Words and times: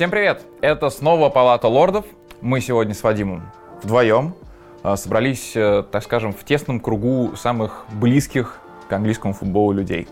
Всем 0.00 0.10
привет! 0.10 0.40
Это 0.62 0.88
снова 0.88 1.28
Палата 1.28 1.68
лордов. 1.68 2.06
Мы 2.40 2.62
сегодня 2.62 2.94
с 2.94 3.02
Вадимом 3.02 3.42
вдвоем 3.82 4.34
а, 4.82 4.96
собрались, 4.96 5.52
э, 5.54 5.84
так 5.92 6.02
скажем, 6.02 6.32
в 6.32 6.42
тесном 6.42 6.80
кругу 6.80 7.36
самых 7.36 7.84
близких 7.92 8.60
к 8.88 8.92
английскому 8.94 9.34
футболу 9.34 9.72
людей. 9.72 10.08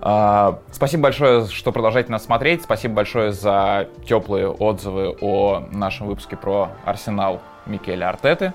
А, 0.00 0.58
спасибо 0.70 1.04
большое, 1.04 1.46
что 1.46 1.72
продолжаете 1.72 2.12
нас 2.12 2.24
смотреть. 2.24 2.64
Спасибо 2.64 2.96
большое 2.96 3.32
за 3.32 3.88
теплые 4.06 4.50
отзывы 4.50 5.16
о 5.22 5.62
нашем 5.72 6.08
выпуске 6.08 6.36
про 6.36 6.72
Арсенал 6.84 7.40
Микеля 7.64 8.10
Артеты. 8.10 8.52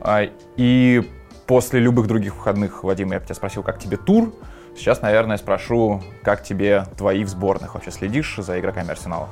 А, 0.00 0.22
и 0.56 1.02
после 1.46 1.78
любых 1.78 2.06
других 2.06 2.36
выходных, 2.36 2.84
Вадим, 2.84 3.12
я 3.12 3.18
бы 3.18 3.26
тебя 3.26 3.34
спросил, 3.34 3.62
как 3.62 3.78
тебе 3.78 3.98
тур? 3.98 4.32
Сейчас, 4.74 5.02
наверное, 5.02 5.36
спрошу, 5.36 6.00
как 6.22 6.42
тебе 6.42 6.86
твои 6.96 7.22
в 7.22 7.28
сборных? 7.28 7.74
Вообще 7.74 7.90
следишь 7.90 8.36
за 8.38 8.58
игроками 8.58 8.92
Арсенала? 8.92 9.28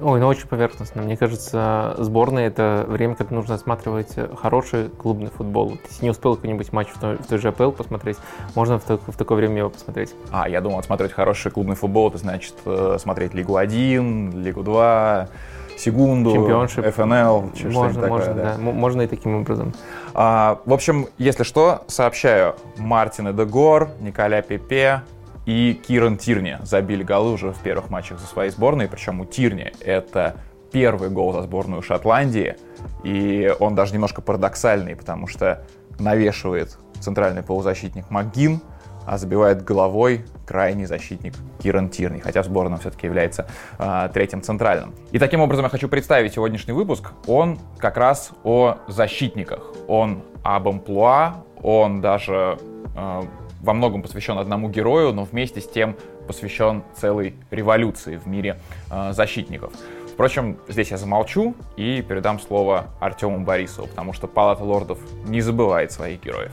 Ой, 0.00 0.20
ну 0.20 0.26
очень 0.28 0.46
поверхностно. 0.46 1.02
Мне 1.02 1.16
кажется, 1.16 1.94
сборная— 1.98 2.46
это 2.48 2.84
время, 2.88 3.16
когда 3.16 3.34
нужно 3.34 3.56
осматривать 3.56 4.14
хороший 4.36 4.90
клубный 4.90 5.30
футбол. 5.30 5.76
Если 5.88 6.04
не 6.04 6.10
успел 6.10 6.36
какой-нибудь 6.36 6.72
матч 6.72 6.88
в 6.88 7.00
той, 7.00 7.16
в 7.16 7.26
той 7.26 7.38
же 7.38 7.48
АПЛ 7.48 7.70
посмотреть, 7.70 8.16
можно 8.54 8.78
в, 8.78 8.84
так, 8.84 9.00
в 9.06 9.16
такое 9.16 9.38
время 9.38 9.58
его 9.58 9.70
посмотреть. 9.70 10.14
А, 10.30 10.48
я 10.48 10.60
думал, 10.60 10.82
смотреть 10.82 11.12
хороший 11.12 11.50
клубный 11.50 11.74
футбол— 11.74 12.08
это 12.10 12.18
значит 12.18 12.54
э, 12.64 12.96
смотреть 13.00 13.34
Лигу 13.34 13.56
1, 13.56 14.42
Лигу 14.42 14.62
2, 14.62 15.28
Сегунду, 15.76 16.32
Чемпионшип. 16.32 16.86
ФНЛ, 16.94 17.50
можно, 17.72 17.94
такое, 17.94 18.08
можно, 18.08 18.34
да. 18.34 18.54
да. 18.54 18.58
Можно 18.58 19.02
и 19.02 19.06
таким 19.06 19.36
образом. 19.36 19.72
А, 20.14 20.60
в 20.64 20.72
общем, 20.72 21.06
если 21.18 21.42
что, 21.42 21.82
сообщаю, 21.86 22.54
Мартин 22.76 23.30
Эдегор, 23.30 23.90
Николя 24.00 24.42
Пепе, 24.42 25.02
и 25.48 25.72
Киран 25.72 26.18
Тирни 26.18 26.58
забили 26.62 27.02
голы 27.02 27.32
уже 27.32 27.52
в 27.52 27.60
первых 27.60 27.88
матчах 27.88 28.20
за 28.20 28.26
свои 28.26 28.50
сборные, 28.50 28.86
причем 28.86 29.20
у 29.20 29.24
Тирни 29.24 29.72
это 29.80 30.36
первый 30.70 31.08
гол 31.08 31.32
за 31.32 31.40
сборную 31.40 31.80
Шотландии, 31.80 32.56
и 33.02 33.50
он 33.58 33.74
даже 33.74 33.94
немножко 33.94 34.20
парадоксальный, 34.20 34.94
потому 34.94 35.26
что 35.26 35.64
навешивает 35.98 36.76
центральный 37.00 37.42
полузащитник 37.42 38.10
МакГин, 38.10 38.60
а 39.06 39.16
забивает 39.16 39.64
головой 39.64 40.26
крайний 40.46 40.84
защитник 40.84 41.32
Киран 41.62 41.88
Тирни, 41.88 42.18
хотя 42.18 42.42
сборная 42.42 42.76
все-таки 42.76 43.06
является 43.06 43.48
э, 43.78 44.10
третьим 44.12 44.42
центральным. 44.42 44.94
И 45.12 45.18
таким 45.18 45.40
образом 45.40 45.64
я 45.64 45.70
хочу 45.70 45.88
представить 45.88 46.34
сегодняшний 46.34 46.74
выпуск. 46.74 47.12
Он 47.26 47.58
как 47.78 47.96
раз 47.96 48.32
о 48.44 48.76
защитниках, 48.86 49.72
он 49.86 50.22
об 50.42 50.68
амплуа, 50.68 51.42
он 51.62 52.02
даже 52.02 52.58
э, 52.94 53.22
во 53.60 53.72
многом 53.72 54.02
посвящен 54.02 54.38
одному 54.38 54.68
герою, 54.68 55.12
но 55.12 55.24
вместе 55.24 55.60
с 55.60 55.68
тем 55.68 55.96
посвящен 56.26 56.82
целой 56.94 57.34
революции 57.50 58.16
в 58.16 58.26
мире 58.26 58.58
э, 58.90 59.12
защитников. 59.12 59.72
Впрочем, 60.12 60.58
здесь 60.68 60.90
я 60.90 60.96
замолчу 60.96 61.54
и 61.76 62.02
передам 62.02 62.40
слово 62.40 62.86
Артему 63.00 63.40
Борисову, 63.40 63.86
потому 63.86 64.12
что 64.12 64.26
Палата 64.26 64.64
лордов 64.64 64.98
не 65.26 65.40
забывает 65.40 65.92
своих 65.92 66.20
героев. 66.22 66.52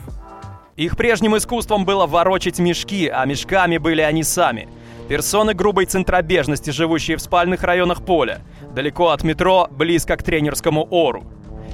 Их 0.76 0.96
прежним 0.96 1.36
искусством 1.36 1.84
было 1.84 2.06
ворочать 2.06 2.58
мешки, 2.58 3.08
а 3.08 3.24
мешками 3.24 3.78
были 3.78 4.02
они 4.02 4.22
сами. 4.22 4.68
Персоны 5.08 5.54
грубой 5.54 5.86
центробежности, 5.86 6.70
живущие 6.70 7.16
в 7.16 7.22
спальных 7.22 7.62
районах 7.62 8.04
поля, 8.04 8.40
далеко 8.74 9.08
от 9.08 9.24
метро, 9.24 9.68
близко 9.70 10.16
к 10.16 10.22
тренерскому 10.22 10.86
ору. 10.90 11.24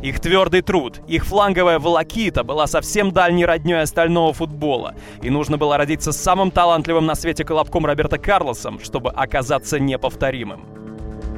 Их 0.02 0.18
твердый 0.18 0.62
труд, 0.62 1.00
их 1.06 1.24
фланговая 1.24 1.78
волокита 1.78 2.42
была 2.42 2.66
совсем 2.66 3.12
дальней 3.12 3.46
родней 3.46 3.80
остального 3.80 4.32
футбола, 4.32 4.96
и 5.22 5.30
нужно 5.30 5.58
было 5.58 5.76
родиться 5.76 6.10
самым 6.10 6.50
талантливым 6.50 7.06
на 7.06 7.14
свете 7.14 7.44
колобком 7.44 7.86
Роберта 7.86 8.18
Карлосом, 8.18 8.80
чтобы 8.80 9.10
оказаться 9.10 9.78
неповторимым. 9.78 10.66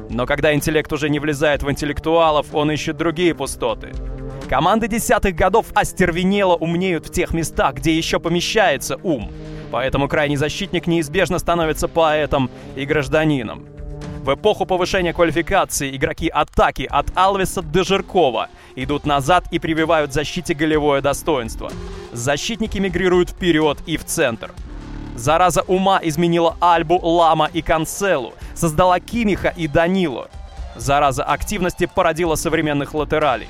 Но 0.09 0.25
когда 0.25 0.53
интеллект 0.53 0.91
уже 0.91 1.09
не 1.09 1.19
влезает 1.19 1.61
в 1.61 1.69
интеллектуалов, 1.69 2.55
он 2.55 2.71
ищет 2.71 2.97
другие 2.97 3.35
пустоты. 3.35 3.91
Команды 4.49 4.87
десятых 4.87 5.35
годов 5.35 5.67
остервенело 5.75 6.55
умнеют 6.55 7.07
в 7.07 7.11
тех 7.11 7.33
местах, 7.33 7.75
где 7.75 7.95
еще 7.95 8.19
помещается 8.19 8.97
ум. 9.03 9.31
Поэтому 9.71 10.07
крайний 10.07 10.37
защитник 10.37 10.87
неизбежно 10.87 11.37
становится 11.37 11.87
поэтом 11.87 12.49
и 12.75 12.85
гражданином. 12.85 13.74
В 14.25 14.33
эпоху 14.33 14.65
повышения 14.65 15.13
квалификации 15.13 15.95
игроки 15.95 16.29
атаки 16.29 16.87
от 16.89 17.15
Алвеса 17.15 17.61
до 17.61 17.83
Жиркова 17.83 18.49
идут 18.75 19.05
назад 19.05 19.45
и 19.51 19.59
прививают 19.59 20.13
защите 20.13 20.55
голевое 20.55 21.01
достоинство. 21.01 21.71
Защитники 22.11 22.79
мигрируют 22.79 23.29
вперед 23.29 23.77
и 23.85 23.97
в 23.97 24.03
центр. 24.03 24.51
Зараза 25.15 25.61
ума 25.67 25.99
изменила 26.01 26.57
Альбу, 26.59 26.97
Лама 27.03 27.51
и 27.53 27.61
Канцелу, 27.61 28.33
создала 28.55 28.99
Кимиха 28.99 29.49
и 29.49 29.67
Данило. 29.67 30.27
Зараза 30.75 31.23
активности 31.23 31.85
породила 31.85 32.33
современных 32.33 32.95
латералей. 32.95 33.49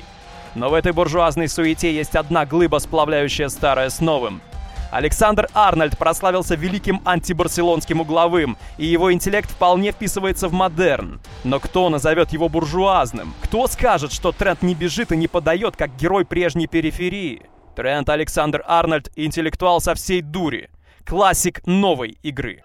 Но 0.54 0.68
в 0.68 0.74
этой 0.74 0.92
буржуазной 0.92 1.48
суете 1.48 1.90
есть 1.90 2.14
одна 2.16 2.44
глыба, 2.44 2.80
сплавляющая 2.80 3.48
старое 3.48 3.88
с 3.88 4.00
новым— 4.00 4.42
Александр 4.90 5.48
Арнольд 5.54 5.98
прославился 5.98 6.54
великим 6.54 7.00
антибарселонским 7.04 8.00
угловым, 8.00 8.56
и 8.78 8.86
его 8.86 9.12
интеллект 9.12 9.50
вполне 9.50 9.92
вписывается 9.92 10.48
в 10.48 10.52
модерн. 10.52 11.20
Но 11.44 11.60
кто 11.60 11.88
назовет 11.88 12.32
его 12.32 12.48
буржуазным? 12.48 13.34
Кто 13.42 13.66
скажет, 13.66 14.12
что 14.12 14.32
Трент 14.32 14.62
не 14.62 14.74
бежит 14.74 15.12
и 15.12 15.16
не 15.16 15.28
подает, 15.28 15.76
как 15.76 15.96
герой 15.96 16.24
прежней 16.24 16.66
периферии? 16.66 17.42
Трент 17.74 18.08
Александр 18.08 18.62
Арнольд– 18.66 19.10
интеллектуал 19.16 19.80
со 19.80 19.94
всей 19.94 20.22
дури. 20.22 20.70
Классик 21.04 21.60
новой 21.66 22.18
игры. 22.22 22.62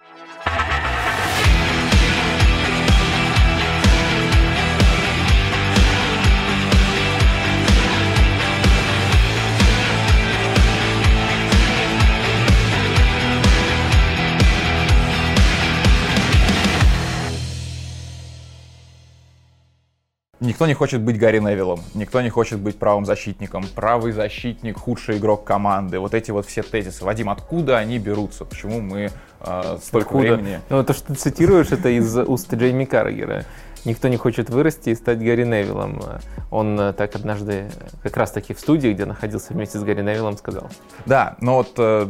Никто 20.42 20.66
не 20.66 20.74
хочет 20.74 21.00
быть 21.00 21.18
Гарри 21.18 21.38
Невиллом, 21.38 21.80
никто 21.94 22.20
не 22.20 22.28
хочет 22.28 22.58
быть 22.58 22.76
правым 22.76 23.06
защитником. 23.06 23.64
Правый 23.76 24.10
защитник, 24.10 24.76
худший 24.76 25.18
игрок 25.18 25.44
команды. 25.44 26.00
Вот 26.00 26.14
эти 26.14 26.32
вот 26.32 26.46
все 26.46 26.64
тезисы. 26.64 27.04
Вадим, 27.04 27.30
откуда 27.30 27.78
они 27.78 28.00
берутся? 28.00 28.44
Почему 28.44 28.80
мы 28.80 29.10
э, 29.40 29.78
столько 29.80 30.08
откуда? 30.08 30.34
времени... 30.34 30.60
Ну, 30.68 30.82
то, 30.82 30.94
что 30.94 31.06
ты 31.06 31.14
цитируешь, 31.14 31.70
это 31.70 31.90
из 31.90 32.16
уст 32.18 32.52
Джейми 32.52 32.86
Каррагера 32.86 33.44
никто 33.84 34.08
не 34.08 34.16
хочет 34.16 34.50
вырасти 34.50 34.90
и 34.90 34.94
стать 34.94 35.18
Гарри 35.18 35.44
Невиллом. 35.44 36.02
Он 36.50 36.78
э, 36.78 36.92
так 36.92 37.14
однажды, 37.14 37.70
как 38.02 38.16
раз 38.16 38.30
таки 38.30 38.54
в 38.54 38.60
студии, 38.60 38.92
где 38.92 39.04
находился 39.04 39.52
вместе 39.52 39.78
с 39.78 39.82
Гарри 39.82 40.02
Невиллом, 40.02 40.36
сказал. 40.36 40.70
Да, 41.06 41.36
но 41.40 41.56
вот 41.56 41.74
э, 41.78 42.06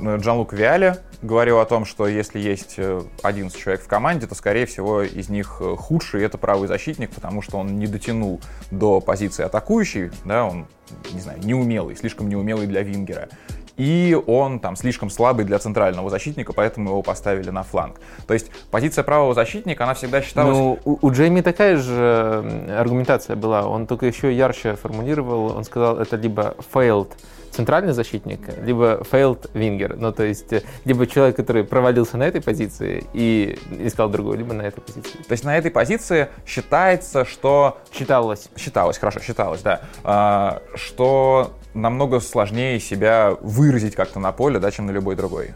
Джан-Лук 0.00 0.52
Виале 0.52 0.98
говорил 1.22 1.60
о 1.60 1.64
том, 1.64 1.84
что 1.84 2.06
если 2.06 2.38
есть 2.38 2.78
11 3.22 3.56
э, 3.56 3.60
человек 3.60 3.82
в 3.82 3.88
команде, 3.88 4.26
то, 4.26 4.34
скорее 4.34 4.66
всего, 4.66 5.02
из 5.02 5.28
них 5.28 5.60
худший 5.78 6.22
это 6.22 6.38
правый 6.38 6.68
защитник, 6.68 7.10
потому 7.10 7.42
что 7.42 7.58
он 7.58 7.78
не 7.78 7.86
дотянул 7.86 8.40
до 8.70 9.00
позиции 9.00 9.44
атакующей, 9.44 10.10
да, 10.24 10.44
он, 10.44 10.66
не 11.12 11.20
знаю, 11.20 11.38
неумелый, 11.42 11.96
слишком 11.96 12.28
неумелый 12.28 12.66
для 12.66 12.82
Вингера 12.82 13.28
и 13.76 14.18
он 14.26 14.60
там 14.60 14.76
слишком 14.76 15.10
слабый 15.10 15.44
для 15.44 15.58
центрального 15.58 16.10
защитника, 16.10 16.52
поэтому 16.52 16.90
его 16.90 17.02
поставили 17.02 17.50
на 17.50 17.62
фланг. 17.62 18.00
То 18.26 18.34
есть 18.34 18.50
позиция 18.70 19.04
правого 19.04 19.34
защитника, 19.34 19.84
она 19.84 19.94
всегда 19.94 20.22
считалась... 20.22 20.56
Ну, 20.56 20.78
у, 20.84 20.98
у 21.00 21.10
Джейми 21.10 21.40
такая 21.40 21.76
же 21.76 22.68
аргументация 22.78 23.36
была, 23.36 23.66
он 23.66 23.86
только 23.86 24.06
еще 24.06 24.32
ярче 24.32 24.76
формулировал, 24.76 25.56
он 25.56 25.64
сказал, 25.64 25.98
это 25.98 26.16
либо 26.16 26.54
failed 26.72 27.10
центральный 27.54 27.92
защитник, 27.92 28.40
либо 28.64 29.02
failed 29.10 29.50
winger, 29.52 29.94
ну 29.96 30.12
то 30.12 30.24
есть 30.24 30.52
либо 30.84 31.06
человек, 31.06 31.36
который 31.36 31.62
провалился 31.62 32.16
на 32.16 32.24
этой 32.24 32.40
позиции 32.40 33.04
и 33.12 33.58
искал 33.78 34.08
другую, 34.08 34.38
либо 34.38 34.52
на 34.54 34.62
этой 34.62 34.80
позиции. 34.80 35.18
То 35.18 35.32
есть 35.32 35.44
на 35.44 35.56
этой 35.56 35.70
позиции 35.70 36.28
считается, 36.46 37.24
что... 37.24 37.78
Считалось. 37.92 38.48
Считалось, 38.56 38.98
хорошо, 38.98 39.20
считалось, 39.20 39.62
да. 39.62 39.82
А, 40.02 40.62
что 40.74 41.52
намного 41.74 42.20
сложнее 42.20 42.80
себя 42.80 43.36
выразить 43.40 43.94
как-то 43.94 44.20
на 44.20 44.32
поле, 44.32 44.58
да, 44.58 44.70
чем 44.70 44.86
на 44.86 44.90
любой 44.92 45.16
другой. 45.16 45.52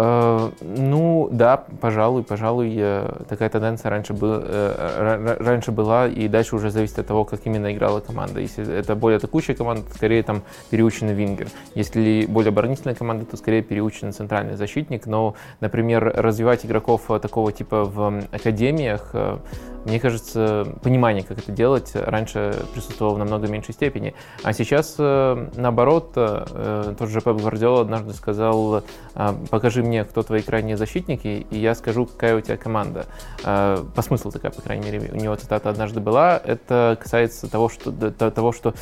Э, 0.00 0.50
ну, 0.60 1.28
да, 1.32 1.64
пожалуй, 1.80 2.22
пожалуй, 2.22 2.80
такая 3.28 3.48
тенденция 3.48 3.90
раньше, 3.90 4.14
был, 4.14 4.40
э, 4.44 5.36
раньше 5.40 5.72
была, 5.72 6.06
и 6.06 6.28
дальше 6.28 6.54
уже 6.54 6.70
зависит 6.70 7.00
от 7.00 7.06
того, 7.08 7.24
как 7.24 7.40
именно 7.44 7.72
играла 7.72 7.98
команда. 7.98 8.38
Если 8.40 8.78
это 8.78 8.94
более 8.94 9.16
атакующая 9.16 9.56
команда, 9.56 9.82
то 9.82 9.94
скорее 9.94 10.22
там 10.22 10.42
переученный 10.70 11.14
вингер. 11.14 11.48
Если 11.74 12.26
более 12.28 12.50
оборонительная 12.50 12.94
команда, 12.94 13.24
то 13.24 13.36
скорее 13.36 13.62
переученный 13.62 14.12
центральный 14.12 14.54
защитник. 14.54 15.06
Но, 15.06 15.34
например, 15.60 16.12
развивать 16.14 16.64
игроков 16.64 17.06
такого 17.20 17.50
типа 17.50 17.84
в 17.84 18.22
академиях 18.30 19.14
Мне 19.84 20.00
кажется, 20.00 20.66
понимание, 20.82 21.22
как 21.22 21.38
это 21.38 21.52
делать, 21.52 21.92
раньше 21.94 22.54
присутствовало 22.74 23.14
в 23.14 23.18
намного 23.18 23.46
меньшей 23.48 23.72
степени. 23.72 24.14
А 24.42 24.52
сейчас, 24.52 24.96
э, 24.98 25.48
наоборот, 25.56 26.12
э, 26.16 26.94
тот 26.98 27.08
же 27.08 27.20
Пеп 27.20 27.38
Гвардиола 27.38 27.82
однажды 27.82 28.12
сказал, 28.12 28.82
покажи 29.50 29.82
мне, 29.88 30.04
кто 30.04 30.22
твои 30.22 30.42
крайние 30.42 30.76
защитники, 30.76 31.46
и 31.50 31.58
я 31.58 31.74
скажу, 31.74 32.06
какая 32.06 32.36
у 32.36 32.40
тебя 32.40 32.56
команда. 32.56 33.06
По 33.42 34.02
смыслу 34.02 34.30
такая, 34.30 34.52
по 34.52 34.62
крайней 34.62 34.90
мере, 34.90 35.10
у 35.12 35.16
него 35.16 35.34
цитата 35.34 35.70
однажды 35.70 36.00
была. 36.00 36.40
Это 36.44 36.96
касается 37.00 37.50
того, 37.50 37.68
что, 37.68 37.90
того, 38.12 38.52
что 38.52 38.74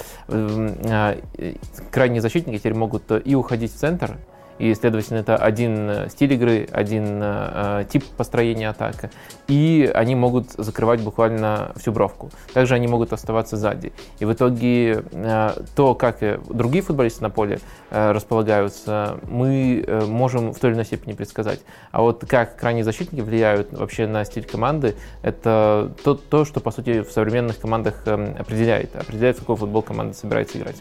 крайние 1.91 2.21
защитники 2.21 2.59
теперь 2.59 2.75
могут 2.75 3.05
и 3.25 3.35
уходить 3.35 3.73
в 3.73 3.77
центр, 3.77 4.17
и, 4.59 4.75
следовательно, 4.75 5.19
это 5.19 5.37
один 5.37 5.91
э, 5.91 6.09
стиль 6.09 6.33
игры, 6.33 6.69
один 6.73 7.21
э, 7.23 7.85
тип 7.91 8.05
построения 8.17 8.69
атаки, 8.69 9.11
и 9.49 9.91
они 9.95 10.15
могут 10.15 10.53
закрывать 10.53 11.01
буквально 11.01 11.73
всю 11.77 11.93
бровку. 11.93 12.31
Также 12.53 12.75
они 12.75 12.89
могут 12.89 13.13
оставаться 13.13 13.57
сзади. 13.57 13.93
И 14.19 14.25
в 14.25 14.33
итоге 14.33 15.05
э, 15.13 15.51
то, 15.75 15.95
как 15.95 16.17
другие 16.49 16.83
футболисты 16.83 17.23
на 17.23 17.31
поле 17.31 17.61
э, 17.91 18.13
располагаются, 18.13 19.19
мы 19.25 19.85
э, 19.87 20.07
можем 20.07 20.53
в 20.53 20.59
той 20.59 20.71
или 20.71 20.77
иной 20.77 20.85
степени 20.87 21.13
предсказать. 21.13 21.61
А 21.93 22.03
вот 22.03 22.25
как 22.27 22.57
крайние 22.57 22.85
защитники 22.85 23.21
влияют 23.21 23.73
вообще 23.73 24.07
на 24.07 24.25
стиль 24.25 24.45
команды, 24.45 24.95
это 25.23 25.93
то, 26.03 26.15
то 26.15 26.45
что, 26.45 26.61
по 26.61 26.71
сути, 26.71 27.03
в 27.03 27.11
современных 27.11 27.59
командах 27.59 28.03
э, 28.07 28.35
определяет, 28.39 28.97
определяет, 28.97 29.37
в 29.37 29.41
какой 29.41 29.57
футбол 29.57 29.83
команда 29.83 30.15
собирается 30.15 30.59
играть. 30.59 30.77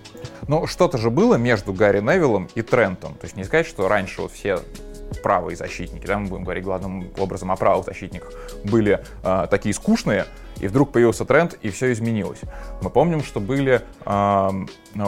Ну, 0.48 0.68
что-то 0.68 0.98
же 0.98 1.10
было 1.10 1.36
между 1.36 1.74
Гарри 1.74 2.00
Невиллом 2.00 2.50
и 2.56 2.62
Трентом. 2.62 3.14
То 3.16 3.26
есть 3.26 3.36
не 3.36 3.44
сказать, 3.44 3.65
что 3.66 3.88
раньше 3.88 4.22
вот 4.22 4.32
все 4.32 4.60
правые 5.24 5.56
защитники, 5.56 6.06
да, 6.06 6.18
мы 6.18 6.28
будем 6.28 6.44
говорить 6.44 6.64
главным 6.64 7.12
образом 7.18 7.52
о 7.52 7.56
правых 7.56 7.86
защитниках, 7.86 8.32
были 8.64 9.04
э, 9.24 9.48
такие 9.50 9.74
скучные, 9.74 10.26
и 10.60 10.68
вдруг 10.68 10.92
появился 10.92 11.26
тренд, 11.26 11.54
и 11.62 11.70
все 11.70 11.92
изменилось. 11.92 12.40
Мы 12.82 12.90
помним, 12.90 13.24
что 13.24 13.40
были 13.40 13.82
э, 14.06 14.50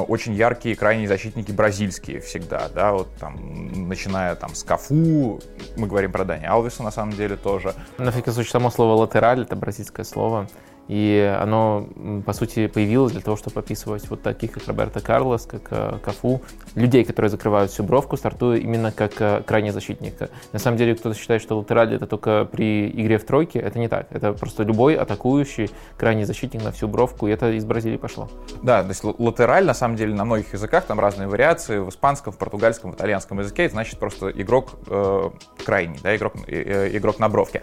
очень 0.08 0.34
яркие 0.34 0.76
крайние 0.76 1.08
защитники 1.08 1.52
бразильские 1.52 2.20
всегда, 2.20 2.70
да, 2.74 2.94
вот 2.94 3.10
там, 3.20 3.88
начиная 3.88 4.36
там 4.36 4.56
с 4.56 4.64
Кафу, 4.64 5.40
мы 5.76 5.88
говорим 5.88 6.12
про 6.12 6.26
Дани 6.26 6.46
Алвиса 6.46 6.84
на 6.84 6.92
самом 6.92 7.14
деле 7.14 7.36
тоже. 7.36 7.74
На 7.98 8.12
всякий 8.12 8.32
случай, 8.32 8.52
само 8.52 8.70
слово 8.72 8.94
латераль, 8.94 9.42
это 9.42 9.56
бразильское 9.56 10.06
слово, 10.06 10.48
и 10.88 11.36
оно, 11.40 11.88
по 12.26 12.34
сути, 12.34 12.68
появилось 12.68 13.12
для 13.12 13.22
того, 13.22 13.38
чтобы 13.38 13.60
описывать 13.60 14.10
вот 14.10 14.22
таких, 14.22 14.52
как 14.52 14.68
Роберто 14.68 15.02
Карлос, 15.02 15.46
как 15.46 15.62
э, 15.72 15.98
Кафу, 16.04 16.42
людей, 16.76 17.04
которые 17.04 17.30
закрывают 17.30 17.72
всю 17.72 17.84
бровку, 17.84 18.18
стартуя 18.18 18.58
именно 18.58 18.92
как 18.92 19.22
э, 19.22 19.42
крайний 19.46 19.72
защитник. 19.72 20.14
На 20.54 20.60
самом 20.60 20.78
деле, 20.78 20.96
кто-то 20.96 21.18
считает, 21.18 21.42
что 21.42 21.58
латераль 21.58 21.94
это 21.94 22.08
только 22.08 22.46
при 22.46 22.90
игре 22.90 23.18
в 23.18 23.26
тройке. 23.26 23.60
Это 23.60 23.80
не 23.80 23.88
так. 23.88 24.08
Это 24.12 24.34
просто 24.34 24.64
любой 24.64 24.96
атакующий 24.96 25.70
крайний 25.98 26.24
защитник 26.24 26.64
на 26.64 26.72
всю 26.72 26.88
бровку, 26.88 27.28
и 27.28 27.32
это 27.32 27.52
из 27.52 27.66
Бразилии 27.66 27.98
пошло. 27.98 28.30
Да, 28.64 28.82
то 28.82 28.90
есть 28.90 29.04
латераль, 29.04 29.66
на 29.66 29.74
самом 29.74 29.98
деле, 29.98 30.14
на 30.14 30.26
многих 30.26 30.54
языках, 30.54 30.86
там 30.86 31.00
разные 31.00 31.28
вариации, 31.28 31.80
в 31.80 31.90
испанском, 31.90 32.34
в 32.34 32.38
португальском, 32.38 32.92
в 32.92 32.96
итальянском 32.96 33.40
языке, 33.40 33.64
это 33.64 33.74
значит 33.74 34.00
просто 34.00 34.30
игрок 34.30 34.72
э, 34.88 35.30
крайний, 35.66 36.00
да, 36.02 36.16
игрок, 36.16 36.34
э, 36.48 36.90
игрок 36.94 37.20
на 37.20 37.30
бровке. 37.30 37.62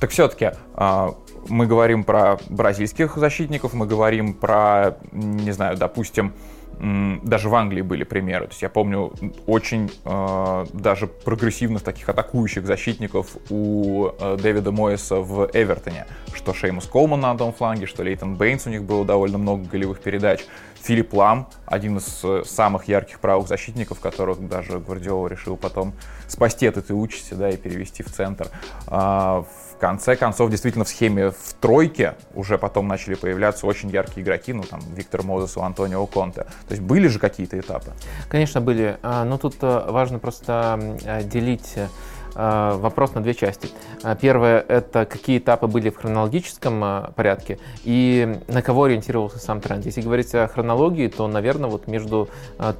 Так 0.00 0.10
все-таки, 0.10 0.52
э, 0.74 1.08
мы 1.48 1.66
говорим 1.66 2.04
про 2.04 2.38
бразильских 2.48 3.16
защитников, 3.16 3.74
мы 3.74 3.86
говорим 3.86 4.34
про, 4.34 4.98
не 5.12 5.52
знаю, 5.52 5.76
допустим, 5.76 6.32
даже 6.78 7.48
в 7.48 7.54
Англии 7.54 7.80
были 7.80 8.04
примеры. 8.04 8.46
То 8.46 8.50
есть 8.50 8.62
я 8.62 8.68
помню 8.68 9.12
очень 9.46 9.90
э, 10.04 10.66
даже 10.74 11.06
прогрессивных 11.06 11.82
таких 11.82 12.06
атакующих 12.08 12.66
защитников 12.66 13.36
у 13.48 14.08
э, 14.08 14.36
Дэвида 14.36 14.72
Моиса 14.72 15.16
в 15.16 15.48
Эвертоне. 15.54 16.06
Что 16.34 16.52
Шеймус 16.52 16.86
Колман 16.86 17.20
на 17.20 17.30
одном 17.30 17.54
фланге, 17.54 17.86
что 17.86 18.02
Лейтон 18.02 18.34
Бейнс, 18.34 18.66
у 18.66 18.70
них 18.70 18.84
было 18.84 19.06
довольно 19.06 19.38
много 19.38 19.64
голевых 19.64 20.00
передач. 20.00 20.44
Филипп 20.82 21.14
Лам, 21.14 21.48
один 21.64 21.96
из 21.96 22.20
э, 22.22 22.42
самых 22.44 22.88
ярких 22.88 23.20
правых 23.20 23.48
защитников, 23.48 23.98
которых 23.98 24.46
даже 24.46 24.78
Гвардиола 24.78 25.28
решил 25.28 25.56
потом 25.56 25.94
спасти 26.28 26.66
от 26.66 26.76
этой 26.76 26.92
участи 26.92 27.32
да, 27.32 27.48
и 27.48 27.56
перевести 27.56 28.02
в 28.02 28.12
центр. 28.12 28.48
Э, 28.88 29.44
в 29.76 29.78
конце 29.78 30.16
концов, 30.16 30.50
действительно, 30.50 30.84
в 30.84 30.88
схеме 30.88 31.30
в 31.30 31.54
тройке 31.60 32.14
уже 32.34 32.56
потом 32.58 32.88
начали 32.88 33.14
появляться 33.14 33.66
очень 33.66 33.90
яркие 33.90 34.24
игроки, 34.24 34.52
ну, 34.52 34.62
там, 34.62 34.80
Виктор 34.94 35.22
Мозес 35.22 35.56
и 35.56 35.60
Антонио 35.60 36.06
Конте. 36.06 36.42
То 36.42 36.70
есть 36.70 36.82
были 36.82 37.08
же 37.08 37.18
какие-то 37.18 37.58
этапы? 37.58 37.92
Конечно, 38.28 38.60
были. 38.60 38.96
А, 39.02 39.24
но 39.24 39.36
тут 39.36 39.56
э, 39.60 39.84
важно 39.88 40.18
просто 40.18 40.96
делить 41.24 41.76
Э, 41.76 41.88
вопрос 42.36 43.14
на 43.14 43.22
две 43.22 43.34
части. 43.34 43.68
Э, 44.02 44.16
первое– 44.20 44.60
это 44.68 45.04
какие 45.06 45.38
этапы 45.38 45.66
были 45.66 45.90
в 45.90 45.96
хронологическом 45.96 46.84
э, 46.84 47.10
порядке 47.14 47.58
и 47.84 48.38
на 48.48 48.62
кого 48.62 48.84
ориентировался 48.84 49.38
сам 49.38 49.60
тренд. 49.60 49.86
Если 49.86 50.00
говорить 50.00 50.34
о 50.34 50.46
хронологии, 50.48 51.08
то, 51.08 51.26
наверное, 51.28 51.70
вот 51.70 51.86
между 51.86 52.28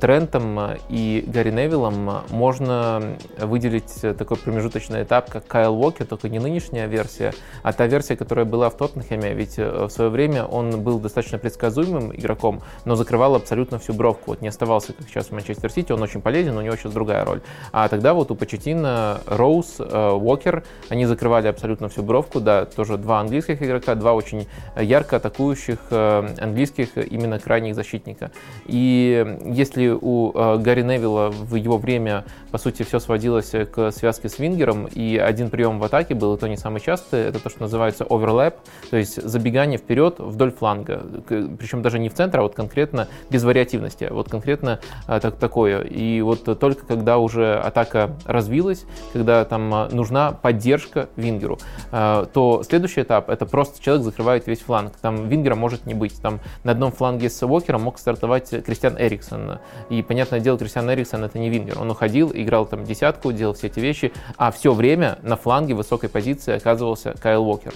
Трентом 0.00 0.58
и 0.88 1.24
Гарри 1.26 1.50
Невиллом 1.50 2.22
можно 2.30 3.16
выделить 3.38 4.00
такой 4.00 4.36
промежуточный 4.36 5.02
этап, 5.02 5.30
как 5.30 5.46
Кайл 5.46 5.74
Уокер, 5.74 6.06
только 6.06 6.28
не 6.28 6.38
нынешняя 6.38 6.86
версия, 6.86 7.32
а 7.62 7.72
та 7.72 7.86
версия, 7.86 8.16
которая 8.16 8.44
была 8.44 8.70
в 8.70 8.76
Тоттенхэме. 8.76 9.34
Ведь 9.34 9.56
в 9.56 9.88
свое 9.88 10.10
время 10.10 10.44
он 10.44 10.80
был 10.82 10.98
достаточно 10.98 11.38
предсказуемым 11.38 12.14
игроком, 12.14 12.62
но 12.84 12.94
закрывал 12.94 13.34
абсолютно 13.34 13.78
всю 13.78 13.94
бровку. 13.94 14.24
Вот 14.26 14.40
не 14.40 14.48
оставался, 14.48 14.92
как 14.92 15.08
сейчас 15.08 15.26
в 15.26 15.32
Манчестер 15.32 15.70
Сити, 15.70 15.92
он 15.92 16.02
очень 16.02 16.20
полезен, 16.20 16.56
у 16.56 16.60
него 16.60 16.76
сейчас 16.76 16.92
другая 16.92 17.24
роль. 17.24 17.40
А 17.72 17.88
тогда 17.88 18.14
вот 18.14 18.30
у 18.30 18.34
Почетина 18.34 19.20
Роуз, 19.46 19.76
э, 19.78 20.10
Уокер, 20.10 20.64
они 20.88 21.06
закрывали 21.06 21.46
абсолютно 21.46 21.88
всю 21.88 22.02
бровку, 22.02 22.40
да, 22.40 22.64
тоже 22.64 22.96
два 22.96 23.20
английских 23.20 23.62
игрока, 23.62 23.94
два 23.94 24.12
очень 24.12 24.48
ярко 24.76 25.16
атакующих 25.16 25.78
э, 25.90 26.28
английских 26.40 26.96
именно 26.96 27.38
крайних 27.38 27.76
защитника. 27.76 28.32
И 28.66 29.38
если 29.44 29.88
у 29.88 30.32
э, 30.34 30.58
Гарри 30.58 30.82
Невилла 30.82 31.28
в 31.30 31.54
его 31.54 31.78
время, 31.78 32.24
по 32.56 32.62
сути, 32.62 32.84
все 32.84 33.00
сводилось 33.00 33.52
к 33.70 33.90
связке 33.90 34.30
с 34.30 34.38
вингером, 34.38 34.86
и 34.86 35.18
один 35.18 35.50
прием 35.50 35.78
в 35.78 35.84
атаке 35.84 36.14
был, 36.14 36.36
и 36.36 36.38
то 36.38 36.48
не 36.48 36.56
самый 36.56 36.80
частый, 36.80 37.20
это 37.20 37.38
то, 37.38 37.50
что 37.50 37.60
называется 37.60 38.06
overlap, 38.08 38.54
то 38.88 38.96
есть 38.96 39.22
забегание 39.22 39.76
вперед 39.76 40.14
вдоль 40.18 40.52
фланга, 40.52 41.02
причем 41.28 41.82
даже 41.82 41.98
не 41.98 42.08
в 42.08 42.14
центр, 42.14 42.38
а 42.38 42.42
вот 42.44 42.54
конкретно 42.54 43.08
без 43.28 43.44
вариативности, 43.44 44.08
вот 44.10 44.30
конкретно 44.30 44.80
так, 45.06 45.36
такое. 45.36 45.82
И 45.82 46.22
вот 46.22 46.44
только 46.58 46.86
когда 46.86 47.18
уже 47.18 47.56
атака 47.58 48.16
развилась, 48.24 48.86
когда 49.12 49.44
там 49.44 49.74
а, 49.74 49.88
нужна 49.92 50.32
поддержка 50.32 51.10
вингеру, 51.16 51.58
то 51.90 52.62
следующий 52.66 53.02
этап 53.02 53.28
это 53.28 53.44
просто 53.44 53.82
человек 53.82 54.02
закрывает 54.02 54.46
весь 54.46 54.60
фланг. 54.60 54.94
Там 55.02 55.28
вингера 55.28 55.56
может 55.56 55.84
не 55.84 55.92
быть. 55.92 56.18
Там 56.22 56.40
на 56.64 56.72
одном 56.72 56.90
фланге 56.90 57.28
с 57.28 57.46
Уокером 57.46 57.82
мог 57.82 57.98
стартовать 57.98 58.48
Кристиан 58.64 58.96
Эриксон. 58.98 59.58
И, 59.90 60.00
понятное 60.00 60.40
дело, 60.40 60.56
Кристиан 60.58 60.90
Эриксон 60.90 61.22
это 61.22 61.38
не 61.38 61.50
Вингер. 61.50 61.78
Он 61.78 61.90
уходил, 61.90 62.30
играл 62.46 62.66
там 62.66 62.84
десятку, 62.84 63.32
делал 63.32 63.54
все 63.54 63.66
эти 63.66 63.80
вещи, 63.80 64.12
а 64.36 64.50
все 64.52 64.72
время 64.72 65.18
на 65.22 65.36
фланге 65.36 65.74
высокой 65.74 66.08
позиции 66.08 66.54
оказывался 66.54 67.14
Кайл 67.20 67.44
Уокер. 67.44 67.74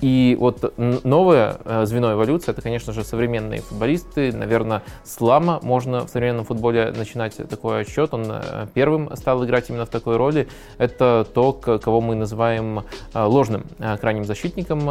И 0.00 0.36
вот 0.38 0.74
новое 0.76 1.56
э, 1.64 1.84
звено 1.86 2.12
эволюции, 2.12 2.52
это, 2.52 2.62
конечно 2.62 2.92
же, 2.92 3.02
современные 3.02 3.62
футболисты. 3.62 4.32
Наверное, 4.32 4.82
с 5.02 5.20
Лама 5.20 5.58
можно 5.62 6.06
в 6.06 6.10
современном 6.10 6.44
футболе 6.44 6.92
начинать 6.96 7.36
такой 7.48 7.80
отсчет. 7.80 8.14
Он 8.14 8.26
э, 8.28 8.66
первым 8.74 9.14
стал 9.16 9.44
играть 9.44 9.70
именно 9.70 9.86
в 9.86 9.88
такой 9.88 10.16
роли. 10.16 10.48
Это 10.78 11.26
то, 11.34 11.52
кого 11.52 12.00
мы 12.00 12.14
называем 12.14 12.84
э, 13.12 13.22
ложным 13.22 13.66
крайним 14.00 14.24
защитником, 14.24 14.88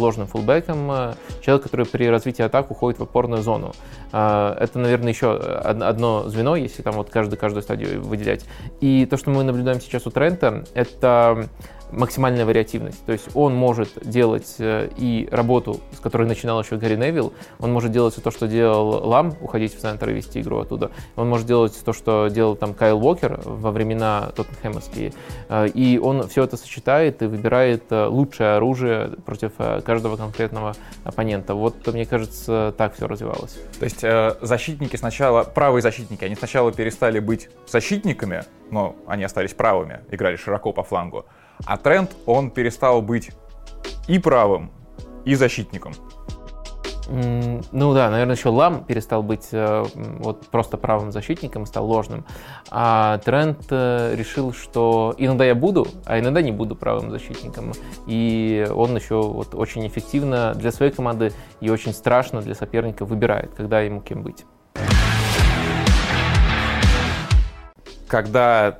ложным 0.00 0.26
фулбеком. 0.26 1.14
Человек, 1.42 1.64
который 1.64 1.86
при 1.86 2.08
развитии 2.08 2.42
атак 2.42 2.70
уходит 2.70 2.98
в 2.98 3.02
опорную 3.02 3.42
зону. 3.42 3.72
Это, 4.10 4.70
наверное, 4.74 5.12
еще 5.12 5.36
одно 5.36 6.28
звено, 6.28 6.56
если 6.56 6.82
там 6.82 6.94
вот 6.94 7.10
каждую, 7.10 7.38
каждую 7.38 7.62
стадию 7.62 8.02
выделять. 8.02 8.44
И 8.80 9.06
то, 9.06 9.16
что 9.16 9.30
мы 9.30 9.42
наблюдаем 9.42 9.80
сейчас 9.80 10.06
у 10.06 10.10
Трента, 10.10 10.64
это 10.74 11.48
максимальная 11.92 12.44
вариативность. 12.44 13.04
То 13.04 13.12
есть 13.12 13.28
он 13.34 13.54
может 13.54 13.90
делать 14.02 14.56
э, 14.58 14.88
и 14.96 15.28
работу, 15.30 15.80
с 15.92 16.00
которой 16.00 16.26
начинал 16.26 16.62
еще 16.62 16.76
Гарри 16.76 16.96
Невилл, 16.96 17.32
он 17.58 17.72
может 17.72 17.92
делать 17.92 18.14
все 18.14 18.22
то, 18.22 18.30
что 18.30 18.46
делал 18.46 19.08
Лам, 19.08 19.34
уходить 19.40 19.74
в 19.74 19.80
центр 19.80 20.10
и 20.10 20.12
вести 20.12 20.40
игру 20.40 20.58
оттуда. 20.58 20.90
Он 21.16 21.28
может 21.28 21.46
делать 21.46 21.78
то, 21.84 21.92
что 21.92 22.28
делал 22.28 22.56
там 22.56 22.74
Кайл 22.74 23.04
Уокер 23.04 23.40
во 23.44 23.70
времена 23.70 24.30
Тоттенхэмовские. 24.36 25.12
Э, 25.48 25.66
и 25.68 25.98
он 25.98 26.28
все 26.28 26.44
это 26.44 26.56
сочетает 26.56 27.22
и 27.22 27.26
выбирает 27.26 27.84
э, 27.90 28.06
лучшее 28.06 28.56
оружие 28.56 29.10
против 29.24 29.52
каждого 29.84 30.16
конкретного 30.16 30.74
оппонента. 31.04 31.54
Вот, 31.54 31.86
мне 31.88 32.06
кажется, 32.06 32.74
так 32.76 32.94
все 32.94 33.06
развивалось. 33.06 33.58
То 33.78 33.84
есть 33.84 34.04
защитники 34.46 34.96
сначала, 34.96 35.44
правые 35.44 35.82
защитники, 35.82 36.24
они 36.24 36.34
сначала 36.34 36.72
перестали 36.72 37.18
быть 37.18 37.48
защитниками, 37.66 38.44
но 38.70 38.96
они 39.06 39.24
остались 39.24 39.54
правыми, 39.54 40.00
играли 40.10 40.36
широко 40.36 40.72
по 40.72 40.82
флангу. 40.82 41.24
А 41.66 41.76
тренд, 41.76 42.10
он 42.26 42.50
перестал 42.50 43.02
быть 43.02 43.30
и 44.08 44.18
правым, 44.18 44.70
и 45.24 45.34
защитником. 45.34 45.92
Ну 47.10 47.92
да, 47.92 48.08
наверное, 48.08 48.36
еще 48.36 48.50
Лам 48.50 48.84
перестал 48.84 49.24
быть 49.24 49.48
э, 49.50 49.84
вот 50.18 50.46
просто 50.46 50.76
правым 50.76 51.10
защитником, 51.10 51.66
стал 51.66 51.86
ложным. 51.86 52.24
А 52.70 53.18
Трент 53.18 53.66
э, 53.70 54.14
решил, 54.14 54.52
что 54.52 55.12
иногда 55.18 55.44
я 55.44 55.56
буду, 55.56 55.88
а 56.06 56.20
иногда 56.20 56.40
не 56.40 56.52
буду 56.52 56.76
правым 56.76 57.10
защитником. 57.10 57.72
И 58.06 58.64
он 58.72 58.94
еще 58.94 59.20
вот 59.20 59.56
очень 59.56 59.84
эффективно 59.88 60.54
для 60.54 60.70
своей 60.70 60.92
команды 60.92 61.32
и 61.60 61.68
очень 61.68 61.92
страшно 61.92 62.42
для 62.42 62.54
соперника 62.54 63.04
выбирает, 63.04 63.54
когда 63.56 63.80
ему 63.80 64.00
кем 64.02 64.22
быть. 64.22 64.44
Когда 68.06 68.78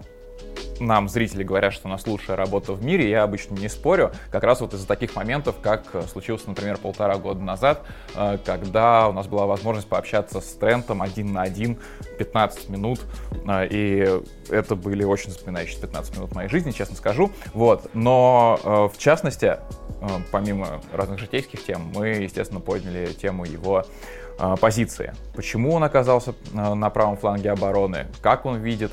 нам 0.80 1.08
зрители 1.08 1.42
говорят, 1.42 1.72
что 1.72 1.88
у 1.88 1.90
нас 1.90 2.06
лучшая 2.06 2.36
работа 2.36 2.72
в 2.72 2.82
мире, 2.84 3.08
я 3.08 3.22
обычно 3.22 3.54
не 3.54 3.68
спорю, 3.68 4.12
как 4.30 4.42
раз 4.44 4.60
вот 4.60 4.74
из-за 4.74 4.86
таких 4.86 5.14
моментов, 5.14 5.56
как 5.62 5.84
э, 5.92 6.02
случилось, 6.02 6.46
например, 6.46 6.78
полтора 6.78 7.16
года 7.16 7.40
назад, 7.40 7.82
э, 8.14 8.38
когда 8.44 9.08
у 9.08 9.12
нас 9.12 9.26
была 9.26 9.46
возможность 9.46 9.88
пообщаться 9.88 10.40
с 10.40 10.52
Трентом 10.54 11.02
один 11.02 11.32
на 11.32 11.42
один 11.42 11.78
15 12.18 12.68
минут, 12.68 13.00
э, 13.46 13.66
и 13.70 14.20
это 14.48 14.74
были 14.74 15.04
очень 15.04 15.30
запоминающие 15.30 15.80
15 15.80 16.16
минут 16.16 16.34
моей 16.34 16.48
жизни, 16.48 16.70
честно 16.70 16.96
скажу, 16.96 17.30
вот, 17.52 17.90
но 17.94 18.90
в 18.92 18.98
частности, 18.98 19.58
помимо 20.32 20.80
разных 20.92 21.18
житейских 21.18 21.64
тем, 21.64 21.92
мы, 21.94 22.08
естественно, 22.08 22.60
подняли 22.60 23.12
тему 23.12 23.44
его 23.44 23.84
позиции. 24.60 25.12
Почему 25.34 25.74
он 25.74 25.84
оказался 25.84 26.34
на 26.52 26.90
правом 26.90 27.16
фланге 27.16 27.50
обороны, 27.50 28.06
как 28.22 28.46
он 28.46 28.58
видит 28.58 28.90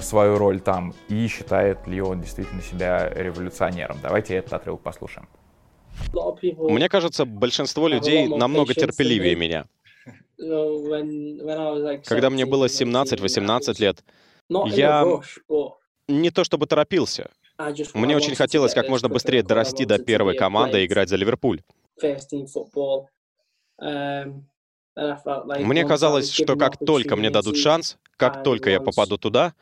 свою 0.00 0.38
роль 0.38 0.60
там 0.60 0.94
и 1.08 1.26
считает 1.28 1.86
ли 1.86 2.00
он 2.00 2.20
действительно 2.20 2.62
себя 2.62 3.08
революционером. 3.14 3.98
Давайте 4.02 4.34
этот 4.34 4.52
отрывок 4.54 4.82
послушаем. 4.82 5.28
Мне 6.42 6.88
кажется, 6.88 7.24
большинство 7.24 7.88
людей 7.88 8.26
намного 8.28 8.74
терпеливее 8.74 9.36
меня. 9.36 9.66
Когда 12.06 12.30
мне 12.30 12.44
было 12.46 12.66
17-18 12.66 13.80
лет, 13.80 14.04
я 14.48 15.20
не 16.08 16.30
то 16.30 16.44
чтобы 16.44 16.66
торопился. 16.66 17.30
Мне 17.94 18.16
очень 18.16 18.34
хотелось 18.34 18.74
как 18.74 18.88
можно 18.88 19.08
быстрее 19.08 19.42
дорасти 19.42 19.84
до 19.84 19.98
первой 19.98 20.36
команды 20.36 20.82
и 20.82 20.86
играть 20.86 21.08
за 21.08 21.16
Ливерпуль. 21.16 21.62
Мне 24.96 25.84
казалось, 25.84 26.30
что 26.32 26.56
как 26.56 26.78
только 26.78 27.16
мне 27.16 27.30
дадут 27.30 27.56
шанс, 27.56 27.96
как 28.16 28.42
только 28.42 28.70
я 28.70 28.80
попаду 28.80 29.16
туда, 29.18 29.54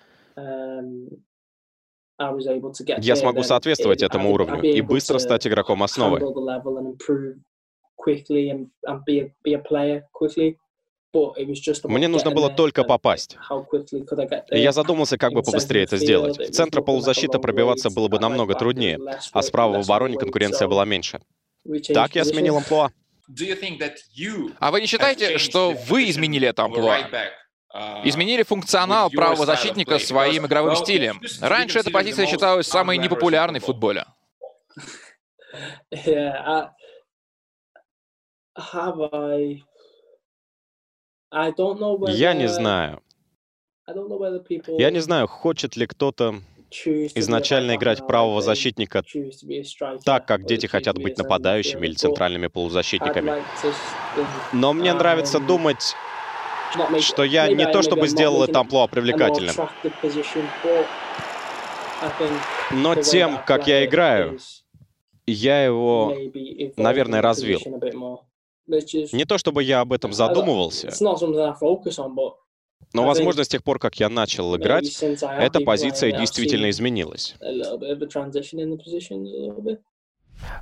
я 2.98 3.16
смогу 3.16 3.42
соответствовать 3.42 4.02
этому 4.02 4.32
уровню 4.32 4.62
и 4.62 4.80
быстро 4.80 5.18
стать 5.18 5.46
игроком 5.46 5.82
основы. 5.82 6.20
Мне 11.84 12.08
нужно 12.08 12.30
было 12.30 12.50
только 12.50 12.84
попасть. 12.84 13.36
И 14.50 14.60
я 14.60 14.72
задумался, 14.72 15.18
как 15.18 15.32
бы 15.32 15.42
побыстрее 15.42 15.84
это 15.84 15.96
сделать. 15.98 16.38
В 16.38 16.52
центр 16.52 16.82
полузащиты 16.82 17.38
пробиваться 17.38 17.90
было 17.90 18.08
бы 18.08 18.18
намного 18.18 18.54
труднее, 18.54 18.98
а 19.32 19.42
справа 19.42 19.78
в 19.78 19.84
обороне 19.84 20.16
конкуренция 20.16 20.68
была 20.68 20.84
меньше. 20.84 21.20
Так 21.92 22.14
я 22.16 22.24
сменил 22.24 22.56
амплуа. 22.56 22.90
А 24.58 24.70
вы 24.70 24.80
не 24.80 24.86
считаете, 24.86 25.38
что 25.38 25.74
вы 25.86 26.08
изменили 26.10 26.48
это 26.48 26.64
амплуа? 26.64 26.98
Изменили 28.04 28.42
функционал 28.42 29.10
правого 29.10 29.46
защитника 29.46 29.98
своим 29.98 30.46
игровым 30.46 30.76
стилем. 30.76 31.20
Раньше 31.40 31.78
эта 31.78 31.90
позиция 31.90 32.26
считалась 32.26 32.66
самой 32.66 32.98
непопулярной 32.98 33.60
в 33.60 33.64
футболе. 33.64 34.04
Я 35.90 36.74
не 42.34 42.48
знаю. 42.48 43.02
Я 44.78 44.90
не 44.90 45.00
знаю, 45.00 45.26
хочет 45.26 45.76
ли 45.76 45.86
кто-то 45.86 46.40
изначально 46.70 47.76
играть 47.76 48.06
правого 48.06 48.40
защитника 48.40 49.04
так, 50.04 50.26
как 50.26 50.46
дети 50.46 50.66
хотят 50.66 50.98
быть 50.98 51.18
нападающими 51.18 51.86
или 51.86 51.94
центральными 51.94 52.46
полузащитниками. 52.46 53.42
Но 54.52 54.72
мне 54.72 54.94
нравится 54.94 55.38
думать 55.38 55.94
что 57.00 57.24
я 57.24 57.48
не 57.48 57.66
то 57.66 57.82
чтобы 57.82 58.08
сделал 58.08 58.42
это 58.44 58.60
амплуа 58.60 58.86
привлекательным, 58.86 59.54
но 62.70 62.94
тем, 62.96 63.38
как 63.46 63.66
я 63.66 63.84
играю, 63.84 64.38
я 65.26 65.64
его, 65.64 66.14
наверное, 66.76 67.22
развил. 67.22 67.60
Не 68.66 69.24
то 69.24 69.38
чтобы 69.38 69.62
я 69.62 69.80
об 69.80 69.92
этом 69.92 70.12
задумывался, 70.12 70.92
но, 72.94 73.06
возможно, 73.06 73.44
с 73.44 73.48
тех 73.48 73.64
пор, 73.64 73.78
как 73.78 73.96
я 74.00 74.08
начал 74.08 74.54
играть, 74.56 75.02
эта 75.02 75.60
позиция 75.60 76.12
действительно 76.12 76.70
изменилась. 76.70 77.36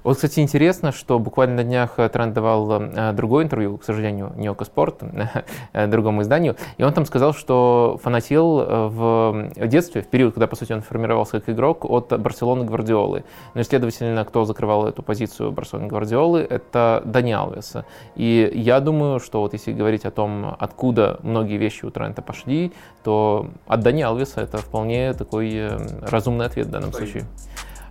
Вот, 0.03 0.17
кстати, 0.17 0.41
интересно, 0.41 0.93
что 0.93 1.19
буквально 1.19 1.57
на 1.57 1.65
днях 1.65 1.97
Тренд 2.13 2.33
давал 2.33 2.71
э, 2.81 3.13
другое 3.13 3.45
интервью, 3.45 3.77
к 3.77 3.85
сожалению, 3.85 4.33
не 4.37 4.51
Спорт, 4.65 5.03
э, 5.73 5.87
другому 5.87 6.23
изданию, 6.23 6.57
и 6.77 6.83
он 6.83 6.93
там 6.93 7.07
сказал, 7.07 7.33
что 7.33 7.99
фанател 8.03 8.61
э, 8.61 8.89
в 8.89 9.51
детстве, 9.67 10.03
в 10.03 10.07
период, 10.07 10.35
когда, 10.35 10.47
по 10.47 10.57
сути, 10.57 10.73
он 10.73 10.83
формировался 10.83 11.41
как 11.41 11.49
игрок, 11.49 11.85
от 11.85 12.21
Барселоны 12.21 12.65
Гвардиолы. 12.65 13.25
Ну 13.55 13.61
и, 13.61 13.65
следовательно, 13.65 14.25
кто 14.25 14.45
закрывал 14.45 14.87
эту 14.87 15.03
позицию 15.03 15.53
Барселоны 15.53 15.89
Гвардиолы, 15.89 16.41
это 16.41 17.03
Дани 17.05 17.33
Алвеса. 17.33 17.85
И 18.17 18.51
я 18.55 18.81
думаю, 18.81 19.21
что 19.21 19.41
вот 19.41 19.53
если 19.53 19.73
говорить 19.73 20.05
о 20.05 20.11
том, 20.11 20.57
откуда 20.59 21.19
многие 21.23 21.57
вещи 21.57 21.85
у 21.85 21.91
Трента 21.91 22.23
пошли, 22.23 22.73
то 23.03 23.49
от 23.67 23.81
Дани 23.81 24.03
Алвеса 24.03 24.41
это 24.41 24.59
вполне 24.59 25.15
такой 25.15 25.71
разумный 26.03 26.47
ответ 26.47 26.67
в 26.67 26.71
данном 26.71 26.93
случае. 26.93 27.25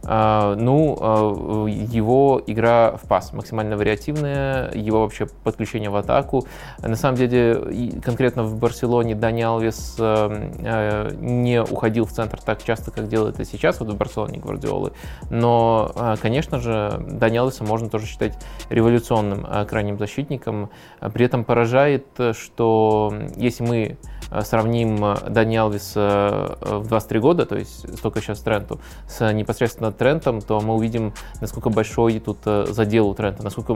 А, 0.04 0.56
ну, 0.56 0.98
а, 1.00 1.68
его 1.68 2.42
игра 2.46 2.98
в 2.98 3.08
пас 3.08 3.34
максимально 3.34 3.78
вариативная, 3.78 4.72
его 4.74 5.02
вообще 5.02 5.28
подключение 5.44 5.90
в 5.90 5.96
атаку. 5.96 6.46
На 6.82 6.96
самом 6.96 7.18
деле, 7.18 8.00
конкретно 8.04 8.44
в 8.44 8.58
Барселоне 8.58 9.16
Дани 9.16 9.42
Алвес 9.42 9.98
а, 10.00 11.10
не 11.20 11.62
уходил 11.62 12.06
в 12.06 12.12
центр 12.12 12.40
так 12.42 12.64
часто, 12.64 12.92
как 12.92 13.08
делает 13.08 13.36
это 13.36 13.46
сейчас, 13.46 13.80
вот 13.80 13.90
в 13.90 13.98
Барселоне 13.98 14.40
Гвардиолы. 14.40 14.94
Но, 15.30 15.92
конечно 16.22 16.60
же, 16.60 17.04
Дани 17.10 17.38
Алвеса 17.38 17.64
можно 17.64 17.90
тоже 17.90 18.06
считать 18.06 18.38
революционным 18.70 19.46
крайним 19.68 19.98
защитником. 19.98 20.70
При 21.14 21.26
этом 21.26 21.44
поражает, 21.44 22.06
что 22.34 23.14
если 23.36 23.64
мы 23.64 23.98
сравним 24.44 25.16
Дани 25.28 25.56
Алвеса 25.56 26.58
в 26.62 26.88
23 26.88 27.20
года, 27.20 27.46
то 27.46 27.58
есть 27.58 27.98
столько 27.98 28.22
сейчас 28.22 28.40
Тренту, 28.40 28.80
с 29.08 29.32
непосредственно 29.34 29.92
Трентом, 29.92 30.42
то 30.42 30.60
мы 30.62 30.76
увидим, 30.76 31.14
насколько 31.42 31.70
большой 31.70 32.20
тут 32.20 32.40
э, 32.46 32.66
задел 32.70 33.08
у 33.08 33.14
Трента, 33.14 33.44
насколько 33.44 33.76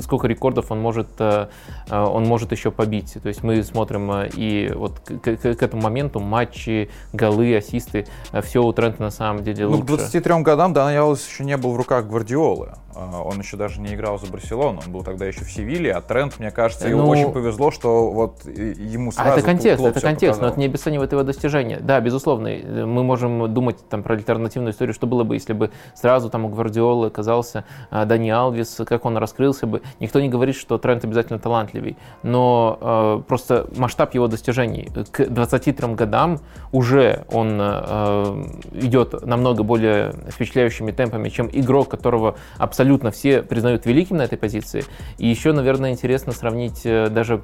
сколько 0.00 0.26
рекордов 0.26 0.70
он 0.70 0.80
может, 0.80 1.08
э, 1.18 1.48
э, 1.88 1.98
он 1.98 2.24
может 2.24 2.52
еще 2.52 2.70
побить. 2.70 3.16
То 3.22 3.28
есть 3.28 3.42
мы 3.42 3.62
смотрим 3.62 4.28
и 4.34 4.72
вот 4.74 5.00
к, 5.00 5.18
к, 5.18 5.36
к 5.36 5.62
этому 5.62 5.82
моменту 5.82 6.20
матчи, 6.20 6.90
голы, 7.12 7.56
ассисты, 7.56 8.06
все 8.42 8.62
у 8.62 8.72
Трента 8.72 9.02
на 9.02 9.10
самом 9.10 9.44
деле 9.44 9.66
лучше. 9.66 9.80
Ну, 9.80 9.84
к 9.84 9.86
23 9.86 10.42
годам 10.42 10.72
Дан 10.72 10.92
Ялос 10.92 11.26
еще 11.26 11.44
не 11.44 11.56
был 11.56 11.72
в 11.72 11.76
руках 11.76 12.06
Гвардиолы. 12.06 12.72
Он 12.94 13.40
еще 13.40 13.56
даже 13.56 13.80
не 13.80 13.94
играл 13.94 14.18
за 14.18 14.26
Барселону, 14.26 14.80
он 14.84 14.92
был 14.92 15.02
тогда 15.02 15.26
еще 15.26 15.44
в 15.44 15.50
Севиле, 15.50 15.92
а 15.92 16.00
Трент, 16.00 16.38
мне 16.38 16.50
кажется, 16.50 16.88
ему 16.88 17.02
ну, 17.02 17.08
очень 17.08 17.32
повезло, 17.32 17.70
что 17.70 18.10
вот 18.10 18.44
ему 18.44 19.10
сразу 19.10 19.30
а 19.30 19.32
это 19.32 19.42
контекст, 19.42 19.83
это 19.88 20.00
контекст, 20.00 20.40
но 20.40 20.48
это 20.48 20.58
не 20.58 20.66
обесценивает 20.66 21.12
его 21.12 21.22
достижения. 21.22 21.78
Да, 21.80 22.00
безусловно, 22.00 22.48
мы 22.48 23.02
можем 23.02 23.52
думать 23.52 23.76
там 23.88 24.02
про 24.02 24.14
альтернативную 24.14 24.72
историю, 24.72 24.94
что 24.94 25.06
было 25.06 25.24
бы, 25.24 25.34
если 25.36 25.52
бы 25.52 25.70
сразу 25.94 26.30
там 26.30 26.44
у 26.44 26.48
Гвардиолы 26.48 27.08
оказался 27.08 27.64
а, 27.90 28.04
Дани 28.04 28.30
Алвис, 28.30 28.80
как 28.86 29.04
он 29.04 29.16
раскрылся 29.16 29.66
бы. 29.66 29.82
Никто 30.00 30.20
не 30.20 30.28
говорит, 30.28 30.56
что 30.56 30.78
Трент 30.78 31.04
обязательно 31.04 31.38
талантливый, 31.38 31.96
но 32.22 32.78
э, 32.80 33.22
просто 33.26 33.66
масштаб 33.76 34.14
его 34.14 34.26
достижений. 34.28 34.88
К 35.10 35.26
23 35.26 35.94
годам 35.94 36.40
уже 36.72 37.24
он 37.30 37.58
э, 37.60 38.44
идет 38.74 39.24
намного 39.26 39.62
более 39.62 40.14
впечатляющими 40.28 40.92
темпами, 40.92 41.28
чем 41.28 41.48
игрок, 41.52 41.88
которого 41.88 42.36
абсолютно 42.58 43.10
все 43.10 43.42
признают 43.42 43.86
великим 43.86 44.16
на 44.16 44.22
этой 44.22 44.38
позиции. 44.38 44.84
И 45.18 45.26
еще, 45.26 45.52
наверное, 45.52 45.90
интересно 45.90 46.32
сравнить 46.32 46.82
э, 46.84 47.08
даже 47.08 47.42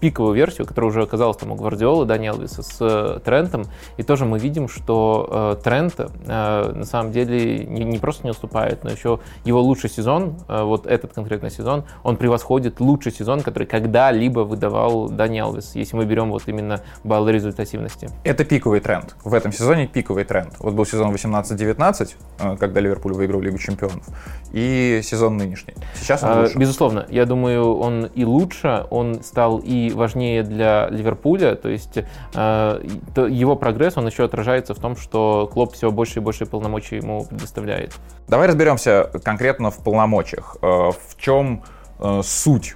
пиковую 0.00 0.34
версию, 0.34 0.66
которая 0.66 0.90
уже 0.90 1.02
оказалась 1.02 1.36
там 1.36 1.52
у 1.52 1.54
Гвардиолы 1.54 1.81
Гвардиолы, 1.82 2.06
Дани 2.06 2.28
Алвиса 2.28 2.62
с 2.62 2.76
э, 2.80 3.18
Трентом, 3.24 3.64
и 3.96 4.02
тоже 4.02 4.24
мы 4.24 4.38
видим, 4.38 4.68
что 4.68 5.56
э, 5.58 5.62
Трент 5.62 5.94
э, 5.98 6.72
на 6.74 6.84
самом 6.84 7.12
деле 7.12 7.64
не, 7.64 7.84
не 7.84 7.98
просто 7.98 8.24
не 8.24 8.30
уступает, 8.30 8.84
но 8.84 8.90
еще 8.90 9.18
его 9.44 9.60
лучший 9.60 9.90
сезон, 9.90 10.36
э, 10.48 10.62
вот 10.62 10.86
этот 10.86 11.12
конкретно 11.12 11.50
сезон, 11.50 11.84
он 12.04 12.16
превосходит 12.16 12.80
лучший 12.80 13.12
сезон, 13.12 13.40
который 13.40 13.66
когда-либо 13.66 14.40
выдавал 14.40 15.08
Дани 15.08 15.40
Алвис, 15.40 15.74
если 15.74 15.96
мы 15.96 16.04
берем 16.04 16.30
вот 16.30 16.44
именно 16.46 16.80
балл 17.02 17.28
результативности. 17.28 18.08
Это 18.24 18.44
пиковый 18.44 18.80
тренд. 18.80 19.16
В 19.24 19.34
этом 19.34 19.52
сезоне 19.52 19.86
пиковый 19.88 20.24
тренд. 20.24 20.54
Вот 20.60 20.74
был 20.74 20.86
сезон 20.86 21.12
18-19, 21.12 22.14
э, 22.38 22.56
когда 22.58 22.80
Ливерпуль 22.80 23.12
выиграл 23.12 23.40
Лигу 23.40 23.58
чемпионов, 23.58 24.06
и 24.52 25.00
сезон 25.02 25.36
нынешний. 25.36 25.74
Сейчас 25.94 26.22
он 26.22 26.30
а, 26.30 26.40
лучше. 26.42 26.58
Безусловно. 26.58 27.06
Я 27.08 27.26
думаю, 27.26 27.76
он 27.76 28.06
и 28.06 28.24
лучше, 28.24 28.86
он 28.90 29.22
стал 29.22 29.58
и 29.58 29.90
важнее 29.90 30.42
для 30.42 30.88
Ливерпуля, 30.90 31.56
то 31.56 31.71
есть 31.72 31.98
э, 31.98 32.04
его 33.28 33.56
прогресс, 33.56 33.96
он 33.96 34.06
еще 34.06 34.24
отражается 34.24 34.74
в 34.74 34.78
том, 34.78 34.96
что 34.96 35.48
Клоп 35.52 35.74
все 35.74 35.90
больше 35.90 36.20
и 36.20 36.22
больше 36.22 36.46
полномочий 36.46 36.96
ему 36.96 37.24
предоставляет. 37.24 37.94
Давай 38.28 38.48
разберемся 38.48 39.10
конкретно 39.24 39.70
в 39.70 39.78
полномочиях. 39.78 40.56
Э, 40.62 40.90
в 40.90 41.16
чем 41.18 41.62
суть 42.22 42.74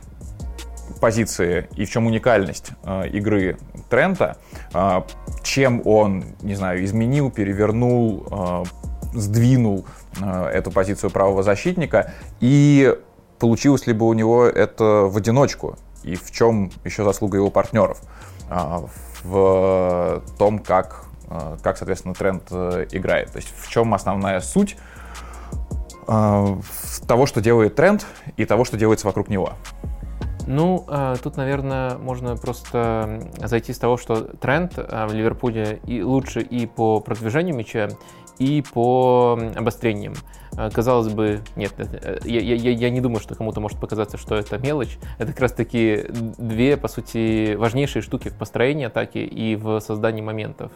позиции 1.00 1.68
и 1.76 1.84
в 1.84 1.90
чем 1.90 2.06
уникальность 2.06 2.70
э, 2.84 3.08
игры 3.08 3.58
Трента, 3.88 4.36
э, 4.74 5.02
чем 5.42 5.82
он, 5.84 6.24
не 6.42 6.54
знаю, 6.54 6.84
изменил, 6.84 7.30
перевернул, 7.30 8.26
э, 8.30 8.64
сдвинул 9.14 9.86
э, 10.20 10.46
эту 10.48 10.70
позицию 10.70 11.10
правого 11.10 11.42
защитника 11.42 12.12
и 12.40 12.96
получилось 13.38 13.86
ли 13.86 13.92
бы 13.92 14.06
у 14.06 14.12
него 14.12 14.44
это 14.44 14.84
в 14.84 15.16
одиночку 15.16 15.76
и 16.02 16.16
в 16.16 16.30
чем 16.30 16.70
еще 16.84 17.04
заслуга 17.04 17.36
его 17.36 17.50
партнеров 17.50 18.00
э, 18.02 18.06
в 18.48 20.22
том, 20.38 20.58
как, 20.58 21.04
э, 21.28 21.56
как 21.62 21.76
соответственно, 21.78 22.14
Трент 22.14 22.44
э, 22.50 22.86
играет. 22.92 23.32
То 23.32 23.38
есть 23.38 23.52
в 23.56 23.68
чем 23.68 23.92
основная 23.94 24.40
суть 24.40 24.76
э, 26.06 26.56
того, 27.06 27.26
что 27.26 27.40
делает 27.40 27.74
Тренд 27.74 28.06
и 28.36 28.44
того, 28.44 28.64
что 28.64 28.76
делается 28.76 29.06
вокруг 29.06 29.28
него. 29.28 29.52
Ну, 30.46 30.84
а, 30.86 31.16
тут, 31.16 31.36
наверное, 31.36 31.98
можно 31.98 32.36
просто 32.36 33.20
зайти 33.38 33.72
с 33.72 33.78
того, 33.78 33.96
что 33.96 34.20
тренд 34.20 34.74
а, 34.76 35.08
в 35.08 35.12
Ливерпуле 35.12 35.80
и 35.84 36.02
лучше 36.02 36.40
и 36.40 36.66
по 36.66 37.00
продвижению 37.00 37.56
мяча, 37.56 37.88
и 38.38 38.62
по 38.62 39.38
обострениям. 39.56 40.14
А, 40.56 40.70
казалось 40.70 41.12
бы, 41.12 41.42
нет, 41.54 41.74
э, 41.76 42.18
я, 42.24 42.40
я, 42.40 42.70
я 42.70 42.90
не 42.90 43.00
думаю, 43.00 43.20
что 43.20 43.34
кому-то 43.34 43.60
может 43.60 43.78
показаться, 43.78 44.16
что 44.16 44.34
это 44.34 44.58
мелочь. 44.58 44.98
Это 45.18 45.32
как 45.32 45.40
раз-таки 45.40 46.06
две, 46.38 46.76
по 46.76 46.88
сути, 46.88 47.54
важнейшие 47.54 48.02
штуки 48.02 48.28
в 48.28 48.34
построении 48.34 48.86
атаки 48.86 49.18
и 49.18 49.56
в 49.56 49.80
создании 49.80 50.22
моментов. 50.22 50.72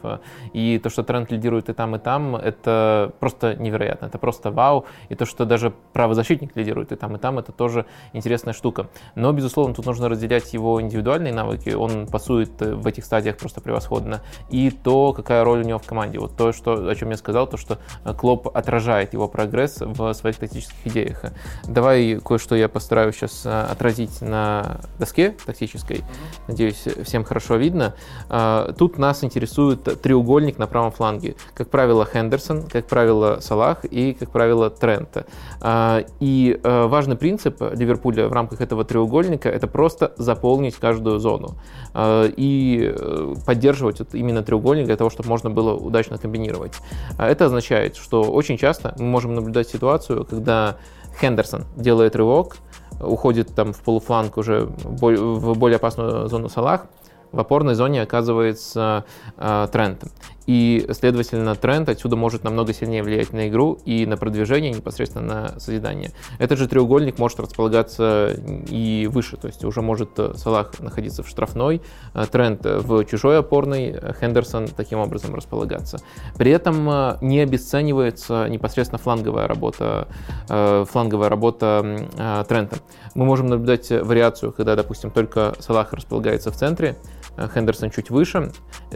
И 0.53 0.79
то, 0.83 0.91
что 0.91 1.03
тренд 1.03 1.31
лидирует 1.31 1.71
и 1.71 1.73
там, 1.73 1.97
и 1.97 1.99
там, 1.99 2.37
это 2.37 3.13
просто 3.21 3.55
невероятно. 3.57 4.07
Это 4.07 4.19
просто 4.19 4.51
вау. 4.51 4.85
И 5.09 5.15
то, 5.15 5.25
что 5.25 5.47
даже 5.47 5.73
правозащитник 5.93 6.55
лидирует 6.57 6.93
и 6.93 6.97
там, 6.97 7.17
и 7.17 7.19
там, 7.19 7.39
это 7.39 7.53
тоже 7.53 7.87
интересная 8.13 8.53
штука. 8.53 8.89
Но, 9.15 9.33
безусловно, 9.33 9.75
тут 9.75 9.87
нужно 9.87 10.09
разделять 10.09 10.53
его 10.53 10.81
индивидуальные 10.81 11.33
навыки. 11.33 11.71
Он 11.71 12.07
пасует 12.07 12.61
в 12.61 12.87
этих 12.87 13.05
стадиях 13.05 13.39
просто 13.39 13.61
превосходно. 13.61 14.21
И 14.51 14.71
то, 14.71 15.15
какая 15.15 15.43
роль 15.45 15.61
у 15.61 15.65
него 15.65 15.79
в 15.79 15.87
команде. 15.87 16.19
Вот 16.19 16.37
то, 16.37 16.53
что, 16.53 16.89
о 16.89 16.95
чем 16.95 17.11
я 17.11 17.17
сказал, 17.17 17.47
то, 17.47 17.57
что 17.57 17.79
Клоп 18.19 18.55
отражает 18.55 19.15
его 19.15 19.27
прогресс 19.29 19.70
прогресс 19.71 19.99
в 19.99 20.15
своих 20.15 20.37
тактических 20.37 20.87
идеях. 20.87 21.25
Давай 21.69 22.19
кое-что 22.25 22.57
я 22.57 22.69
постараюсь 22.69 23.15
сейчас 23.17 23.43
э, 23.45 23.67
отразить 23.71 24.21
на 24.21 24.81
доске 24.99 25.37
тактической. 25.47 26.03
Надеюсь, 26.49 26.85
всем 27.05 27.25
хорошо 27.25 27.57
видно. 27.57 27.95
Э, 28.29 28.73
тут 28.77 28.99
нас 28.99 29.25
интересует 29.25 29.85
треугольник 30.03 30.59
на 30.59 30.67
правом 30.67 30.93
фланге. 30.93 31.37
Как 31.55 31.69
правило, 31.69 32.07
Хендерсон, 32.07 32.63
как 32.63 32.87
правило, 32.87 33.39
Салах 33.41 33.85
и, 33.85 34.15
как 34.15 34.31
правило, 34.31 34.71
Трента. 34.71 35.27
Э, 35.61 36.05
и 36.21 36.59
важный 36.63 37.17
принцип 37.17 37.61
Ливерпуля 37.61 38.29
в 38.29 38.33
рамках 38.33 38.61
этого 38.61 38.85
треугольника– 38.85 39.49
это 39.51 39.67
просто 39.67 40.13
заполнить 40.17 40.77
каждую 40.77 41.19
зону 41.19 41.57
и 41.97 42.95
поддерживать 43.47 43.99
вот 44.01 44.15
именно 44.15 44.43
треугольник 44.43 44.87
для 44.87 44.97
того, 44.97 45.11
чтобы 45.11 45.29
можно 45.29 45.51
было 45.51 45.75
удачно 45.75 46.19
комбинировать. 46.19 46.75
Это 47.19 47.47
означает, 47.47 47.97
что 47.97 48.23
очень 48.23 48.57
часто 48.57 48.95
мы 48.99 49.07
можем 49.07 49.35
наблюдать 49.35 49.60
наблюдать 49.61 49.69
ситуацию, 49.69 50.25
когда 50.25 50.77
Хендерсон 51.21 51.65
делает 51.77 52.17
рывок, 52.17 52.57
уходит 53.01 53.55
там 53.55 53.73
в 53.73 53.81
полуфланг 53.81 54.37
уже 54.37 54.67
в 54.67 55.55
более 55.55 55.77
опасную 55.77 56.29
зону 56.29 56.49
Салах, 56.49 56.87
в 57.33 57.39
опорной 57.39 57.75
зоне 57.75 58.03
оказывается 58.03 59.05
э, 59.37 59.69
Трент. 59.71 60.05
И, 60.53 60.85
следовательно, 60.95 61.55
тренд 61.55 61.89
отсюда 61.89 62.17
может 62.17 62.43
намного 62.43 62.73
сильнее 62.73 63.05
влиять 63.05 63.33
на 63.33 63.49
игру 63.49 63.79
и 63.85 64.05
на 64.05 64.17
продвижение, 64.17 64.73
непосредственно 64.73 65.53
на 65.53 65.61
созидание. 65.61 66.11
Этот 66.41 66.59
же 66.59 66.67
треугольник 66.67 67.21
может 67.21 67.39
располагаться 67.39 68.37
и 68.69 69.09
выше, 69.09 69.37
то 69.37 69.47
есть 69.47 69.65
уже 69.65 69.81
может 69.81 70.11
Салах 70.35 70.81
находиться 70.81 71.23
в 71.23 71.29
штрафной, 71.29 71.83
э, 72.15 72.25
тренд 72.29 72.65
в 72.65 73.05
чужой 73.05 73.39
опорной, 73.39 73.95
Хендерсон 74.21 74.67
таким 74.67 74.99
образом 74.99 75.37
располагаться. 75.37 75.99
При 76.37 76.51
этом 76.51 76.91
э, 76.91 77.19
не 77.21 77.39
обесценивается 77.39 78.49
непосредственно 78.49 78.99
фланговая 78.99 79.47
работа, 79.47 80.09
э, 80.49 80.85
фланговая 80.91 81.29
работа 81.29 82.45
тренда. 82.49 82.79
Мы 83.15 83.25
можем 83.25 83.47
наблюдать 83.47 83.89
вариацию, 83.91 84.51
когда, 84.51 84.75
допустим, 84.75 85.13
только 85.13 85.55
Салах 85.61 85.93
располагается 85.93 86.51
в 86.51 86.57
центре, 86.57 86.97
Хендерсон 87.37 87.91
чуть 87.91 88.11
выше, 88.11 88.53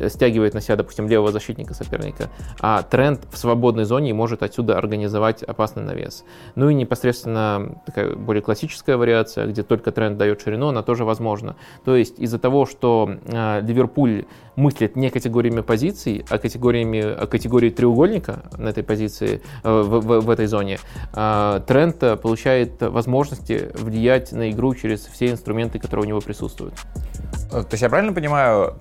стягивает 0.09 0.55
на 0.55 0.61
себя, 0.61 0.77
допустим, 0.77 1.09
левого 1.09 1.33
защитника, 1.33 1.75
соперника, 1.75 2.29
а 2.61 2.83
тренд 2.83 3.27
в 3.31 3.39
свободной 3.39 3.85
зоне 3.85 4.13
может 4.15 4.43
отсюда 4.43 4.77
организовать 4.77 5.43
опасный 5.43 5.83
навес. 5.83 6.25
Ну 6.55 6.69
и 6.69 6.75
непосредственно 6.75 7.81
такая 7.87 8.15
более 8.15 8.43
классическая 8.43 8.97
вариация, 8.97 9.47
где 9.47 9.63
только 9.63 9.93
тренд 9.93 10.19
дает 10.19 10.41
ширину, 10.41 10.69
она 10.69 10.83
тоже 10.83 11.05
возможна. 11.05 11.57
То 11.85 11.97
есть 11.97 12.19
из-за 12.19 12.39
того, 12.39 12.67
что 12.67 13.17
э, 13.25 13.61
Ливерпуль 13.63 14.25
мыслит 14.57 14.97
не 14.97 15.11
категориями 15.11 15.61
позиций, 15.61 16.25
а 16.29 16.39
категориями 16.39 17.01
а 17.01 17.27
категории 17.27 17.71
треугольника 17.71 18.43
на 18.57 18.69
этой 18.69 18.83
позиции, 18.83 19.41
э, 19.63 19.71
в, 19.71 20.01
в, 20.01 20.21
в 20.21 20.31
этой 20.31 20.47
зоне, 20.47 20.79
э, 21.15 21.61
тренд 21.67 21.99
получает 22.21 22.81
возможности 22.81 23.71
влиять 23.75 24.33
на 24.33 24.51
игру 24.51 24.75
через 24.75 25.07
все 25.07 25.31
инструменты, 25.31 25.79
которые 25.79 26.07
у 26.07 26.09
него 26.09 26.21
присутствуют. 26.21 26.75
То 27.51 27.69
есть 27.71 27.83
я 27.83 27.89
правильно 27.89 28.13
понимаю, 28.13 28.24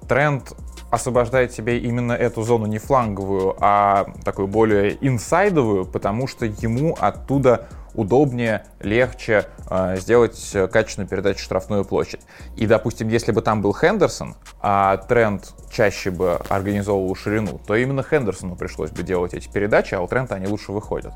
тренд 0.07 0.53
освобождает 0.91 1.51
себе 1.51 1.79
именно 1.79 2.13
эту 2.13 2.43
зону 2.43 2.67
не 2.67 2.77
фланговую, 2.77 3.55
а 3.59 4.05
такую 4.23 4.47
более 4.47 4.95
инсайдовую, 5.01 5.85
потому 5.85 6.27
что 6.27 6.45
ему 6.45 6.95
оттуда 6.99 7.67
удобнее, 7.95 8.65
легче 8.79 9.45
э, 9.69 9.97
сделать 9.97 10.55
качественную 10.71 11.07
передачу 11.07 11.39
в 11.39 11.43
штрафную 11.43 11.85
площадь. 11.85 12.21
И, 12.55 12.65
допустим, 12.65 13.07
если 13.07 13.31
бы 13.31 13.41
там 13.41 13.61
был 13.61 13.73
Хендерсон, 13.73 14.35
а 14.61 14.97
тренд 14.97 15.53
чаще 15.71 16.11
бы 16.11 16.39
организовывал 16.49 17.15
ширину, 17.15 17.59
то 17.65 17.75
именно 17.75 18.03
Хендерсону 18.03 18.55
пришлось 18.55 18.91
бы 18.91 19.03
делать 19.03 19.33
эти 19.33 19.47
передачи, 19.47 19.93
а 19.95 20.01
у 20.01 20.07
Трента 20.07 20.35
они 20.35 20.47
лучше 20.47 20.71
выходят. 20.71 21.13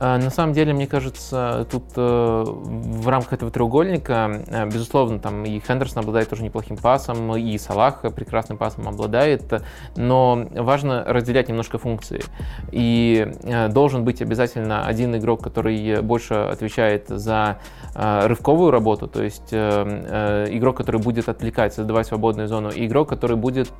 А, 0.00 0.18
на 0.18 0.30
самом 0.30 0.52
деле, 0.52 0.72
мне 0.72 0.86
кажется, 0.86 1.66
тут 1.70 1.84
э, 1.96 2.44
в 2.46 3.08
рамках 3.08 3.32
этого 3.32 3.50
треугольника, 3.50 4.42
э, 4.46 4.66
безусловно, 4.66 5.18
там 5.18 5.44
и 5.44 5.60
Хендерсон 5.60 6.00
обладает 6.00 6.28
тоже 6.28 6.44
неплохим 6.44 6.76
пасом, 6.76 7.36
и 7.36 7.58
Салах 7.58 8.02
прекрасным 8.14 8.58
пасом 8.58 8.86
обладает, 8.86 9.42
но 9.96 10.46
важно 10.54 11.02
разделять 11.04 11.48
немножко 11.48 11.78
функции. 11.78 12.22
И 12.70 13.26
э, 13.42 13.68
должен 13.68 14.04
быть 14.04 14.22
обязательно 14.22 14.86
один 14.86 15.16
игрок, 15.16 15.42
который 15.42 16.00
больше 16.02 16.34
отвечает 16.34 17.08
за 17.08 17.58
рывковую 17.94 18.70
работу, 18.70 19.08
то 19.08 19.22
есть 19.22 19.52
игрок, 19.52 20.76
который 20.76 21.00
будет 21.00 21.28
отвлекать, 21.28 21.74
создавать 21.74 22.06
свободную 22.06 22.46
зону, 22.46 22.70
и 22.70 22.86
игрок, 22.86 23.08
который 23.08 23.36
будет 23.36 23.72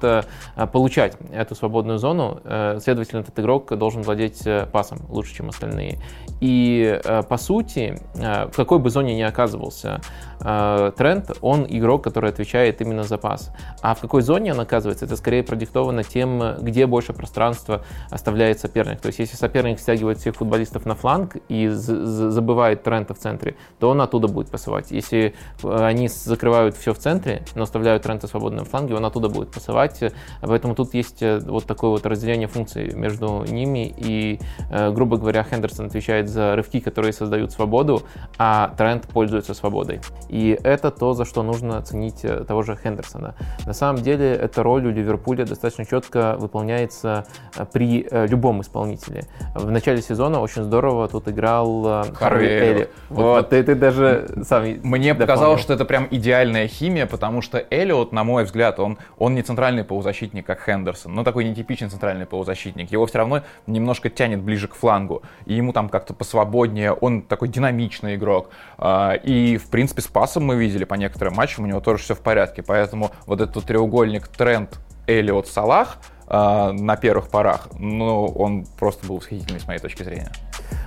получать 0.73 1.17
эту 1.33 1.55
свободную 1.55 1.99
зону. 1.99 2.41
Следовательно, 2.81 3.21
этот 3.21 3.39
игрок 3.39 3.77
должен 3.77 4.03
владеть 4.03 4.43
пасом 4.73 4.99
лучше, 5.09 5.35
чем 5.35 5.51
остальные. 5.51 5.98
И 6.41 7.01
э, 7.03 7.23
по 7.29 7.37
сути, 7.37 8.01
э, 8.15 8.47
в 8.47 8.57
какой 8.57 8.79
бы 8.79 8.91
зоне 8.91 9.17
ни 9.17 9.23
оказывался 9.23 10.01
э, 10.41 10.93
тренд, 10.97 11.31
он 11.41 11.67
игрок, 11.69 12.05
который 12.05 12.31
отвечает 12.31 12.81
именно 12.81 13.03
за 13.03 13.19
пас. 13.19 13.51
А 13.83 13.95
в 13.95 14.01
какой 14.01 14.23
зоне 14.23 14.53
он 14.53 14.61
оказывается, 14.61 15.05
это 15.05 15.17
скорее 15.17 15.43
продиктовано 15.43 16.05
тем, 16.05 16.57
где 16.61 16.87
больше 16.87 17.13
пространства 17.13 17.83
оставляет 18.11 18.61
соперник. 18.61 19.01
То 19.01 19.09
есть 19.09 19.19
если 19.19 19.37
соперник 19.37 19.81
стягивает 19.81 20.19
всех 20.19 20.37
футболистов 20.37 20.87
на 20.87 20.95
фланг 20.95 21.37
и 21.49 21.69
забывает 21.69 22.83
Трента 22.83 23.15
в 23.15 23.19
центре, 23.19 23.57
то 23.79 23.91
он 23.91 24.01
оттуда 24.01 24.29
будет 24.29 24.51
пасовать. 24.51 24.91
Если 24.91 25.35
они 25.63 26.09
закрывают 26.09 26.77
все 26.77 26.93
в 26.93 26.99
центре, 26.99 27.43
но 27.55 27.63
оставляют 27.63 28.03
Трента 28.03 28.27
свободным 28.27 28.65
фланге, 28.65 28.95
он 28.95 29.05
оттуда 29.05 29.29
будет 29.29 29.51
пасовать. 29.51 30.01
Поэтому 30.41 30.75
тут 30.75 30.95
есть 30.95 31.23
вот 31.23 31.65
такое 31.67 31.91
вот 31.91 32.07
разделение 32.07 32.49
функций 32.49 32.95
между 32.95 33.45
ними. 33.45 33.95
И, 33.97 34.41
грубо 34.71 35.17
говоря, 35.17 35.43
Хендерсон 35.45 35.87
отвечает 35.87 36.29
за 36.29 36.57
рывки, 36.57 36.81
которые 36.81 37.13
создают 37.13 37.53
свободу, 37.53 38.03
а 38.39 38.75
Трент 38.77 39.07
пользуется 39.09 39.55
свободой. 39.55 40.01
И 40.29 40.59
это 40.63 40.91
то, 40.91 41.15
за 41.15 41.25
что 41.25 41.43
нужно 41.43 41.81
ценить 41.83 42.25
того 42.47 42.63
же 42.63 42.77
Хендерсона. 42.77 43.35
На 43.67 43.73
самом 43.73 44.03
деле, 44.03 44.33
эта 44.35 44.63
роль 44.63 44.87
у 44.87 44.91
Ливерпуля 44.91 45.45
достаточно 45.45 45.85
четко 45.85 46.37
выполняется 46.39 47.27
при 47.73 48.07
любом 48.11 48.61
исполнителе. 48.61 49.25
В 49.55 49.71
начале 49.71 50.03
сезона 50.03 50.41
очень 50.41 50.63
здорово 50.63 51.09
тут 51.09 51.29
играл 51.29 52.03
э, 52.05 52.13
Харви 52.15 52.47
Элли. 52.47 52.91
Вот, 53.09 53.23
вот. 53.23 53.49
Ты, 53.51 53.63
ты 53.63 53.75
даже 53.75 54.29
сам 54.45 54.65
Мне 54.65 54.79
дополнил. 54.81 55.17
показалось, 55.17 55.61
что 55.61 55.75
это 55.75 55.85
прям 55.85 56.09
идеальная 56.11 56.69
химия, 56.69 57.07
потому 57.07 57.43
что 57.43 57.65
Эллиот, 57.71 58.13
на 58.13 58.25
мой 58.25 58.45
взгляд, 58.45 58.79
он, 58.79 58.99
он 59.19 59.35
не 59.35 59.43
центральный 59.43 59.85
полузащитник, 59.85 60.47
как 60.47 60.61
Хендерсон, 60.65 61.15
но 61.15 61.25
такой 61.25 61.45
нетипичный 61.45 61.89
центральный 61.89 62.27
полузащитник. 62.27 62.91
Его 62.93 63.07
все 63.07 63.19
равно 63.19 63.43
немножко 63.67 64.11
тянет 64.11 64.41
ближе 64.41 64.69
к 64.69 64.75
флангу, 64.75 65.23
и 65.47 65.55
ему 65.55 65.73
там 65.73 65.89
как-то 65.89 66.15
посвободнее, 66.15 66.93
он 66.93 67.23
такой 67.23 67.49
динамичный 67.49 68.17
игрок. 68.17 68.51
А, 68.79 69.15
и, 69.15 69.57
в 69.57 69.69
принципе, 69.71 70.03
с 70.03 70.07
пасом 70.19 70.45
мы 70.45 70.57
видели 70.57 70.83
по 70.83 70.95
некоторым 70.95 71.35
матчам, 71.35 71.63
у 71.63 71.67
него 71.69 71.81
тоже 71.81 72.03
все 72.03 72.17
в 72.17 72.21
порядке, 72.21 72.65
поэтому 72.65 73.13
вот 73.27 73.41
этот 73.41 73.65
треугольник 73.65 74.27
тренд 74.27 74.81
Эллиот 75.07 75.47
Салах— 75.47 75.99
э, 76.27 76.73
на 76.73 76.97
первых 76.97 77.29
порах, 77.29 77.69
но 77.79 78.27
он 78.27 78.67
просто 78.81 79.07
был 79.07 79.19
восхитительный 79.19 79.61
с 79.61 79.69
моей 79.69 79.79
точки 79.79 80.03
зрения. 80.03 80.33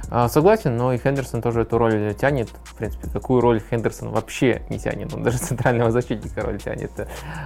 А, 0.09 0.27
согласен, 0.27 0.75
но 0.75 0.91
и 0.91 0.97
Хендерсон 0.97 1.41
тоже 1.41 1.61
эту 1.61 1.77
роль 1.77 2.13
тянет. 2.15 2.49
В 2.65 2.75
принципе, 2.75 3.09
какую 3.09 3.39
роль 3.39 3.61
Хендерсон 3.69 4.09
вообще 4.09 4.63
не 4.69 4.77
тянет. 4.77 5.13
Он 5.13 5.23
даже 5.23 5.37
центрального 5.39 5.91
защитника 5.91 6.41
роль 6.41 6.59
тянет. 6.59 6.91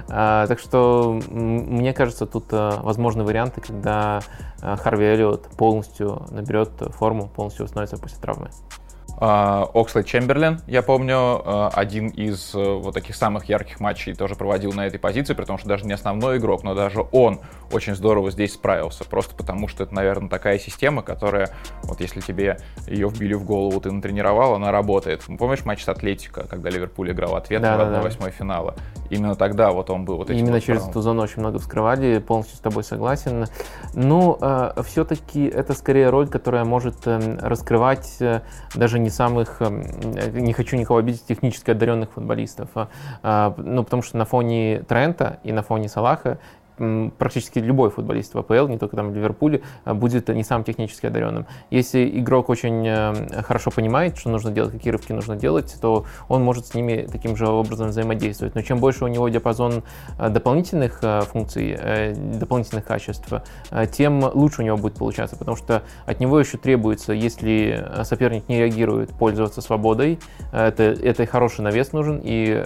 А, 0.08 0.48
так 0.48 0.58
что, 0.58 1.20
мне 1.30 1.92
кажется, 1.92 2.26
тут 2.26 2.46
а, 2.50 2.80
возможны 2.82 3.22
варианты, 3.22 3.60
когда 3.60 4.20
Харви 4.60 5.04
Эллиот 5.04 5.50
полностью 5.56 6.26
наберет 6.30 6.70
форму, 6.96 7.28
полностью 7.28 7.64
восстановится 7.64 7.96
после 7.98 8.18
травмы. 8.18 8.50
Окслей 9.18 10.04
Чемберлен, 10.04 10.60
я 10.66 10.82
помню, 10.82 11.16
а, 11.16 11.70
один 11.72 12.08
из 12.08 12.54
э, 12.54 12.58
вот 12.58 12.92
таких 12.92 13.16
самых 13.16 13.46
ярких 13.46 13.80
матчей 13.80 14.14
тоже 14.14 14.34
проводил 14.34 14.72
на 14.72 14.86
этой 14.86 14.98
позиции, 14.98 15.32
потому 15.32 15.58
что 15.58 15.68
даже 15.68 15.86
не 15.86 15.94
основной 15.94 16.36
игрок, 16.36 16.62
но 16.64 16.74
даже 16.74 17.02
он 17.12 17.40
очень 17.72 17.94
здорово 17.94 18.30
здесь 18.30 18.52
справился, 18.52 19.04
просто 19.04 19.34
потому 19.34 19.68
что 19.68 19.84
это, 19.84 19.94
наверное, 19.94 20.28
такая 20.28 20.58
система, 20.58 21.02
которая, 21.02 21.50
вот 21.84 22.00
если 22.00 22.20
тебе 22.20 22.58
ее 22.86 23.08
вбили 23.08 23.34
в 23.34 23.44
голову, 23.44 23.80
ты 23.80 23.90
натренировал, 23.90 24.54
она 24.54 24.70
работает. 24.70 25.22
Помнишь 25.38 25.64
матч 25.64 25.84
с 25.84 25.88
Атлетико, 25.88 26.46
когда 26.46 26.68
Ливерпуль 26.68 27.12
играл 27.12 27.36
ответ 27.36 27.62
да, 27.62 27.76
в 27.76 28.06
1-8 28.06 28.16
да. 28.20 28.30
финала? 28.30 28.74
Именно 29.10 29.34
тогда 29.34 29.70
вот 29.70 29.90
он 29.90 30.04
был 30.04 30.16
вот 30.16 30.30
Именно 30.30 30.54
вот 30.54 30.64
через 30.64 30.88
эту 30.88 31.00
зону 31.00 31.22
очень 31.22 31.40
много 31.40 31.58
вскрывали, 31.58 32.18
полностью 32.18 32.56
с 32.56 32.60
тобой 32.60 32.84
согласен. 32.84 33.46
Ну, 33.94 34.36
э, 34.40 34.72
все-таки 34.84 35.46
это 35.46 35.74
скорее 35.74 36.10
роль, 36.10 36.28
которая 36.28 36.64
может 36.64 37.06
э, 37.06 37.38
раскрывать 37.40 38.16
э, 38.20 38.42
даже 38.74 38.98
не 38.98 39.05
самых, 39.10 39.56
э, 39.60 40.30
не 40.32 40.52
хочу 40.52 40.76
никого 40.76 40.98
обидеть, 40.98 41.26
технически 41.26 41.70
одаренных 41.70 42.12
футболистов. 42.12 42.68
Э, 43.22 43.52
ну, 43.56 43.84
потому 43.84 44.02
что 44.02 44.16
на 44.16 44.24
фоне 44.24 44.82
Трента 44.88 45.38
и 45.42 45.52
на 45.52 45.62
фоне 45.62 45.88
Салаха 45.88 46.38
практически 46.76 47.58
любой 47.58 47.90
футболист 47.90 48.34
в 48.34 48.38
АПЛ, 48.38 48.68
не 48.68 48.78
только 48.78 48.96
там 48.96 49.10
в 49.10 49.14
Ливерпуле, 49.14 49.62
а, 49.84 49.94
будет 49.94 50.28
не 50.28 50.44
самым 50.44 50.64
технически 50.64 51.06
одаренным. 51.06 51.46
Если 51.70 52.06
игрок 52.18 52.48
очень 52.48 52.86
э, 52.86 53.42
хорошо 53.42 53.70
понимает, 53.70 54.16
что 54.18 54.30
нужно 54.30 54.50
делать, 54.50 54.72
какие 54.72 54.92
рывки 54.92 55.12
нужно 55.12 55.36
делать, 55.36 55.74
то 55.80 56.04
он 56.28 56.42
может 56.42 56.66
с 56.66 56.74
ними 56.74 57.08
таким 57.10 57.36
же 57.36 57.48
образом 57.48 57.88
взаимодействовать. 57.88 58.54
Но 58.54 58.62
чем 58.62 58.78
больше 58.78 59.04
у 59.04 59.08
него 59.08 59.28
диапазон 59.28 59.82
э, 60.18 60.28
дополнительных 60.28 60.98
э, 61.02 61.22
функций, 61.22 61.78
дополнительных 62.38 62.84
качеств, 62.84 63.32
тем 63.92 64.24
лучше 64.34 64.62
у 64.62 64.64
него 64.64 64.76
будет 64.76 64.94
получаться, 64.94 65.36
потому 65.36 65.56
что 65.56 65.82
от 66.04 66.20
него 66.20 66.38
еще 66.38 66.58
требуется, 66.58 67.12
если 67.12 67.88
соперник 68.04 68.48
не 68.48 68.58
реагирует, 68.58 69.10
пользоваться 69.10 69.60
свободой. 69.60 70.18
Это, 70.52 70.82
это 70.82 71.26
хороший 71.26 71.62
навес 71.62 71.92
нужен, 71.92 72.20
и 72.22 72.62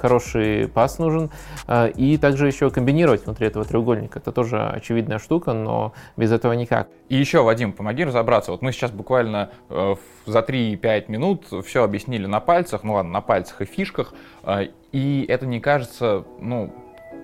хороший 0.00 0.68
пас 0.68 0.98
нужен, 0.98 1.30
и 1.68 2.18
также 2.20 2.46
еще 2.46 2.70
комбинировать 2.70 3.24
внутри 3.24 3.48
этого 3.52 3.64
треугольника. 3.64 4.18
Это 4.18 4.32
тоже 4.32 4.60
очевидная 4.60 5.18
штука, 5.18 5.52
но 5.52 5.92
без 6.16 6.32
этого 6.32 6.52
никак. 6.54 6.88
И 7.08 7.16
еще, 7.16 7.42
Вадим, 7.42 7.72
помоги 7.72 8.04
разобраться. 8.04 8.50
Вот 8.50 8.62
мы 8.62 8.72
сейчас 8.72 8.90
буквально 8.90 9.50
э, 9.68 9.94
за 10.26 10.40
3-5 10.40 11.04
минут 11.08 11.46
все 11.64 11.84
объяснили 11.84 12.26
на 12.26 12.40
пальцах, 12.40 12.82
ну 12.82 12.94
ладно, 12.94 13.12
на 13.12 13.20
пальцах 13.20 13.60
и 13.60 13.64
фишках, 13.64 14.14
э, 14.42 14.68
и 14.92 15.24
это 15.28 15.46
не 15.46 15.60
кажется, 15.60 16.24
ну, 16.40 16.74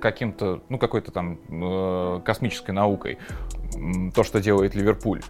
каким-то, 0.01 0.62
ну, 0.69 0.79
какой-то 0.79 1.11
там 1.11 1.38
э, 1.49 2.21
космической 2.25 2.71
наукой, 2.71 3.19
то, 4.14 4.23
что 4.23 4.41
делает 4.41 4.75
Ливерпуль. 4.75 5.23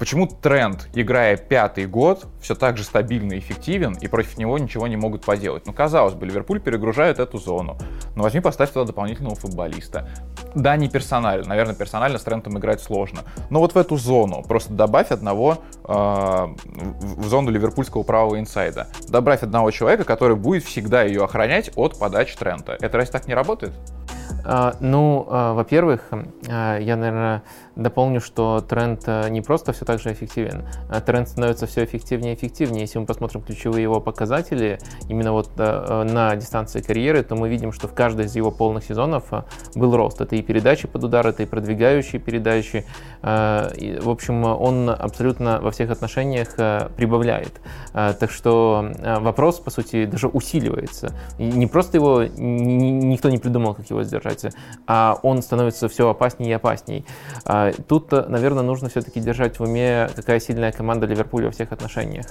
Почему 0.00 0.26
тренд, 0.26 0.88
играя 0.94 1.36
пятый 1.36 1.84
год, 1.84 2.24
все 2.40 2.54
так 2.54 2.78
же 2.78 2.84
стабильно 2.84 3.38
эффективен, 3.38 3.92
и 4.00 4.08
против 4.08 4.38
него 4.38 4.56
ничего 4.56 4.86
не 4.86 4.96
могут 4.96 5.26
поделать? 5.26 5.66
Ну, 5.66 5.74
казалось 5.74 6.14
бы, 6.14 6.24
Ливерпуль 6.24 6.58
перегружает 6.58 7.18
эту 7.18 7.36
зону. 7.36 7.76
Но 8.16 8.22
возьми, 8.22 8.40
поставь 8.40 8.70
туда 8.70 8.86
дополнительного 8.86 9.36
футболиста. 9.36 10.08
Да, 10.54 10.74
не 10.78 10.88
персонально. 10.88 11.46
Наверное, 11.46 11.74
персонально 11.74 12.18
с 12.18 12.22
трендом 12.22 12.56
играть 12.58 12.80
сложно. 12.80 13.24
Но 13.50 13.58
вот 13.58 13.74
в 13.74 13.76
эту 13.76 13.98
зону 13.98 14.42
просто 14.42 14.72
добавь 14.72 15.10
одного 15.10 15.58
э, 15.84 15.92
в 15.92 17.24
зону 17.26 17.50
ливерпульского 17.50 18.02
правого 18.02 18.40
инсайда. 18.40 18.86
Добавь 19.06 19.42
одного 19.42 19.70
человека, 19.70 20.04
который 20.04 20.34
будет 20.34 20.64
всегда 20.64 21.02
ее 21.02 21.24
охранять 21.24 21.72
от 21.76 21.98
подачи 21.98 22.38
тренда. 22.38 22.78
Это 22.80 22.96
разве 22.96 23.12
так 23.12 23.28
не 23.28 23.34
работает? 23.34 23.74
А, 24.44 24.76
ну, 24.80 25.26
а, 25.28 25.54
во-первых, 25.54 26.08
а, 26.48 26.78
я, 26.78 26.96
наверное, 26.96 27.42
дополню, 27.76 28.20
что 28.20 28.60
тренд 28.60 29.06
не 29.30 29.40
просто 29.40 29.72
все 29.72 29.84
так 29.84 30.00
же 30.00 30.12
эффективен, 30.12 30.64
тренд 31.06 31.28
становится 31.28 31.66
все 31.66 31.84
эффективнее 31.84 32.34
и 32.34 32.36
эффективнее. 32.36 32.82
Если 32.82 32.98
мы 32.98 33.06
посмотрим 33.06 33.42
ключевые 33.42 33.82
его 33.82 34.00
показатели 34.00 34.78
именно 35.08 35.32
вот 35.32 35.56
на 35.56 36.36
дистанции 36.36 36.82
карьеры, 36.82 37.22
то 37.22 37.36
мы 37.36 37.48
видим, 37.48 37.72
что 37.72 37.88
в 37.88 37.94
каждой 37.94 38.26
из 38.26 38.36
его 38.36 38.50
полных 38.50 38.84
сезонов 38.84 39.24
был 39.74 39.96
рост. 39.96 40.20
Это 40.20 40.36
и 40.36 40.42
передачи 40.42 40.88
под 40.88 41.04
удар, 41.04 41.26
это 41.26 41.42
и 41.42 41.46
продвигающие 41.46 42.20
передачи. 42.20 42.84
В 43.22 44.08
общем, 44.10 44.44
он 44.44 44.90
абсолютно 44.90 45.60
во 45.62 45.70
всех 45.70 45.90
отношениях 45.90 46.54
прибавляет. 46.96 47.60
Так 47.92 48.30
что 48.30 48.92
вопрос, 49.20 49.58
по 49.58 49.70
сути, 49.70 50.04
даже 50.04 50.28
усиливается. 50.28 51.14
Не 51.38 51.66
просто 51.66 51.96
его 51.96 52.24
никто 52.24 53.30
не 53.30 53.38
придумал, 53.38 53.74
как 53.74 53.88
его 53.88 54.02
сдержать, 54.02 54.19
держать, 54.20 54.54
а 54.86 55.18
он 55.22 55.42
становится 55.42 55.88
все 55.88 56.08
опаснее 56.08 56.50
и 56.50 56.54
опаснее. 56.54 57.04
А, 57.44 57.72
тут, 57.88 58.12
наверное, 58.12 58.62
нужно 58.62 58.88
все-таки 58.88 59.20
держать 59.20 59.58
в 59.58 59.62
уме, 59.62 60.08
какая 60.14 60.40
сильная 60.40 60.72
команда 60.72 61.06
Ливерпуля 61.06 61.46
во 61.46 61.52
всех 61.52 61.72
отношениях. 61.72 62.26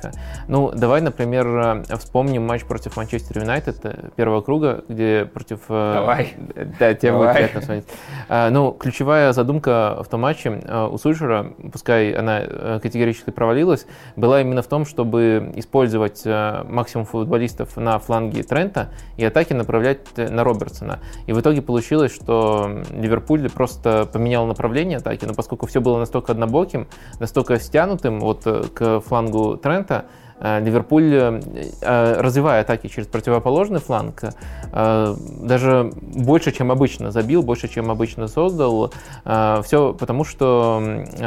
Ну, 0.48 0.72
давай, 0.72 1.02
например, 1.02 1.84
вспомним 1.98 2.46
матч 2.46 2.64
против 2.66 2.98
Манчестер 2.98 3.40
Юнайтед 3.40 3.78
э, 3.84 4.10
первого 4.16 4.42
круга, 4.42 4.84
где 4.88 5.26
против... 5.26 5.62
Э, 5.70 5.94
давай. 5.96 6.34
Да, 6.80 6.94
тебе 6.94 7.14
будет 7.14 7.34
приятно 7.34 7.62
смотреть. 7.62 7.86
А, 8.28 8.50
ну, 8.50 8.72
ключевая 8.72 9.34
задумка 9.34 10.02
в 10.04 10.08
том 10.08 10.22
матче 10.22 10.62
э, 10.64 10.88
у 10.92 10.98
Сульшера, 10.98 11.54
пускай 11.72 12.12
она 12.12 12.80
категорически 12.82 13.32
провалилась, 13.32 13.86
была 14.16 14.42
именно 14.42 14.62
в 14.62 14.68
том, 14.68 14.86
чтобы 14.86 15.52
использовать 15.56 16.24
максимум 16.26 17.06
футболистов 17.06 17.78
на 17.78 18.00
фланге 18.00 18.44
Трента 18.44 18.90
и 19.18 19.26
атаки 19.26 19.54
направлять 19.54 20.00
на 20.18 20.44
Робертсона. 20.44 21.00
И 21.28 21.34
в 21.34 21.40
итоге 21.40 21.62
получилось 21.62 21.79
получилось, 21.80 22.14
что 22.14 22.84
Ливерпуль 22.92 23.50
просто 23.50 24.06
поменял 24.12 24.46
направление 24.46 24.98
атаки, 24.98 25.24
но 25.24 25.34
поскольку 25.34 25.66
все 25.66 25.80
было 25.80 25.98
настолько 25.98 26.34
однобоким, 26.34 26.88
настолько 27.20 27.58
стянутым 27.58 28.20
вот 28.20 28.46
э, 28.46 28.64
к 28.74 29.00
флангу 29.00 29.56
Трента, 29.56 30.06
Ливерпуль, 30.42 31.14
э, 31.14 31.42
э, 31.82 32.22
развивая 32.22 32.62
атаки 32.62 32.88
через 32.88 33.08
противоположный 33.08 33.80
фланг, 33.80 34.24
даже 34.72 35.92
больше, 36.02 36.52
чем 36.52 36.72
обычно 36.72 37.12
забил, 37.12 37.42
больше, 37.42 37.68
чем 37.68 37.90
обычно 37.90 38.28
создал. 38.28 38.94
Все 39.24 39.94
потому, 39.94 40.24
что, 40.24 40.82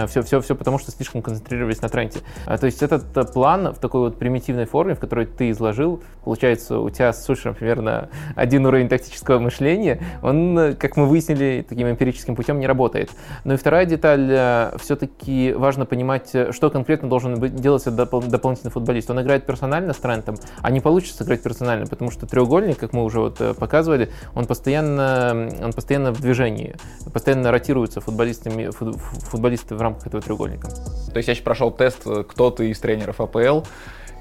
все, 0.06 0.22
все, 0.22 0.40
все 0.40 0.54
потому, 0.54 0.78
что 0.78 0.92
слишком 0.92 1.22
концентрировались 1.22 1.82
на 1.82 1.88
тренде. 1.88 2.20
То 2.46 2.66
есть 2.66 2.82
этот 2.82 3.32
план 3.32 3.74
в 3.74 3.78
такой 3.78 4.02
вот 4.02 4.18
примитивной 4.18 4.66
форме, 4.66 4.94
в 4.94 5.00
которой 5.00 5.26
ты 5.26 5.50
изложил, 5.50 6.02
получается, 6.24 6.78
у 6.78 6.88
тебя 6.90 7.12
с 7.12 7.24
Сушером 7.24 7.56
примерно 7.56 8.08
один 8.36 8.64
уровень 8.64 8.88
тактического 8.88 9.40
мышления, 9.40 10.00
он, 10.22 10.76
как 10.78 10.96
мы 10.96 11.06
выяснили, 11.06 11.66
таким 11.68 11.90
эмпирическим 11.90 12.36
путем 12.36 12.60
не 12.60 12.68
работает. 12.68 13.10
Ну 13.42 13.54
и 13.54 13.56
вторая 13.56 13.86
деталь, 13.86 14.78
все-таки 14.78 15.52
важно 15.52 15.84
понимать, 15.84 16.32
что 16.50 16.70
конкретно 16.70 17.08
должен 17.08 17.40
быть, 17.40 17.56
делать 17.56 17.84
дополнительный 17.84 18.70
футболист 18.70 19.01
есть 19.02 19.10
он 19.10 19.20
играет 19.20 19.44
персонально 19.44 19.92
с 19.92 19.98
Трентом, 19.98 20.36
а 20.62 20.70
не 20.70 20.80
получится 20.80 21.18
сыграть 21.18 21.42
персонально, 21.42 21.86
потому 21.86 22.10
что 22.10 22.26
треугольник, 22.26 22.78
как 22.78 22.92
мы 22.92 23.04
уже 23.04 23.20
вот 23.20 23.40
э, 23.40 23.54
показывали, 23.54 24.10
он 24.34 24.46
постоянно, 24.46 25.50
он 25.62 25.72
постоянно 25.72 26.12
в 26.12 26.20
движении, 26.20 26.76
постоянно 27.12 27.50
ротируются 27.50 28.00
футболистами, 28.00 28.70
футболисты 28.70 29.74
в 29.74 29.82
рамках 29.82 30.06
этого 30.06 30.22
треугольника. 30.22 30.68
То 30.68 31.16
есть 31.16 31.28
я 31.28 31.34
сейчас 31.34 31.44
прошел 31.44 31.70
тест, 31.70 32.06
э, 32.06 32.24
кто 32.26 32.50
ты 32.50 32.70
из 32.70 32.78
тренеров 32.80 33.20
АПЛ, 33.20 33.62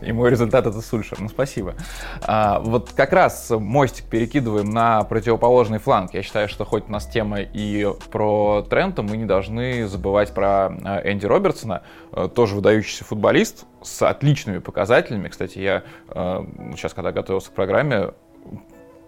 И 0.02 0.12
мой 0.12 0.30
результат 0.30 0.66
это 0.66 0.82
Сульшер. 0.82 1.20
Ну, 1.20 1.30
спасибо. 1.30 1.76
А, 2.22 2.60
вот 2.60 2.92
как 2.96 3.14
раз 3.14 3.50
мостик 3.52 4.06
перекидываем 4.06 4.70
на 4.70 5.04
противоположный 5.04 5.80
фланг. 5.80 6.14
Я 6.14 6.24
считаю, 6.24 6.50
что 6.50 6.66
хоть 6.66 6.90
у 6.90 6.92
нас 6.92 7.06
тема 7.06 7.40
и 7.42 7.88
про 8.12 8.64
Трента, 8.70 9.04
мы 9.04 9.18
не 9.18 9.26
должны 9.26 9.88
забывать 9.88 10.34
про 10.34 10.68
а, 10.68 11.02
Энди 11.04 11.26
Робертсона, 11.26 11.84
а, 12.12 12.28
тоже 12.28 12.56
выдающийся 12.56 13.04
футболист 13.04 13.66
с 13.82 14.02
отличными 14.02 14.60
показателями. 14.60 15.28
Кстати, 15.28 15.60
я 15.60 15.84
а, 16.10 16.46
сейчас, 16.76 16.94
когда 16.94 17.12
готовился 17.12 17.52
к 17.52 17.54
программе, 17.54 18.12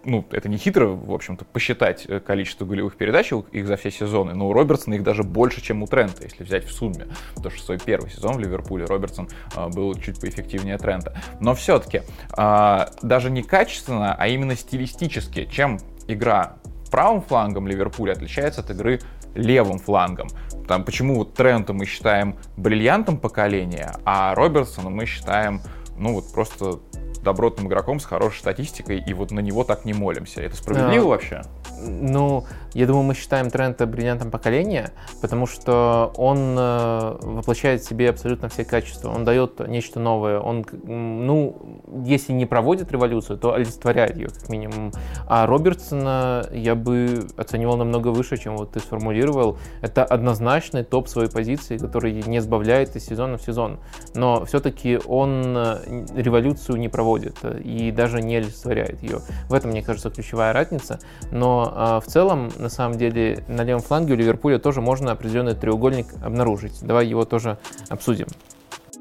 ну, 0.04 0.24
это 0.30 0.48
не 0.48 0.56
хитро, 0.56 0.86
в 0.88 1.12
общем-то, 1.12 1.44
посчитать 1.44 2.04
э, 2.08 2.20
количество 2.20 2.64
голевых 2.64 2.96
передач 2.96 3.32
их 3.32 3.66
за 3.66 3.76
все 3.76 3.90
сезоны, 3.90 4.34
но 4.34 4.48
у 4.48 4.52
Робертсона 4.52 4.94
их 4.94 5.02
даже 5.02 5.22
больше, 5.22 5.60
чем 5.60 5.82
у 5.82 5.86
Трента, 5.86 6.22
если 6.22 6.44
взять 6.44 6.64
в 6.64 6.72
сумме. 6.72 7.06
Потому 7.34 7.54
что 7.54 7.64
свой 7.64 7.78
первый 7.78 8.10
сезон 8.10 8.36
в 8.36 8.40
Ливерпуле 8.40 8.84
Робертсон 8.84 9.28
а, 9.54 9.68
был 9.68 9.94
чуть 9.94 10.20
поэффективнее 10.20 10.78
Трента. 10.78 11.16
Но 11.40 11.54
все-таки, 11.54 12.02
а, 12.36 12.90
даже 13.02 13.30
не 13.30 13.42
качественно, 13.42 14.14
а 14.14 14.28
именно 14.28 14.56
стилистически, 14.56 15.48
чем 15.50 15.78
игра 16.06 16.56
правым 16.90 17.22
флангом 17.22 17.66
Ливерпуля 17.66 18.12
отличается 18.12 18.60
от 18.60 18.70
игры 18.70 19.00
левым 19.34 19.78
флангом. 19.78 20.28
Там, 20.68 20.84
почему 20.84 21.16
вот 21.16 21.34
Трента 21.34 21.72
мы 21.72 21.86
считаем 21.86 22.36
бриллиантом 22.56 23.18
поколения, 23.18 23.92
а 24.04 24.34
Робертсона 24.34 24.90
мы 24.90 25.06
считаем, 25.06 25.60
ну 25.96 26.14
вот 26.14 26.32
просто 26.32 26.80
добротным 27.22 27.68
игроком 27.68 28.00
с 28.00 28.04
хорошей 28.04 28.40
статистикой, 28.40 28.98
и 28.98 29.14
вот 29.14 29.30
на 29.30 29.40
него 29.40 29.64
так 29.64 29.84
не 29.84 29.94
молимся. 29.94 30.42
Это 30.42 30.56
справедливо 30.56 31.06
а, 31.06 31.08
вообще? 31.08 31.42
Ну, 31.80 32.44
я 32.74 32.86
думаю, 32.86 33.04
мы 33.04 33.14
считаем 33.14 33.50
Трента 33.50 33.86
бриллиантом 33.86 34.30
поколения, 34.30 34.90
потому 35.20 35.46
что 35.46 36.12
он 36.16 36.56
э, 36.58 37.16
воплощает 37.22 37.82
в 37.82 37.88
себе 37.88 38.10
абсолютно 38.10 38.48
все 38.48 38.64
качества. 38.64 39.10
Он 39.10 39.24
дает 39.24 39.60
нечто 39.68 40.00
новое. 40.00 40.40
Он, 40.40 40.66
ну, 40.84 41.80
если 42.04 42.32
не 42.32 42.46
проводит 42.46 42.90
революцию, 42.90 43.38
то 43.38 43.54
олицетворяет 43.54 44.16
ее, 44.16 44.28
как 44.28 44.48
минимум. 44.48 44.92
А 45.28 45.46
Робертсона 45.46 46.48
я 46.52 46.74
бы 46.74 47.26
оценивал 47.36 47.76
намного 47.76 48.08
выше, 48.08 48.36
чем 48.36 48.56
вот 48.56 48.72
ты 48.72 48.80
сформулировал. 48.80 49.56
Это 49.80 50.04
однозначный 50.04 50.82
топ 50.82 51.08
своей 51.08 51.30
позиции, 51.30 51.78
который 51.78 52.12
не 52.26 52.40
сбавляет 52.40 52.96
из 52.96 53.06
сезона 53.06 53.38
в 53.38 53.42
сезон. 53.42 53.78
Но 54.14 54.44
все-таки 54.46 54.98
он 55.06 55.56
э, 55.56 56.06
революцию 56.16 56.78
не 56.78 56.88
проводит 56.88 57.36
и 57.44 57.92
даже 57.92 58.20
не 58.20 58.36
олицетворяет 58.36 59.00
ее. 59.02 59.20
В 59.48 59.54
этом, 59.54 59.70
мне 59.70 59.82
кажется, 59.82 60.10
ключевая 60.10 60.52
разница. 60.52 60.98
Но 61.30 61.72
э, 61.74 62.00
в 62.04 62.10
целом 62.10 62.50
на 62.64 62.70
самом 62.70 62.98
деле 62.98 63.44
на 63.46 63.62
левом 63.62 63.82
фланге 63.82 64.14
у 64.14 64.16
Ливерпуля 64.16 64.58
тоже 64.58 64.80
можно 64.80 65.12
определенный 65.12 65.54
треугольник 65.54 66.06
обнаружить. 66.22 66.80
Давай 66.82 67.06
его 67.06 67.24
тоже 67.24 67.58
обсудим. 67.90 68.26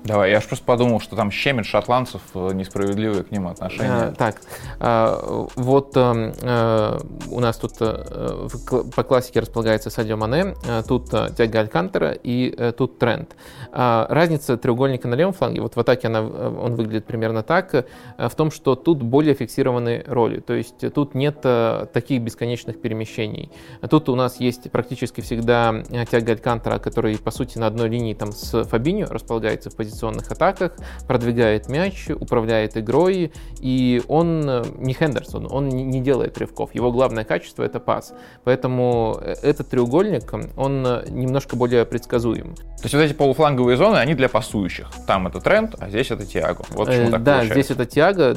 Давай, 0.03 0.31
я 0.31 0.41
же 0.41 0.47
просто 0.47 0.65
подумал, 0.65 0.99
что 0.99 1.15
там 1.15 1.31
щемит 1.31 1.65
шотландцев 1.65 2.21
э, 2.33 2.51
несправедливые 2.53 3.23
к 3.23 3.31
ним 3.31 3.47
отношения. 3.47 3.89
А, 3.89 4.11
так, 4.11 4.41
а, 4.79 5.47
вот 5.55 5.93
а, 5.95 6.99
у 7.29 7.39
нас 7.39 7.55
тут 7.57 7.73
а, 7.79 8.47
по 8.93 9.03
классике 9.03 9.39
располагается 9.39 9.89
Садио 9.89 10.17
Мане, 10.17 10.55
а, 10.67 10.83
тут 10.83 11.13
а, 11.13 11.29
Тяга 11.29 11.61
Алькантера 11.61 12.11
и 12.11 12.53
а, 12.57 12.73
тут 12.73 12.99
Тренд. 12.99 13.33
А, 13.71 14.05
разница 14.09 14.57
треугольника 14.57 15.07
на 15.07 15.15
левом 15.15 15.33
фланге, 15.33 15.61
вот 15.61 15.75
в 15.75 15.79
атаке 15.79 16.07
она, 16.07 16.21
он 16.21 16.75
выглядит 16.75 17.05
примерно 17.05 17.41
так, 17.41 17.85
а, 18.17 18.27
в 18.27 18.35
том, 18.35 18.51
что 18.51 18.75
тут 18.75 19.01
более 19.01 19.35
фиксированные 19.35 20.03
роли, 20.05 20.41
то 20.41 20.53
есть 20.53 20.93
тут 20.93 21.15
нет 21.15 21.37
а, 21.45 21.85
таких 21.85 22.21
бесконечных 22.21 22.81
перемещений. 22.81 23.51
Тут 23.89 24.09
у 24.09 24.15
нас 24.15 24.41
есть 24.41 24.69
практически 24.69 25.21
всегда 25.21 25.83
Тяга 26.11 26.33
Алькантера, 26.33 26.79
который, 26.79 27.17
по 27.17 27.31
сути, 27.31 27.57
на 27.57 27.67
одной 27.67 27.87
линии 27.87 28.13
там 28.13 28.33
с 28.33 28.65
Фабиньо 28.65 29.07
располагается 29.09 29.69
в 29.69 29.75
позиции 29.75 29.92
позиционных 29.93 30.32
атаках, 30.32 30.73
продвигает 31.08 31.69
мяч, 31.69 32.10
управляет 32.10 32.77
игрой, 32.77 33.32
и 33.62 34.01
он 34.08 34.43
э, 34.49 34.63
не 34.77 34.93
Хендерсон, 34.93 35.47
он 35.49 35.69
не 35.69 36.01
делает 36.01 36.38
рывков. 36.38 36.73
Его 36.73 36.91
главное 36.91 37.23
качество— 37.23 37.63
это 37.63 37.79
пас. 37.79 38.13
Поэтому 38.43 39.17
э, 39.21 39.36
этот 39.43 39.69
треугольник, 39.69 40.34
он 40.58 40.86
э, 40.86 41.06
немножко 41.10 41.56
более 41.56 41.86
предсказуем. 41.86 42.56
То 42.56 42.84
есть 42.84 42.95
вот 42.95 43.01
эти 43.01 43.13
полуфланговые 43.13 43.77
зоны, 43.77 43.97
они 43.97 44.15
для 44.15 44.29
пасующих. 44.29 44.89
Там 45.08 45.27
это 45.27 45.39
тренд, 45.39 45.75
а 45.79 45.89
здесь 45.89 46.12
это 46.12 46.25
Тиаго. 46.25 46.63
Вот 46.69 46.88
почему 46.88 47.12
так 47.12 47.23
Да, 47.23 47.38
получается. 47.38 47.53
здесь 47.53 47.71
это 47.71 47.86
Тиаго, 47.86 48.36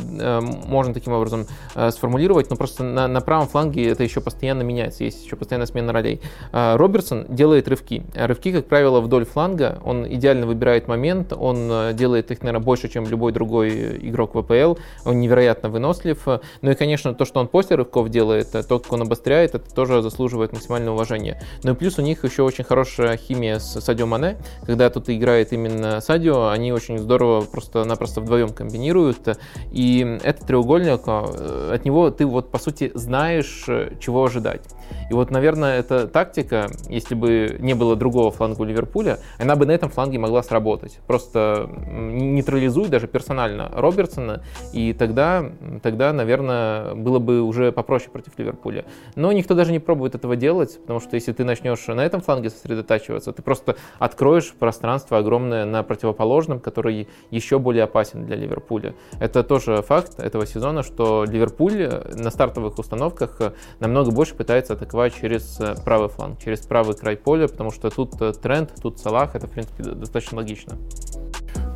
можно 0.67 0.95
таким 0.95 1.15
образом 1.15 1.47
сформулировать, 1.91 2.51
но 2.51 2.57
просто 2.57 2.85
на, 2.85 3.09
на 3.09 3.21
правом 3.21 3.49
фланге 3.49 3.89
это 3.91 4.05
еще 4.05 4.21
постоянно 4.21 4.63
меняется, 4.63 5.05
есть 5.05 5.25
еще 5.25 5.37
постоянно 5.37 5.67
смена 5.67 5.93
ролей. 5.93 6.21
Робертсон 6.53 7.27
делает 7.29 7.67
рывки. 7.67 8.05
Рывки, 8.15 8.53
как 8.53 8.67
правило, 8.67 9.01
вдоль 9.01 9.25
фланга, 9.25 9.81
он 9.85 10.07
идеально 10.07 10.47
выбирает 10.47 10.87
момент, 10.87 11.33
он 11.47 11.69
э, 11.71 11.93
делает 11.95 12.31
их, 12.31 12.43
наверное, 12.43 12.65
больше, 12.65 12.89
чем 12.89 13.07
любой 13.07 13.33
другой 13.33 13.97
игрок 14.09 14.33
ВПЛ, 14.35 14.81
он 15.05 15.21
невероятно 15.21 15.69
вынослив. 15.69 16.19
Ну 16.63 16.71
и, 16.71 16.75
конечно, 16.75 17.15
то, 17.15 17.25
что 17.25 17.41
он 17.41 17.49
после 17.49 17.77
рывков 17.77 18.09
делает, 18.09 18.55
э, 18.55 18.63
то, 18.63 18.79
как 18.79 18.93
он 18.93 19.03
обостряет, 19.03 19.55
это 19.55 19.75
тоже 19.75 20.03
заслуживает 20.03 20.53
максимального 20.53 20.95
уважения. 20.95 21.41
Ну 21.63 21.73
и 21.73 21.75
плюс 21.75 21.99
у 21.99 22.03
них 22.03 22.25
еще 22.25 22.43
очень 22.43 22.65
хорошая 22.65 23.17
химия 23.17 23.59
с 23.59 23.81
Садио 23.81 24.07
Мане, 24.07 24.37
когда 24.65 24.91
тут 24.91 25.09
играет 25.09 25.53
именно 25.53 26.01
Садио, 26.01 26.49
они 26.49 26.73
очень 26.73 26.99
здорово 26.99 27.43
просто-напросто 27.43 28.21
вдвоем 28.21 28.51
комбинируют, 28.51 29.39
и 29.73 30.19
этот 30.23 30.47
треугольник, 30.47 31.03
э, 31.07 31.73
от 31.75 31.85
него 31.85 32.11
ты 32.11 32.27
вот, 32.27 32.51
по 32.51 32.59
сути, 32.59 32.91
знаешь, 32.95 33.67
чего 34.01 34.25
ожидать. 34.25 34.63
И 35.11 35.15
вот, 35.15 35.31
наверное, 35.31 35.79
эта 35.79 36.09
тактика, 36.09 36.69
если 36.89 37.15
бы 37.15 37.57
не 37.61 37.75
было 37.75 37.97
другого 37.97 38.31
фланга 38.31 38.63
у 38.63 38.65
Ливерпуля, 38.65 39.19
она 39.39 39.57
бы 39.57 39.67
на 39.67 39.73
этом 39.73 39.91
фланге 39.91 40.19
могла 40.19 40.43
сработать. 40.43 40.99
Просто 41.07 41.26
нейтрализуй 41.35 42.89
даже 42.89 43.07
персонально 43.07 43.71
Робертсона, 43.75 44.43
и 44.73 44.93
тогда, 44.93 45.51
тогда, 45.83 46.13
наверное, 46.13 46.95
было 46.95 47.19
бы 47.19 47.43
уже 47.43 47.73
попроще 47.73 48.11
против 48.11 48.39
Ливерпуля. 48.39 48.85
Но 49.15 49.33
никто 49.33 49.55
даже 49.55 49.73
не 49.73 49.79
пробует 49.79 50.15
этого 50.15 50.37
делать, 50.37 50.79
потому 50.81 51.01
что 51.01 51.17
если 51.17 51.33
ты 51.33 51.45
начнешь 51.45 51.87
на 51.87 52.05
этом 52.05 52.21
фланге 52.21 52.51
сосредотачиваться, 52.51 53.33
ты 53.33 53.43
просто 53.43 53.77
откроешь 53.99 54.53
пространство 54.53 55.19
огромное 55.19 55.65
на 55.65 55.83
противоположном, 55.83 56.61
который 56.61 57.09
еще 57.31 57.59
более 57.59 57.85
опасен 57.85 58.27
для 58.27 58.37
Ливерпуля. 58.37 58.95
Это 59.21 59.43
тоже 59.43 59.83
факт 59.83 60.19
этого 60.19 60.47
сезона, 60.47 60.83
что 60.83 61.25
Ливерпуль 61.25 61.89
на 62.15 62.31
стартовых 62.31 62.79
установках 62.79 63.41
намного 63.81 64.11
больше 64.11 64.35
пытается 64.35 64.75
атаковать 64.75 65.15
через 65.15 65.61
правый 65.85 66.09
фланг, 66.09 66.39
через 66.43 66.61
правый 66.61 66.95
край 66.97 67.17
поля, 67.17 67.49
потому 67.49 67.71
что 67.71 67.91
тут 67.91 68.21
э, 68.21 68.33
тренд, 68.33 68.73
тут 68.81 68.99
Салах, 68.99 69.35
это, 69.35 69.47
в 69.47 69.51
принципе, 69.51 69.83
достаточно 69.83 70.39
логично. 70.39 70.77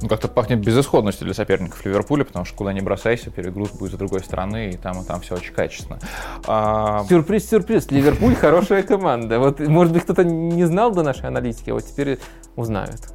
Ну, 0.02 0.08
как-то 0.08 0.28
пахнет 0.28 0.60
безысходностью 0.60 1.26
для 1.26 1.34
соперников 1.34 1.84
Ливерпуля, 1.84 2.24
потому 2.24 2.46
что 2.46 2.56
куда 2.56 2.72
ни 2.72 2.80
бросайся, 2.80 3.30
перегруз 3.30 3.70
будет 3.72 3.92
с 3.92 3.96
другой 3.96 4.20
стороны, 4.20 4.70
и 4.70 4.76
там, 4.78 5.02
и 5.02 5.04
там 5.04 5.20
все 5.20 5.34
очень 5.34 5.52
качественно. 5.52 5.98
А... 6.46 7.04
Сюрприз, 7.06 7.50
сюрприз, 7.50 7.90
Ливерпуль 7.90 8.34
хорошая 8.34 8.82
команда. 8.82 9.38
Вот, 9.38 9.60
может 9.60 9.92
быть, 9.92 10.04
кто-то 10.04 10.24
не 10.24 10.64
знал 10.64 10.92
до 10.92 11.02
нашей 11.02 11.26
аналитики, 11.26 11.68
а 11.68 11.74
вот 11.74 11.84
теперь 11.84 12.18
узнают. 12.56 13.12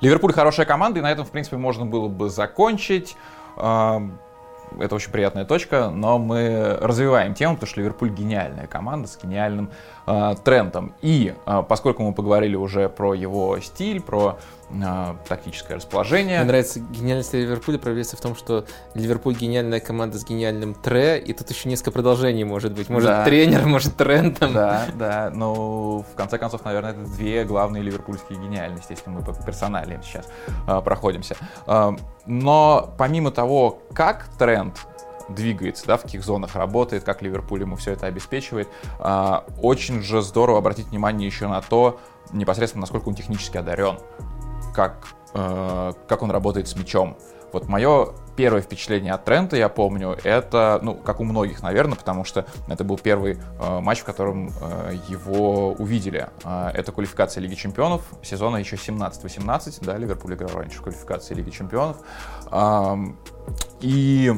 Ливерпуль 0.00 0.32
хорошая 0.32 0.64
команда, 0.64 1.00
и 1.00 1.02
на 1.02 1.10
этом, 1.10 1.24
в 1.24 1.30
принципе, 1.30 1.56
можно 1.56 1.86
было 1.86 2.06
бы 2.06 2.30
закончить 2.30 3.16
это 4.78 4.94
очень 4.94 5.10
приятная 5.10 5.44
точка, 5.44 5.90
но 5.90 6.18
мы 6.18 6.78
развиваем 6.80 7.34
тему, 7.34 7.54
потому 7.54 7.68
что 7.68 7.80
Ливерпуль 7.80 8.10
гениальная 8.10 8.66
команда 8.66 9.08
с 9.08 9.18
гениальным 9.20 9.70
трендом. 10.44 10.94
И 11.02 11.34
э, 11.46 11.62
поскольку 11.68 12.02
мы 12.02 12.12
поговорили 12.12 12.56
уже 12.56 12.88
про 12.88 13.14
его 13.14 13.58
стиль, 13.60 14.00
про 14.00 14.38
э, 14.70 15.14
тактическое 15.28 15.76
расположение. 15.76 16.38
Мне 16.38 16.46
нравится 16.46 16.80
гениальность 16.80 17.32
Ливерпуля 17.32 17.78
проявляется 17.78 18.16
в 18.16 18.20
том, 18.20 18.34
что 18.34 18.64
Ливерпуль 18.94 19.34
гениальная 19.34 19.80
команда 19.80 20.18
с 20.18 20.24
гениальным 20.24 20.74
тре, 20.74 21.18
и 21.18 21.32
тут 21.32 21.50
еще 21.50 21.68
несколько 21.68 21.92
продолжений 21.92 22.44
может 22.44 22.72
быть. 22.72 22.88
Может 22.88 23.08
да. 23.08 23.24
тренер, 23.24 23.66
может 23.66 23.96
тренд. 23.96 24.38
Там. 24.38 24.52
Да, 24.52 24.86
да, 24.94 25.30
но 25.34 26.00
в 26.00 26.14
конце 26.16 26.38
концов, 26.38 26.64
наверное, 26.64 26.92
это 26.92 27.00
две 27.00 27.44
главные 27.44 27.82
ливерпульские 27.82 28.38
гениальности, 28.38 28.92
если 28.92 29.10
мы 29.10 29.22
по 29.22 29.32
персоналиям 29.32 30.02
сейчас 30.02 30.26
э, 30.66 30.80
проходимся. 30.82 31.36
Э, 31.66 31.90
но 32.26 32.94
помимо 32.98 33.30
того, 33.30 33.80
как 33.92 34.28
тренд 34.38 34.76
двигается, 35.34 35.86
да, 35.86 35.96
в 35.96 36.02
каких 36.02 36.24
зонах 36.24 36.54
работает, 36.54 37.04
как 37.04 37.22
Ливерпуль 37.22 37.62
ему 37.62 37.76
все 37.76 37.92
это 37.92 38.06
обеспечивает. 38.06 38.68
А, 38.98 39.44
очень 39.60 40.02
же 40.02 40.22
здорово 40.22 40.58
обратить 40.58 40.88
внимание 40.88 41.26
еще 41.26 41.48
на 41.48 41.60
то, 41.60 42.00
непосредственно, 42.32 42.82
насколько 42.82 43.08
он 43.08 43.14
технически 43.14 43.56
одарен, 43.56 43.98
как, 44.74 45.08
э, 45.34 45.92
как 46.08 46.22
он 46.22 46.30
работает 46.30 46.68
с 46.68 46.76
мячом. 46.76 47.16
Вот 47.52 47.66
мое 47.66 48.10
первое 48.36 48.62
впечатление 48.62 49.12
от 49.12 49.24
Трента, 49.24 49.56
я 49.56 49.68
помню, 49.68 50.16
это, 50.22 50.78
ну, 50.82 50.94
как 50.94 51.20
у 51.20 51.24
многих, 51.24 51.62
наверное, 51.62 51.96
потому 51.96 52.24
что 52.24 52.46
это 52.68 52.84
был 52.84 52.96
первый 52.96 53.38
э, 53.58 53.80
матч, 53.80 54.00
в 54.00 54.04
котором 54.04 54.50
э, 54.60 54.96
его 55.08 55.72
увидели. 55.72 56.28
Э, 56.44 56.70
это 56.72 56.92
квалификация 56.92 57.40
Лиги 57.42 57.54
Чемпионов, 57.54 58.02
сезона 58.22 58.56
еще 58.56 58.76
17-18, 58.76 59.84
да, 59.84 59.96
Ливерпуль 59.96 60.34
играл 60.34 60.50
раньше 60.54 60.78
в 60.78 60.82
квалификации 60.82 61.34
Лиги 61.34 61.50
Чемпионов. 61.50 61.96
Э, 62.52 62.96
и 63.80 64.32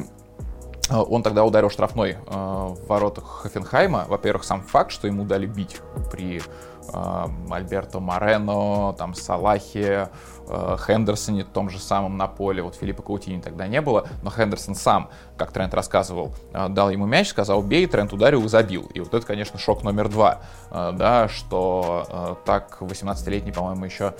он 0.89 1.23
тогда 1.23 1.45
ударил 1.45 1.69
штрафной 1.69 2.11
э, 2.11 2.17
в 2.27 2.87
воротах 2.87 3.23
Хофенхайма. 3.43 4.05
Во-первых, 4.07 4.43
сам 4.43 4.61
факт, 4.61 4.91
что 4.91 5.07
ему 5.07 5.23
дали 5.23 5.45
бить 5.45 5.77
при 6.11 6.41
э, 6.41 7.25
Альберто 7.49 7.99
Морено, 7.99 8.93
там, 8.97 9.13
Салахе, 9.13 10.09
Хендерсоне, 10.45 11.45
том 11.45 11.69
же 11.69 11.79
самом 11.79 12.17
на 12.17 12.27
поле. 12.27 12.61
Вот 12.61 12.75
Филиппа 12.75 13.01
Каутини 13.01 13.39
тогда 13.39 13.65
не 13.65 13.79
было, 13.79 14.09
но 14.23 14.29
Хендерсон 14.29 14.75
сам, 14.75 15.09
как 15.37 15.53
Трент 15.53 15.73
рассказывал, 15.73 16.35
дал 16.51 16.89
ему 16.89 17.05
мяч, 17.05 17.29
сказал 17.29 17.63
«бей», 17.63 17.87
Трент 17.87 18.11
ударил 18.11 18.43
и 18.43 18.49
забил. 18.49 18.91
И 18.93 18.99
вот 18.99 19.13
это, 19.13 19.25
конечно, 19.25 19.57
шок 19.57 19.83
номер 19.83 20.09
два, 20.09 20.41
да, 20.69 21.29
что 21.29 22.37
так 22.43 22.79
18-летний, 22.81 23.53
по-моему, 23.53 23.85
еще 23.85 24.15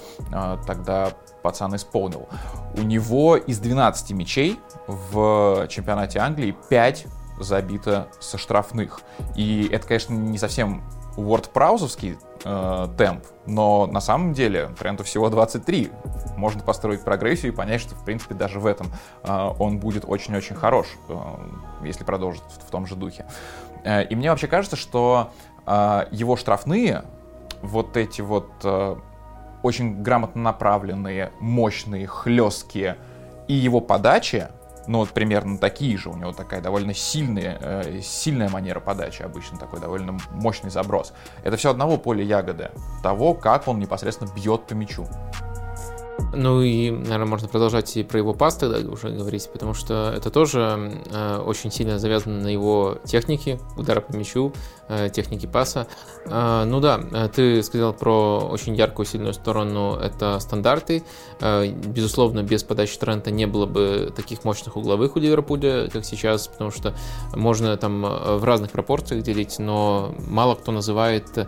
тогда 0.65 1.11
пацан 1.43 1.75
исполнил. 1.75 2.27
У 2.75 2.81
него 2.81 3.35
из 3.37 3.59
12 3.59 4.11
мячей 4.11 4.59
в 4.87 5.67
чемпионате 5.67 6.19
Англии 6.19 6.55
5 6.69 7.05
забито 7.39 8.07
со 8.19 8.37
штрафных. 8.37 9.01
И 9.35 9.69
это, 9.71 9.87
конечно, 9.87 10.13
не 10.13 10.37
совсем 10.37 10.83
WordPrausовский 11.15 12.17
э, 12.43 12.87
темп, 12.97 13.23
но 13.45 13.85
на 13.85 14.01
самом 14.01 14.33
деле 14.33 14.69
Тренту 14.79 15.03
всего 15.03 15.29
23. 15.29 15.91
Можно 16.37 16.63
построить 16.63 17.03
прогрессию 17.03 17.51
и 17.51 17.55
понять, 17.55 17.81
что, 17.81 17.95
в 17.95 18.03
принципе, 18.03 18.33
даже 18.33 18.59
в 18.59 18.65
этом 18.65 18.87
э, 19.23 19.49
он 19.59 19.79
будет 19.79 20.05
очень-очень 20.07 20.55
хорош, 20.55 20.87
э, 21.09 21.15
если 21.83 22.03
продолжит 22.03 22.41
в, 22.43 22.67
в 22.67 22.71
том 22.71 22.87
же 22.87 22.95
духе. 22.95 23.25
Э, 23.83 24.03
и 24.03 24.15
мне 24.15 24.29
вообще 24.31 24.47
кажется, 24.47 24.75
что 24.75 25.31
э, 25.67 26.05
его 26.11 26.35
штрафные, 26.35 27.03
вот 27.61 27.95
эти 27.95 28.21
вот 28.21 28.49
э, 28.63 28.95
очень 29.63 30.03
грамотно 30.03 30.41
направленные, 30.41 31.31
мощные, 31.39 32.05
хлесткие, 32.05 32.97
и 33.47 33.53
его 33.53 33.81
подачи, 33.81 34.49
ну 34.87 34.99
вот 34.99 35.09
примерно 35.09 35.57
такие 35.57 35.97
же, 35.97 36.09
у 36.09 36.15
него 36.15 36.33
такая 36.33 36.61
довольно 36.61 36.93
сильная, 36.93 37.57
э, 37.61 38.01
сильная 38.01 38.49
манера 38.49 38.79
подачи 38.79 39.21
обычно, 39.21 39.57
такой 39.57 39.79
довольно 39.79 40.17
мощный 40.31 40.69
заброс. 40.69 41.13
Это 41.43 41.57
все 41.57 41.71
одного 41.71 41.97
поля 41.97 42.23
ягоды, 42.23 42.71
того, 43.01 43.33
как 43.33 43.67
он 43.67 43.79
непосредственно 43.79 44.29
бьет 44.33 44.67
по 44.67 44.73
мячу. 44.73 45.07
Ну 46.35 46.61
и, 46.61 46.89
наверное, 46.89 47.25
можно 47.25 47.47
продолжать 47.47 47.95
и 47.95 48.03
про 48.03 48.19
его 48.19 48.33
пас 48.33 48.55
тогда 48.55 48.77
уже 48.79 49.09
говорить, 49.09 49.49
потому 49.51 49.73
что 49.73 50.13
это 50.15 50.29
тоже 50.29 51.01
э, 51.11 51.37
очень 51.37 51.71
сильно 51.71 51.99
завязано 51.99 52.41
на 52.41 52.47
его 52.47 52.97
технике, 53.03 53.59
удара 53.77 54.01
по 54.01 54.15
мячу, 54.15 54.53
э, 54.87 55.09
технике 55.09 55.47
паса. 55.47 55.87
Э, 56.25 56.63
ну 56.65 56.79
да, 56.79 57.01
э, 57.11 57.29
ты 57.33 57.63
сказал 57.63 57.93
про 57.93 58.39
очень 58.39 58.75
яркую, 58.75 59.05
сильную 59.05 59.33
сторону, 59.33 59.95
это 59.95 60.39
стандарты. 60.39 61.03
Безусловно, 61.41 62.43
без 62.43 62.63
подачи 62.63 62.97
Трента 62.97 63.31
не 63.31 63.45
было 63.47 63.65
бы 63.65 64.13
таких 64.15 64.45
мощных 64.45 64.77
угловых 64.77 65.15
у 65.15 65.19
Ливерпуля, 65.19 65.89
как 65.89 66.05
сейчас, 66.05 66.47
потому 66.47 66.71
что 66.71 66.95
можно 67.33 67.75
там 67.75 68.01
в 68.01 68.43
разных 68.43 68.71
пропорциях 68.71 69.23
делить, 69.23 69.59
но 69.59 70.15
мало 70.19 70.55
кто 70.55 70.71
называет 70.71 71.47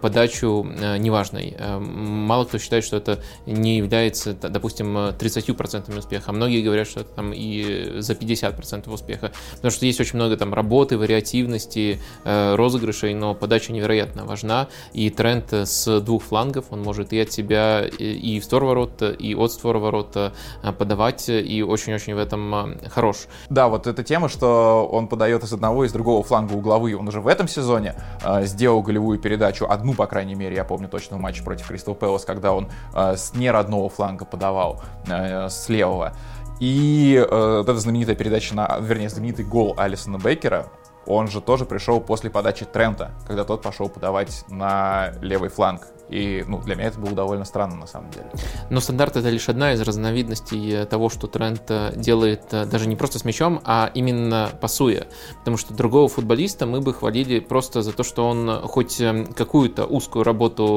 подачу 0.00 0.64
неважной. 0.98 1.56
Мало 1.78 2.44
кто 2.44 2.58
считает, 2.58 2.84
что 2.84 2.96
это 2.96 3.20
не 3.46 3.76
является 3.76 4.34
допустим, 4.48 4.96
30% 4.96 5.98
успеха, 5.98 6.24
а 6.26 6.32
многие 6.32 6.62
говорят, 6.62 6.88
что 6.88 7.00
это 7.00 7.10
там 7.10 7.32
и 7.34 8.00
за 8.00 8.14
50% 8.14 8.90
успеха, 8.92 9.32
потому 9.56 9.70
что 9.70 9.86
есть 9.86 10.00
очень 10.00 10.16
много 10.16 10.36
там 10.36 10.54
работы, 10.54 10.96
вариативности, 10.98 12.00
э, 12.24 12.54
розыгрышей, 12.84 13.14
но 13.14 13.34
подача 13.34 13.72
невероятно 13.72 14.24
важна, 14.24 14.68
и 14.92 15.10
тренд 15.10 15.52
с 15.52 16.00
двух 16.00 16.22
флангов, 16.22 16.66
он 16.70 16.82
может 16.82 17.12
и 17.12 17.20
от 17.20 17.32
себя, 17.32 17.82
и 17.82 18.40
в 18.40 18.44
створ 18.44 18.64
ворот, 18.64 19.02
и 19.02 19.34
от 19.34 19.52
створа 19.52 19.78
ворот 19.78 20.16
э, 20.16 20.30
подавать, 20.78 21.28
и 21.28 21.62
очень-очень 21.62 22.14
в 22.14 22.18
этом 22.18 22.54
э, 22.54 22.88
хорош. 22.88 23.26
Да, 23.48 23.68
вот 23.68 23.86
эта 23.86 24.02
тема, 24.02 24.28
что 24.28 24.88
он 24.90 25.08
подает 25.08 25.42
из 25.44 25.52
одного 25.52 25.84
из 25.84 25.92
другого 25.92 26.22
фланга 26.22 26.52
угловые, 26.52 26.96
он 26.96 27.08
уже 27.08 27.20
в 27.20 27.28
этом 27.28 27.48
сезоне 27.48 27.94
э, 28.22 28.44
сделал 28.44 28.82
голевую 28.82 29.18
передачу, 29.18 29.66
одну, 29.68 29.94
по 29.94 30.06
крайней 30.06 30.34
мере, 30.34 30.56
я 30.56 30.64
помню 30.64 30.88
точно 30.88 31.16
в 31.16 31.20
матче 31.20 31.42
против 31.42 31.66
Кристал 31.68 31.94
Пэлас, 31.94 32.24
когда 32.24 32.52
он 32.52 32.68
э, 32.94 33.16
с 33.16 33.34
неродного 33.34 33.88
фланга 33.88 34.24
подавал 34.24 34.82
э, 35.08 35.48
с 35.48 35.68
левого. 35.68 36.14
И 36.60 37.16
э, 37.16 37.56
вот 37.58 37.68
эта 37.68 37.78
знаменитая 37.78 38.14
передача, 38.14 38.54
на, 38.54 38.78
вернее, 38.80 39.08
знаменитый 39.08 39.44
гол 39.44 39.74
Алисона 39.76 40.18
Бейкера, 40.18 40.68
он 41.06 41.28
же 41.28 41.40
тоже 41.40 41.64
пришел 41.64 42.00
после 42.00 42.30
подачи 42.30 42.64
Трента, 42.64 43.12
когда 43.26 43.44
тот 43.44 43.62
пошел 43.62 43.88
подавать 43.88 44.44
на 44.48 45.12
левый 45.20 45.50
фланг. 45.50 45.88
И 46.08 46.44
ну, 46.46 46.60
для 46.60 46.74
меня 46.74 46.88
это 46.88 47.00
было 47.00 47.12
довольно 47.12 47.44
странно 47.44 47.76
на 47.76 47.86
самом 47.86 48.10
деле. 48.10 48.26
Но 48.70 48.80
стандарт 48.80 49.16
это 49.16 49.28
лишь 49.30 49.48
одна 49.48 49.72
из 49.72 49.80
разновидностей 49.80 50.84
того, 50.86 51.08
что 51.08 51.26
Трент 51.26 51.62
э, 51.68 51.92
делает 51.96 52.42
э, 52.52 52.66
даже 52.66 52.86
не 52.86 52.96
просто 52.96 53.18
с 53.18 53.24
мячом, 53.24 53.60
а 53.64 53.90
именно 53.94 54.50
пасуя. 54.60 55.06
Потому 55.38 55.56
что 55.56 55.74
другого 55.74 56.08
футболиста 56.08 56.66
мы 56.66 56.80
бы 56.80 56.92
хвалили 56.92 57.40
просто 57.40 57.82
за 57.82 57.92
то, 57.92 58.02
что 58.02 58.28
он 58.28 58.60
хоть 58.62 59.00
э, 59.00 59.26
какую-то 59.36 59.86
узкую 59.86 60.24
работу 60.24 60.74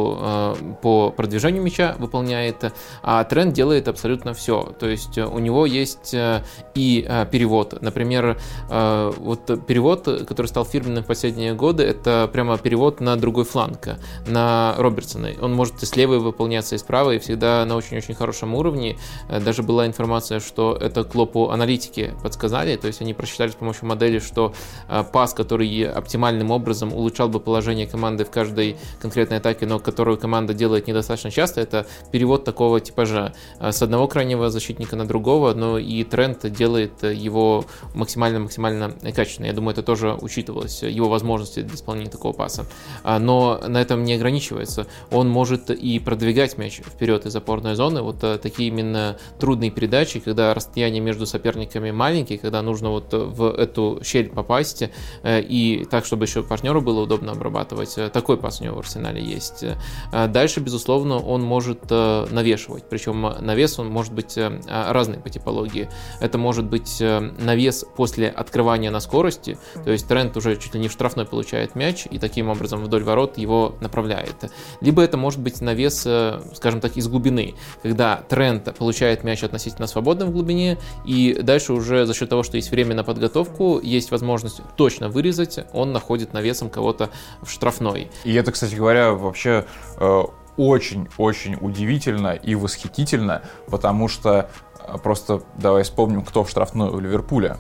по 0.82 1.12
продвижению 1.12 1.64
мяча 1.64 1.96
выполняет, 2.00 2.74
а 3.04 3.24
Трент 3.24 3.54
делает 3.54 3.88
абсолютно 3.88 4.34
все. 4.34 4.74
То 4.80 4.88
есть 4.88 5.18
у 5.18 5.40
него 5.40 5.66
есть 5.66 6.14
и 6.14 7.26
перевод. 7.32 7.82
Например, 7.82 8.40
вот 8.70 9.66
перевод, 9.66 10.04
который 10.28 10.48
стал 10.48 10.66
фирменным 10.66 11.04
в 11.04 11.08
последние 11.08 11.54
годы, 11.54 11.84
это 11.84 12.30
прямо 12.32 12.58
перевод 12.58 13.00
на 13.02 13.16
другой 13.16 13.46
фланг, 13.46 13.98
на 14.28 14.76
Робертсона 14.78 15.27
Андерсона. 15.28 15.46
Он 15.46 15.54
может 15.54 15.82
и 15.84 15.86
с 15.86 15.96
левой 15.96 16.20
выполняться, 16.20 16.76
и 16.76 16.78
с 16.78 16.84
правой, 16.84 17.18
и 17.18 17.20
всегда 17.20 17.66
на 17.66 17.76
очень-очень 17.76 18.16
хорошем 18.16 18.56
уровне. 18.56 18.98
Э, 19.30 19.40
даже 19.40 19.64
была 19.64 19.86
информация, 19.88 20.40
что 20.40 20.78
это 20.80 21.04
Клопу 21.04 21.50
аналитики 21.50 22.14
подсказали, 22.24 22.76
то 22.76 22.88
есть 22.88 23.02
они 23.02 23.14
просчитали 23.14 23.50
с 23.50 23.56
помощью 23.56 23.88
модели, 23.88 24.20
что 24.20 24.54
э, 24.90 25.04
пас, 25.12 25.34
который 25.34 25.84
оптимальным 25.84 26.52
образом 26.52 26.94
улучшал 26.94 27.30
бы 27.30 27.40
положение 27.40 27.88
команды 27.88 28.26
в 28.26 28.30
каждой 28.30 28.78
конкретной 29.02 29.38
атаке, 29.38 29.66
но 29.66 29.80
которую 29.80 30.18
команда 30.18 30.54
делает 30.54 30.88
недостаточно 30.88 31.32
часто, 31.32 31.62
это 31.62 31.86
перевод 32.12 32.44
такого 32.44 32.80
типажа 32.80 33.34
э, 33.60 33.72
с 33.72 33.82
одного 33.82 34.08
крайнего 34.08 34.50
защитника 34.50 34.96
на 34.96 35.06
другого, 35.06 35.54
но 35.54 35.78
и 35.78 36.04
тренд 36.04 36.50
делает 36.52 37.04
его 37.04 37.66
максимально-максимально 37.94 38.92
качественно. 39.16 39.48
Я 39.48 39.54
думаю, 39.54 39.74
это 39.74 39.84
тоже 39.84 40.18
учитывалось, 40.22 40.84
его 40.84 41.10
возможности 41.10 41.62
для 41.62 41.76
исполнения 41.76 42.10
такого 42.10 42.34
паса. 42.34 42.66
Но 43.04 43.60
на 43.68 43.82
этом 43.82 44.04
не 44.04 44.14
ограничивается 44.14 44.88
он 45.12 45.30
может 45.30 45.70
и 45.70 46.00
продвигать 46.00 46.58
мяч 46.58 46.82
вперед 46.86 47.26
из 47.26 47.36
опорной 47.36 47.76
зоны. 47.76 48.02
Вот 48.02 48.24
э, 48.24 48.38
такие 48.38 48.70
именно 48.70 49.18
трудные 49.40 49.72
передачи, 49.72 50.20
когда 50.20 50.54
расстояние 50.54 51.02
между 51.02 51.26
соперниками 51.26 51.92
маленькие, 51.92 52.38
когда 52.38 52.62
нужно 52.62 52.90
вот 52.90 53.14
в 53.14 53.52
эту 53.52 54.00
щель 54.04 54.30
попасть 54.30 54.84
э, 55.24 55.42
и 55.42 55.86
так, 55.90 56.06
чтобы 56.06 56.26
еще 56.26 56.44
партнеру 56.44 56.82
было 56.82 57.02
удобно 57.02 57.32
обрабатывать. 57.32 57.98
Э, 57.98 58.10
такой 58.10 58.38
пас 58.38 58.62
у 58.62 58.64
него 58.64 58.78
в 58.78 58.80
арсенале 58.80 59.22
есть. 59.22 59.64
Дальше, 60.12 60.60
безусловно, 60.60 61.20
он 61.20 61.42
может 61.42 61.90
навешивать. 61.90 62.86
Причем 62.90 63.22
навес 63.40 63.80
он 63.80 63.90
может 63.90 64.14
быть 64.14 64.38
разный 64.68 65.20
по 65.20 65.30
типологии. 65.30 65.90
Это 66.20 66.38
может 66.38 66.66
быть 66.66 67.00
навес 67.00 67.86
после 67.96 68.30
открывания 68.30 68.92
на 68.92 69.00
скорости, 69.00 69.58
то 69.84 69.92
есть 69.92 70.08
тренд 70.08 70.36
уже 70.38 70.56
чуть 70.58 70.74
ли 70.74 70.80
не 70.80 70.88
в 70.88 70.92
штрафной 70.92 71.26
получает 71.26 71.76
мяч 71.76 72.08
и 72.10 72.20
таким 72.20 72.50
образом 72.50 72.84
вдоль 72.84 73.04
ворот 73.04 73.38
его 73.38 73.76
направляет. 73.82 74.52
Либо 74.82 74.97
либо 74.98 75.04
это 75.04 75.18
может 75.18 75.40
быть 75.40 75.62
навес, 75.62 76.04
э, 76.08 76.42
скажем 76.56 76.82
так, 76.82 76.98
из 76.98 77.08
глубины, 77.08 77.54
когда 77.84 78.24
тренд 78.28 78.76
получает 78.76 79.24
мяч 79.24 79.44
относительно 79.44 79.86
свободно 79.86 80.26
в 80.26 80.32
глубине, 80.32 80.80
и 81.06 81.38
дальше 81.40 81.74
уже 81.74 82.08
за 82.08 82.16
счет 82.16 82.30
того, 82.30 82.42
что 82.42 82.58
есть 82.58 82.72
время 82.72 82.96
на 82.96 83.04
подготовку, 83.04 83.80
есть 83.80 84.10
возможность 84.10 84.62
точно 84.76 85.10
вырезать, 85.10 85.60
он 85.72 85.94
находит 85.94 86.34
навесом 86.34 86.72
кого-то 86.72 87.12
в 87.44 87.52
штрафной. 87.52 88.10
И 88.24 88.34
это, 88.34 88.52
кстати 88.52 88.74
говоря, 88.74 89.12
вообще 89.12 89.66
э, 90.00 90.24
очень-очень 90.58 91.58
удивительно 91.62 92.34
и 92.34 92.56
восхитительно, 92.56 93.44
потому 93.70 94.08
что 94.08 94.50
э, 94.80 94.98
просто 94.98 95.44
давай 95.58 95.84
вспомним, 95.84 96.24
кто 96.24 96.44
в 96.44 96.50
штрафной 96.50 96.90
у 96.90 97.00
Ливерпуля 97.00 97.58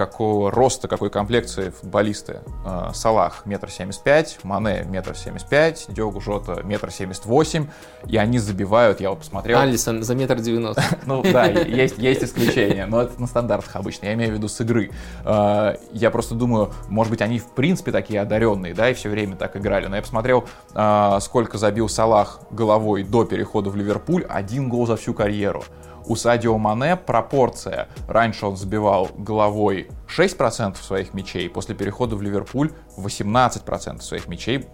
какого 0.00 0.50
роста, 0.50 0.88
какой 0.88 1.10
комплекции 1.10 1.68
футболисты. 1.68 2.40
Э, 2.64 2.88
Салах 2.94 3.44
метр 3.44 3.70
семьдесят 3.70 4.02
пять, 4.02 4.38
Мане 4.44 4.86
метр 4.88 5.14
семьдесят 5.14 5.50
пять, 5.50 5.84
Диогу 5.88 6.22
Жота 6.22 6.62
метр 6.62 6.90
семьдесят 6.90 7.26
восемь, 7.26 7.66
и 8.06 8.16
они 8.16 8.38
забивают, 8.38 9.02
я 9.02 9.10
вот 9.10 9.18
посмотрел. 9.18 9.58
Алисон 9.58 10.02
за 10.02 10.14
метр 10.14 10.36
девяносто. 10.36 10.82
Ну 11.04 11.22
да, 11.22 11.44
есть, 11.44 11.98
есть 11.98 12.24
исключения, 12.24 12.86
но 12.86 13.02
это 13.02 13.20
на 13.20 13.26
стандартах 13.26 13.76
обычно, 13.76 14.06
я 14.06 14.14
имею 14.14 14.32
в 14.32 14.34
виду 14.36 14.48
с 14.48 14.58
игры. 14.62 14.90
Э, 15.22 15.74
я 15.92 16.10
просто 16.10 16.34
думаю, 16.34 16.72
может 16.88 17.10
быть, 17.10 17.20
они 17.20 17.38
в 17.38 17.48
принципе 17.48 17.92
такие 17.92 18.22
одаренные, 18.22 18.72
да, 18.72 18.88
и 18.88 18.94
все 18.94 19.10
время 19.10 19.36
так 19.36 19.54
играли, 19.54 19.86
но 19.86 19.96
я 19.96 20.02
посмотрел, 20.02 20.46
э, 20.74 21.18
сколько 21.20 21.58
забил 21.58 21.90
Салах 21.90 22.40
головой 22.50 23.02
до 23.02 23.26
перехода 23.26 23.68
в 23.68 23.76
Ливерпуль, 23.76 24.24
один 24.26 24.70
гол 24.70 24.86
за 24.86 24.96
всю 24.96 25.12
карьеру. 25.12 25.62
У 26.06 26.16
Садио 26.16 26.56
Мане 26.58 26.96
пропорция. 26.96 27.88
Раньше 28.08 28.46
он 28.46 28.56
забивал 28.56 29.08
головой 29.16 29.88
6% 30.08 30.76
своих 30.82 31.14
мячей, 31.14 31.48
после 31.48 31.74
перехода 31.74 32.16
в 32.16 32.22
Ливерпуль 32.22 32.72
18% 32.96 34.00
своих 34.00 34.28
мячей. 34.28 34.66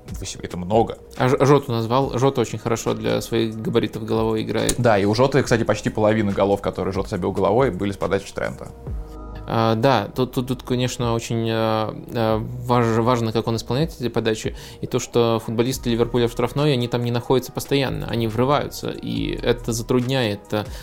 Это 0.43 0.57
много. 0.57 0.99
А 1.17 1.29
Жоту 1.29 1.73
назвал. 1.73 2.19
Жота 2.19 2.41
очень 2.41 2.59
хорошо 2.59 2.95
для 2.95 3.21
своих 3.21 3.61
габаритов 3.61 4.05
головой 4.05 4.43
играет. 4.43 4.75
Да, 4.79 4.99
и 4.99 5.05
у 5.05 5.15
Жоты, 5.15 5.43
кстати, 5.43 5.65
почти 5.65 5.91
половина 5.91 6.33
голов, 6.33 6.63
которые 6.63 6.93
Жот 6.93 7.09
забил 7.09 7.33
головой, 7.33 7.71
были 7.71 7.93
с 7.93 7.97
подачи 7.97 8.33
Трента. 8.33 8.69
А, 9.47 9.77
да, 9.77 10.09
тут, 10.15 10.33
тут, 10.33 10.49
тут, 10.49 10.63
конечно, 10.65 11.15
очень 11.15 11.49
а, 11.51 11.97
а, 12.15 12.39
важно, 12.39 13.03
важно, 13.03 13.33
как 13.33 13.47
он 13.47 13.57
исполняет 13.57 13.95
эти 13.99 14.09
подачи, 14.09 14.57
и 14.81 14.87
то, 14.87 14.99
что 14.99 15.41
футболисты 15.45 15.89
Ливерпуля 15.89 16.27
в 16.27 16.33
штрафной, 16.33 16.73
они 16.73 16.89
там 16.89 17.05
не 17.05 17.13
находятся 17.13 17.53
постоянно, 17.53 18.07
они 18.09 18.27
врываются, 18.27 18.91
и 18.91 19.39
это 19.41 19.73
затрудняет 19.73 20.41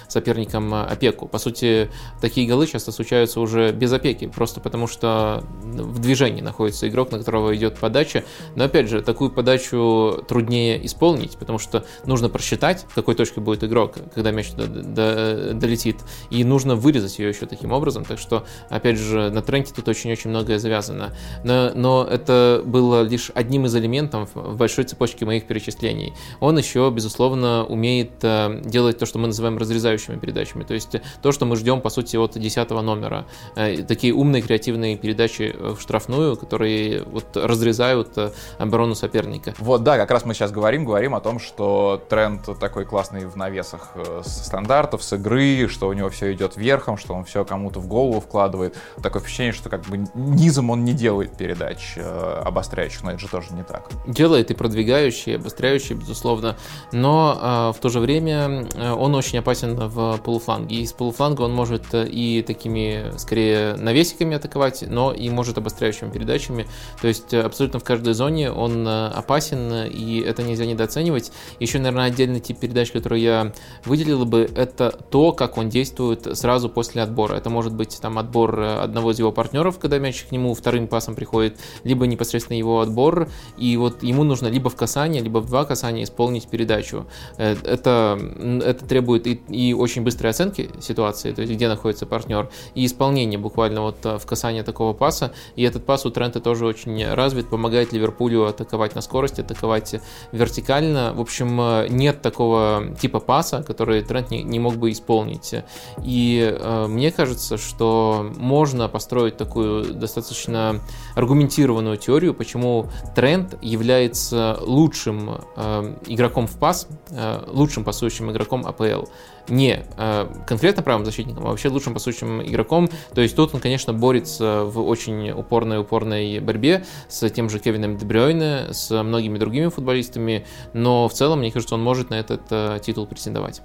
соперникам 0.07 0.73
опеку. 0.73 1.27
По 1.27 1.39
сути, 1.39 1.89
такие 2.21 2.47
голы 2.47 2.65
часто 2.65 2.93
случаются 2.93 3.41
уже 3.41 3.71
без 3.71 3.91
опеки, 3.91 4.27
просто 4.27 4.61
потому 4.61 4.87
что 4.87 5.43
в 5.61 5.99
движении 5.99 6.41
находится 6.41 6.87
игрок, 6.87 7.11
на 7.11 7.19
которого 7.19 7.53
идет 7.55 7.77
подача, 7.77 8.23
но 8.55 8.63
опять 8.63 8.87
же, 8.87 9.01
такую 9.01 9.29
подачу 9.29 10.23
труднее 10.27 10.85
исполнить, 10.85 11.37
потому 11.37 11.59
что 11.59 11.85
нужно 12.05 12.29
просчитать, 12.29 12.85
в 12.89 12.95
какой 12.95 13.15
точке 13.15 13.41
будет 13.41 13.63
игрок, 13.65 13.95
когда 14.15 14.31
мяч 14.31 14.51
долетит, 14.53 15.97
и 16.29 16.45
нужно 16.45 16.75
вырезать 16.75 17.19
ее 17.19 17.29
еще 17.29 17.45
таким 17.45 17.73
образом, 17.73 18.05
так 18.05 18.19
что 18.19 18.45
опять 18.69 18.97
же, 18.97 19.29
на 19.29 19.41
тренде 19.41 19.71
тут 19.73 19.87
очень-очень 19.87 20.29
многое 20.29 20.59
завязано. 20.59 21.13
Но, 21.43 21.71
но 21.75 22.07
это 22.09 22.61
было 22.65 23.01
лишь 23.01 23.31
одним 23.35 23.65
из 23.65 23.75
элементов 23.75 24.29
в 24.33 24.57
большой 24.57 24.85
цепочке 24.85 25.25
моих 25.25 25.45
перечислений. 25.45 26.13
Он 26.39 26.57
еще, 26.57 26.89
безусловно, 26.89 27.65
умеет 27.65 28.23
э, 28.23 28.61
делать 28.63 28.97
то, 28.97 29.05
что 29.05 29.19
мы 29.19 29.27
называем 29.27 29.57
разрезающими 29.57 30.17
передачами. 30.17 30.63
То 30.63 30.73
есть 30.73 30.95
то, 31.21 31.31
что 31.31 31.45
мы 31.45 31.55
ждем, 31.55 31.81
по 31.81 31.89
сути, 31.89 32.17
от 32.17 32.37
10 32.37 32.69
номера. 32.69 33.25
Э, 33.55 33.83
такие 33.83 34.13
умные, 34.13 34.41
креативные 34.41 34.97
передачи 34.97 35.55
в 35.57 35.79
штрафную, 35.79 36.37
которые 36.37 37.03
вот 37.03 37.35
разрезают 37.35 38.17
э, 38.17 38.31
оборону 38.57 38.95
соперника. 38.95 39.53
Вот, 39.59 39.83
да, 39.83 39.97
как 39.97 40.11
раз 40.11 40.25
мы 40.25 40.33
сейчас 40.33 40.51
говорим, 40.51 40.85
говорим 40.85 41.15
о 41.15 41.19
том, 41.19 41.39
что 41.39 42.01
тренд 42.09 42.47
такой 42.59 42.85
классный 42.85 43.25
в 43.25 43.35
навесах 43.35 43.93
стандартов, 44.23 45.03
с 45.03 45.13
игры, 45.13 45.67
что 45.67 45.87
у 45.87 45.93
него 45.93 46.09
все 46.09 46.33
идет 46.33 46.57
верхом, 46.57 46.97
что 46.97 47.13
он 47.13 47.25
все 47.25 47.45
кому-то 47.45 47.79
в 47.79 47.87
голову 47.87 48.19
вкладывает 48.19 48.42
вкладывает. 48.43 48.75
Такое 49.01 49.21
впечатление, 49.21 49.53
что 49.53 49.69
как 49.69 49.83
бы 49.83 50.05
низом 50.15 50.69
он 50.69 50.83
не 50.83 50.93
делает 50.93 51.37
передач 51.37 51.93
э, 51.95 52.41
обостряющих, 52.45 53.03
но 53.03 53.11
это 53.11 53.19
же 53.19 53.29
тоже 53.29 53.53
не 53.53 53.63
так. 53.63 53.89
Делает 54.05 54.51
и 54.51 54.53
продвигающие, 54.53 55.35
и 55.35 55.37
обостряющие, 55.37 55.97
безусловно, 55.97 56.57
но 56.91 57.71
э, 57.73 57.77
в 57.77 57.81
то 57.81 57.89
же 57.89 57.99
время 57.99 58.67
э, 58.75 58.91
он 58.91 59.15
очень 59.15 59.39
опасен 59.39 59.75
в 59.75 60.17
полуфланге. 60.17 60.75
И 60.75 60.85
с 60.85 60.91
полуфланга 60.91 61.43
он 61.43 61.53
может 61.53 61.93
э, 61.93 62.05
и 62.07 62.41
такими, 62.41 63.17
скорее, 63.17 63.75
навесиками 63.75 64.35
атаковать, 64.35 64.83
но 64.87 65.13
и 65.13 65.29
может 65.29 65.57
обостряющими 65.57 66.09
передачами. 66.11 66.67
То 67.01 67.07
есть 67.07 67.33
абсолютно 67.33 67.79
в 67.79 67.83
каждой 67.83 68.13
зоне 68.13 68.51
он 68.51 68.87
опасен, 68.87 69.85
и 69.85 70.19
это 70.19 70.43
нельзя 70.43 70.65
недооценивать. 70.65 71.31
Еще, 71.59 71.79
наверное, 71.79 72.07
отдельный 72.07 72.39
тип 72.39 72.59
передач, 72.59 72.91
который 72.91 73.21
я 73.21 73.53
выделил 73.85 74.25
бы, 74.25 74.49
это 74.55 74.91
то, 74.91 75.31
как 75.31 75.57
он 75.57 75.69
действует 75.69 76.37
сразу 76.37 76.69
после 76.69 77.01
отбора. 77.01 77.35
Это 77.35 77.49
может 77.49 77.73
быть 77.73 77.99
там 78.01 78.17
отбор 78.17 78.32
отбор 78.33 78.59
э, 78.59 78.75
одного 78.79 79.11
из 79.11 79.19
его 79.19 79.31
партнеров, 79.31 79.79
когда 79.79 79.99
мяч 79.99 80.23
к 80.23 80.31
нему 80.31 80.53
вторым 80.53 80.87
пасом 80.87 81.15
приходит, 81.15 81.59
либо 81.83 82.07
непосредственно 82.07 82.57
его 82.57 82.81
отбор, 82.81 83.29
и 83.57 83.77
вот 83.77 84.03
ему 84.03 84.23
нужно 84.23 84.47
либо 84.47 84.69
в 84.69 84.75
касание, 84.75 85.21
либо 85.21 85.39
в 85.39 85.45
два 85.45 85.65
касания 85.65 86.03
исполнить 86.03 86.47
передачу. 86.47 87.05
Э, 87.37 87.55
это, 87.63 88.19
это 88.63 88.85
требует 88.85 89.27
и, 89.27 89.41
и 89.49 89.73
очень 89.73 90.03
быстрой 90.03 90.31
оценки 90.31 90.69
ситуации, 90.81 91.31
то 91.31 91.41
есть 91.41 91.53
где 91.53 91.67
находится 91.67 92.05
партнер, 92.05 92.49
и 92.75 92.85
исполнение 92.85 93.39
буквально 93.39 93.81
вот 93.81 93.97
э, 94.05 94.17
в 94.17 94.25
касание 94.25 94.63
такого 94.63 94.93
паса, 94.93 95.33
и 95.55 95.63
этот 95.63 95.85
пас 95.85 96.05
у 96.05 96.09
Трента 96.09 96.39
тоже 96.39 96.65
очень 96.65 97.05
развит, 97.13 97.49
помогает 97.49 97.93
Ливерпулю 97.93 98.45
атаковать 98.45 98.95
на 98.95 99.01
скорости, 99.01 99.41
атаковать 99.41 99.95
вертикально. 100.31 101.13
В 101.13 101.21
общем, 101.21 101.61
нет 101.95 102.21
такого 102.21 102.83
типа 102.99 103.19
паса, 103.19 103.63
который 103.63 104.01
Трент 104.01 104.31
не, 104.31 104.43
не 104.43 104.59
мог 104.59 104.75
бы 104.75 104.91
исполнить. 104.91 105.55
И 106.03 106.57
э, 106.59 106.87
мне 106.87 107.11
кажется, 107.11 107.57
что 107.57 108.22
можно 108.37 108.87
построить 108.87 109.37
такую 109.37 109.93
достаточно 109.93 110.79
аргументированную 111.15 111.97
теорию, 111.97 112.33
почему 112.33 112.87
тренд 113.15 113.55
является 113.61 114.57
лучшим 114.61 115.41
э, 115.55 115.95
игроком 116.07 116.47
в 116.47 116.57
пас, 116.57 116.87
э, 117.09 117.43
лучшим 117.47 117.83
пасующим 117.83 118.31
игроком 118.31 118.65
АПЛ. 118.65 119.05
Не 119.49 119.83
э, 119.97 120.27
конкретно 120.47 120.83
правым 120.83 121.05
защитником, 121.05 121.45
а 121.45 121.49
вообще 121.49 121.67
лучшим 121.69 121.93
пасующим 121.93 122.41
игроком. 122.41 122.89
То 123.13 123.21
есть 123.21 123.35
тут 123.35 123.53
он, 123.53 123.59
конечно, 123.59 123.91
борется 123.93 124.63
в 124.63 124.79
очень 124.79 125.31
упорной-упорной 125.31 126.39
борьбе 126.39 126.85
с 127.09 127.29
тем 127.29 127.49
же 127.49 127.59
Кевином 127.59 127.97
Дебрёйне, 127.97 128.67
с 128.71 129.03
многими 129.03 129.37
другими 129.37 129.67
футболистами, 129.67 130.45
но 130.73 131.09
в 131.09 131.13
целом, 131.13 131.39
мне 131.39 131.51
кажется, 131.51 131.75
он 131.75 131.83
может 131.83 132.09
на 132.09 132.15
этот 132.15 132.41
э, 132.51 132.79
титул 132.81 133.05
претендовать. 133.05 133.61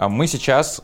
Мы 0.00 0.26
сейчас, 0.26 0.82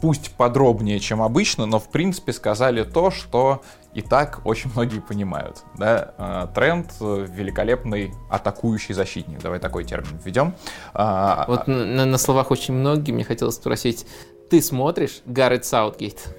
пусть 0.00 0.30
подробнее, 0.32 0.98
чем 1.00 1.22
обычно, 1.22 1.66
но 1.66 1.78
в 1.78 1.88
принципе 1.88 2.32
сказали 2.32 2.84
то, 2.84 3.10
что 3.10 3.62
и 3.92 4.02
так 4.02 4.40
очень 4.44 4.70
многие 4.72 5.00
понимают. 5.00 5.64
Да? 5.76 6.14
А, 6.16 6.46
тренд 6.46 6.92
э, 7.00 7.26
великолепный 7.28 8.12
атакующий 8.30 8.94
защитник. 8.94 9.42
Давай 9.42 9.58
такой 9.58 9.84
термин 9.84 10.20
введем. 10.24 10.54
А, 10.94 11.44
вот 11.48 11.66
на, 11.66 12.04
на 12.04 12.18
словах 12.18 12.50
очень 12.52 12.74
многие. 12.74 13.12
Мне 13.12 13.24
хотелось 13.24 13.56
спросить, 13.56 14.06
ты 14.48 14.62
смотришь 14.62 15.22
Гаррет 15.26 15.64
Саутгейт? 15.64 16.36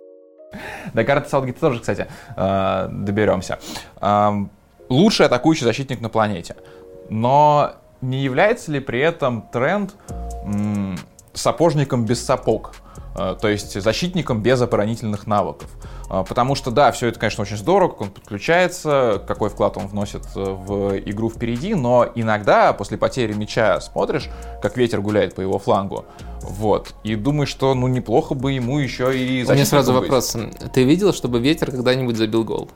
До 0.93 1.03
Гаррета 1.03 1.29
Саутгейта 1.29 1.59
тоже, 1.59 1.79
кстати, 1.79 2.07
доберемся. 2.35 3.59
Лучший 4.89 5.25
атакующий 5.25 5.63
защитник 5.63 6.01
на 6.01 6.09
планете. 6.09 6.57
Но 7.09 7.75
не 8.01 8.21
является 8.21 8.71
ли 8.71 8.81
при 8.81 8.99
этом 8.99 9.43
тренд 9.53 9.95
сапожником 11.33 12.05
без 12.05 12.23
сапог, 12.23 12.73
э, 13.15 13.35
то 13.39 13.47
есть 13.47 13.79
защитником 13.81 14.41
без 14.41 14.61
оборонительных 14.61 15.27
навыков. 15.27 15.69
Э, 16.09 16.23
потому 16.27 16.55
что, 16.55 16.71
да, 16.71 16.91
все 16.91 17.07
это, 17.07 17.19
конечно, 17.19 17.41
очень 17.43 17.57
здорово, 17.57 17.89
как 17.89 18.01
он 18.01 18.09
подключается, 18.09 19.23
какой 19.27 19.49
вклад 19.49 19.77
он 19.77 19.87
вносит 19.87 20.23
э, 20.35 20.39
в 20.39 20.97
игру 20.97 21.29
впереди, 21.29 21.73
но 21.73 22.07
иногда 22.15 22.73
после 22.73 22.97
потери 22.97 23.33
мяча 23.33 23.79
смотришь, 23.81 24.29
как 24.61 24.77
ветер 24.77 25.01
гуляет 25.01 25.35
по 25.35 25.41
его 25.41 25.57
флангу, 25.59 26.05
вот, 26.41 26.93
и 27.03 27.15
думаешь, 27.15 27.49
что, 27.49 27.73
ну, 27.73 27.87
неплохо 27.87 28.33
бы 28.33 28.51
ему 28.51 28.79
еще 28.79 29.17
и 29.17 29.45
У 29.47 29.53
меня 29.53 29.65
сразу 29.65 29.93
быть. 29.93 30.01
вопрос. 30.01 30.35
Ты 30.73 30.83
видел, 30.83 31.13
чтобы 31.13 31.39
ветер 31.39 31.71
когда-нибудь 31.71 32.17
забил 32.17 32.43
гол? 32.43 32.69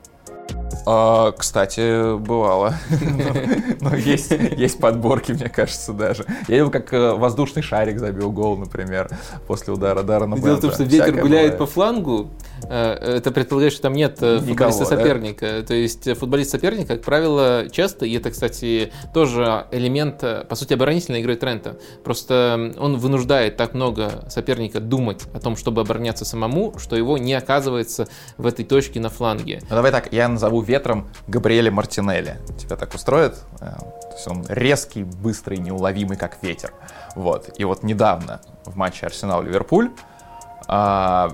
А, 0.86 1.32
кстати, 1.32 2.18
бывало. 2.18 2.76
Но 3.82 3.96
есть, 3.96 4.32
есть 4.32 4.80
подборки, 4.80 5.32
мне 5.32 5.50
кажется, 5.50 5.94
даже. 5.94 6.26
Я 6.48 6.56
видел, 6.56 6.72
как 6.72 6.94
э, 6.94 7.14
воздушный 7.14 7.64
шарик 7.64 8.00
забил 8.00 8.32
гол, 8.32 8.58
например, 8.58 9.10
после 9.48 9.74
удара 9.74 10.04
Даррена 10.04 10.38
Дело 10.40 10.58
в 10.58 10.62
том, 10.62 10.72
что 10.72 10.84
ветер 10.84 11.20
гуляет 11.20 11.58
по 11.58 11.66
флангу, 11.66 12.30
э, 12.70 13.18
это 13.18 13.32
предполагает, 13.32 13.74
что 13.74 13.84
там 13.84 13.94
нет 13.94 14.18
э, 14.22 14.40
футболиста 14.40 14.86
соперника. 14.86 15.64
То 15.64 15.74
есть 15.74 16.18
футболист 16.18 16.52
соперника, 16.52 16.96
как 16.96 17.04
правило, 17.04 17.66
часто, 17.72 18.06
и 18.06 18.14
это, 18.14 18.30
кстати, 18.30 18.92
тоже 19.14 19.66
элемент, 19.72 20.24
по 20.48 20.56
сути, 20.56 20.74
оборонительной 20.74 21.22
игры 21.22 21.36
Трента. 21.36 21.78
Просто 22.04 22.74
он 22.78 22.98
вынуждает 22.98 23.58
так 23.58 23.74
много 23.74 24.26
соперника 24.30 24.80
думать 24.80 25.24
о 25.34 25.40
том, 25.40 25.58
чтобы 25.58 25.82
обороняться 25.82 26.26
самому, 26.26 26.78
что 26.78 26.96
его 26.96 27.18
не 27.18 27.34
оказывается 27.34 28.08
в 28.38 28.46
этой 28.46 28.66
точке 28.66 29.00
на 29.00 29.10
фланге. 29.10 29.62
Ну, 29.70 29.76
давай 29.76 29.92
так, 29.92 30.14
я 30.14 30.28
назову 30.28 30.62
ветром 30.76 31.10
Габриэля 31.28 31.72
Мартинелли. 31.72 32.38
Тебя 32.58 32.76
так 32.76 32.94
устроит? 32.94 33.38
Э, 33.62 33.78
то 33.78 34.12
есть 34.14 34.28
он 34.28 34.46
резкий, 34.50 35.04
быстрый, 35.04 35.58
неуловимый, 35.58 36.18
как 36.18 36.44
ветер. 36.44 36.74
Вот. 37.16 37.50
И 37.58 37.64
вот 37.64 37.84
недавно 37.84 38.42
в 38.66 38.76
матче 38.76 39.06
Арсенал-Ливерпуль 39.06 39.92
а, 40.68 41.34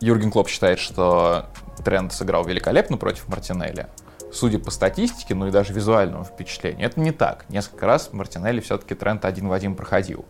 Юрген 0.00 0.30
Клоп 0.30 0.48
считает, 0.48 0.78
что 0.78 1.46
Тренд 1.84 2.12
сыграл 2.12 2.44
великолепно 2.44 2.96
против 2.96 3.28
Мартинелли. 3.28 3.86
Судя 4.32 4.58
по 4.58 4.70
статистике, 4.70 5.34
ну 5.34 5.48
и 5.48 5.50
даже 5.50 5.72
визуальному 5.72 6.24
впечатлению, 6.24 6.86
это 6.86 7.00
не 7.00 7.10
так. 7.10 7.44
Несколько 7.48 7.86
раз 7.86 8.10
Мартинелли 8.12 8.60
все-таки 8.60 8.94
тренд 8.94 9.24
один 9.24 9.48
в 9.48 9.52
один 9.52 9.74
проходил. 9.74 10.24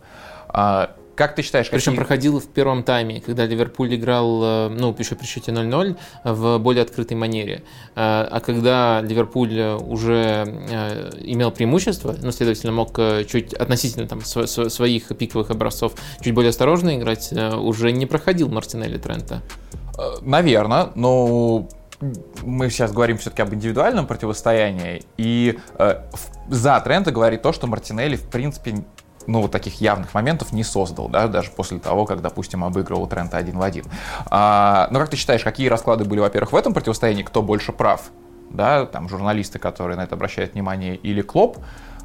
А, 0.47 0.91
как 1.15 1.35
ты 1.35 1.41
считаешь, 1.41 1.69
Причем 1.69 1.93
какие... 1.93 1.97
проходил 1.97 2.39
в 2.39 2.47
первом 2.47 2.83
тайме, 2.83 3.21
когда 3.21 3.45
Ливерпуль 3.45 3.95
играл, 3.95 4.41
э, 4.43 4.69
ну, 4.69 4.95
еще 4.97 5.15
при 5.15 5.25
счете 5.25 5.51
0-0, 5.51 5.97
в 6.23 6.57
более 6.59 6.83
открытой 6.83 7.17
манере. 7.17 7.63
Э, 7.95 8.27
а 8.29 8.39
когда 8.39 9.01
Ливерпуль 9.01 9.77
уже 9.79 10.45
э, 10.47 11.09
имел 11.21 11.51
преимущество, 11.51 12.15
ну, 12.21 12.31
следовательно, 12.31 12.71
мог 12.71 12.99
чуть 13.27 13.53
относительно 13.53 14.07
там 14.07 14.21
своих 14.21 15.15
пиковых 15.17 15.51
образцов 15.51 15.93
чуть 16.21 16.33
более 16.33 16.49
осторожно 16.49 16.97
играть, 16.97 17.31
уже 17.31 17.91
не 17.91 18.05
проходил 18.05 18.49
Мартинелли 18.49 18.97
Трента. 18.97 19.41
Наверное, 20.21 20.89
но 20.95 21.67
мы 22.43 22.69
сейчас 22.69 22.91
говорим 22.91 23.17
все-таки 23.17 23.41
об 23.41 23.53
индивидуальном 23.53 24.07
противостоянии, 24.07 25.03
и 25.17 25.59
э, 25.77 26.01
за 26.49 26.79
Трента 26.81 27.11
говорит 27.11 27.41
то, 27.41 27.53
что 27.53 27.67
Мартинелли, 27.67 28.15
в 28.15 28.27
принципе, 28.27 28.83
ну, 29.27 29.41
вот 29.41 29.51
таких 29.51 29.81
явных 29.81 30.13
моментов 30.13 30.51
не 30.51 30.63
создал, 30.63 31.09
да, 31.09 31.27
даже 31.27 31.51
после 31.51 31.79
того, 31.79 32.05
как, 32.05 32.21
допустим, 32.21 32.63
обыгрывал 32.63 33.07
Трента 33.07 33.37
один 33.37 33.57
в 33.57 33.61
один. 33.61 33.85
А, 34.27 34.87
но 34.91 34.99
как 34.99 35.09
ты 35.09 35.17
считаешь, 35.17 35.43
какие 35.43 35.67
расклады 35.67 36.05
были, 36.05 36.19
во-первых, 36.19 36.53
в 36.53 36.55
этом 36.55 36.73
противостоянии, 36.73 37.23
кто 37.23 37.41
больше 37.41 37.71
прав? 37.71 38.11
Да, 38.49 38.85
там 38.85 39.07
журналисты, 39.07 39.59
которые 39.59 39.97
на 39.97 40.03
это 40.03 40.15
обращают 40.15 40.53
внимание, 40.53 40.95
или 40.95 41.21
Клоп, 41.21 41.57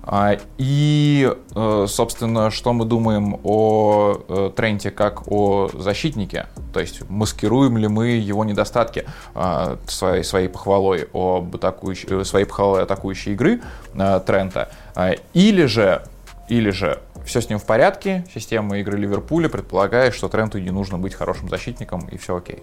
А, 0.08 0.38
и, 0.56 1.34
э, 1.56 1.86
собственно, 1.88 2.52
что 2.52 2.72
мы 2.72 2.84
думаем 2.84 3.40
о 3.42 4.14
э, 4.28 4.50
Тренте 4.54 4.92
как 4.92 5.26
о 5.26 5.68
защитнике? 5.74 6.46
То 6.72 6.78
есть 6.78 7.02
маскируем 7.10 7.76
ли 7.76 7.88
мы 7.88 8.10
его 8.10 8.44
недостатки 8.44 9.04
а, 9.34 9.78
своей, 9.88 10.22
своей 10.22 10.48
похвалой 10.48 11.08
об 11.12 11.56
атакующей, 11.56 12.24
своей 12.24 12.46
похвалой 12.46 12.84
атакующей 12.84 13.32
игры 13.32 13.62
Трента? 13.94 14.68
А, 14.94 15.14
или 15.34 15.66
же, 15.66 16.02
или 16.48 16.70
же 16.70 17.00
все 17.24 17.40
с 17.40 17.48
ним 17.48 17.58
в 17.58 17.64
порядке, 17.64 18.24
система 18.32 18.78
игры 18.78 18.98
Ливерпуля 18.98 19.48
предполагает, 19.48 20.14
что 20.14 20.28
Тренту 20.28 20.58
не 20.58 20.70
нужно 20.70 20.98
быть 20.98 21.14
хорошим 21.14 21.48
защитником, 21.48 22.08
и 22.08 22.16
все 22.16 22.36
окей. 22.36 22.62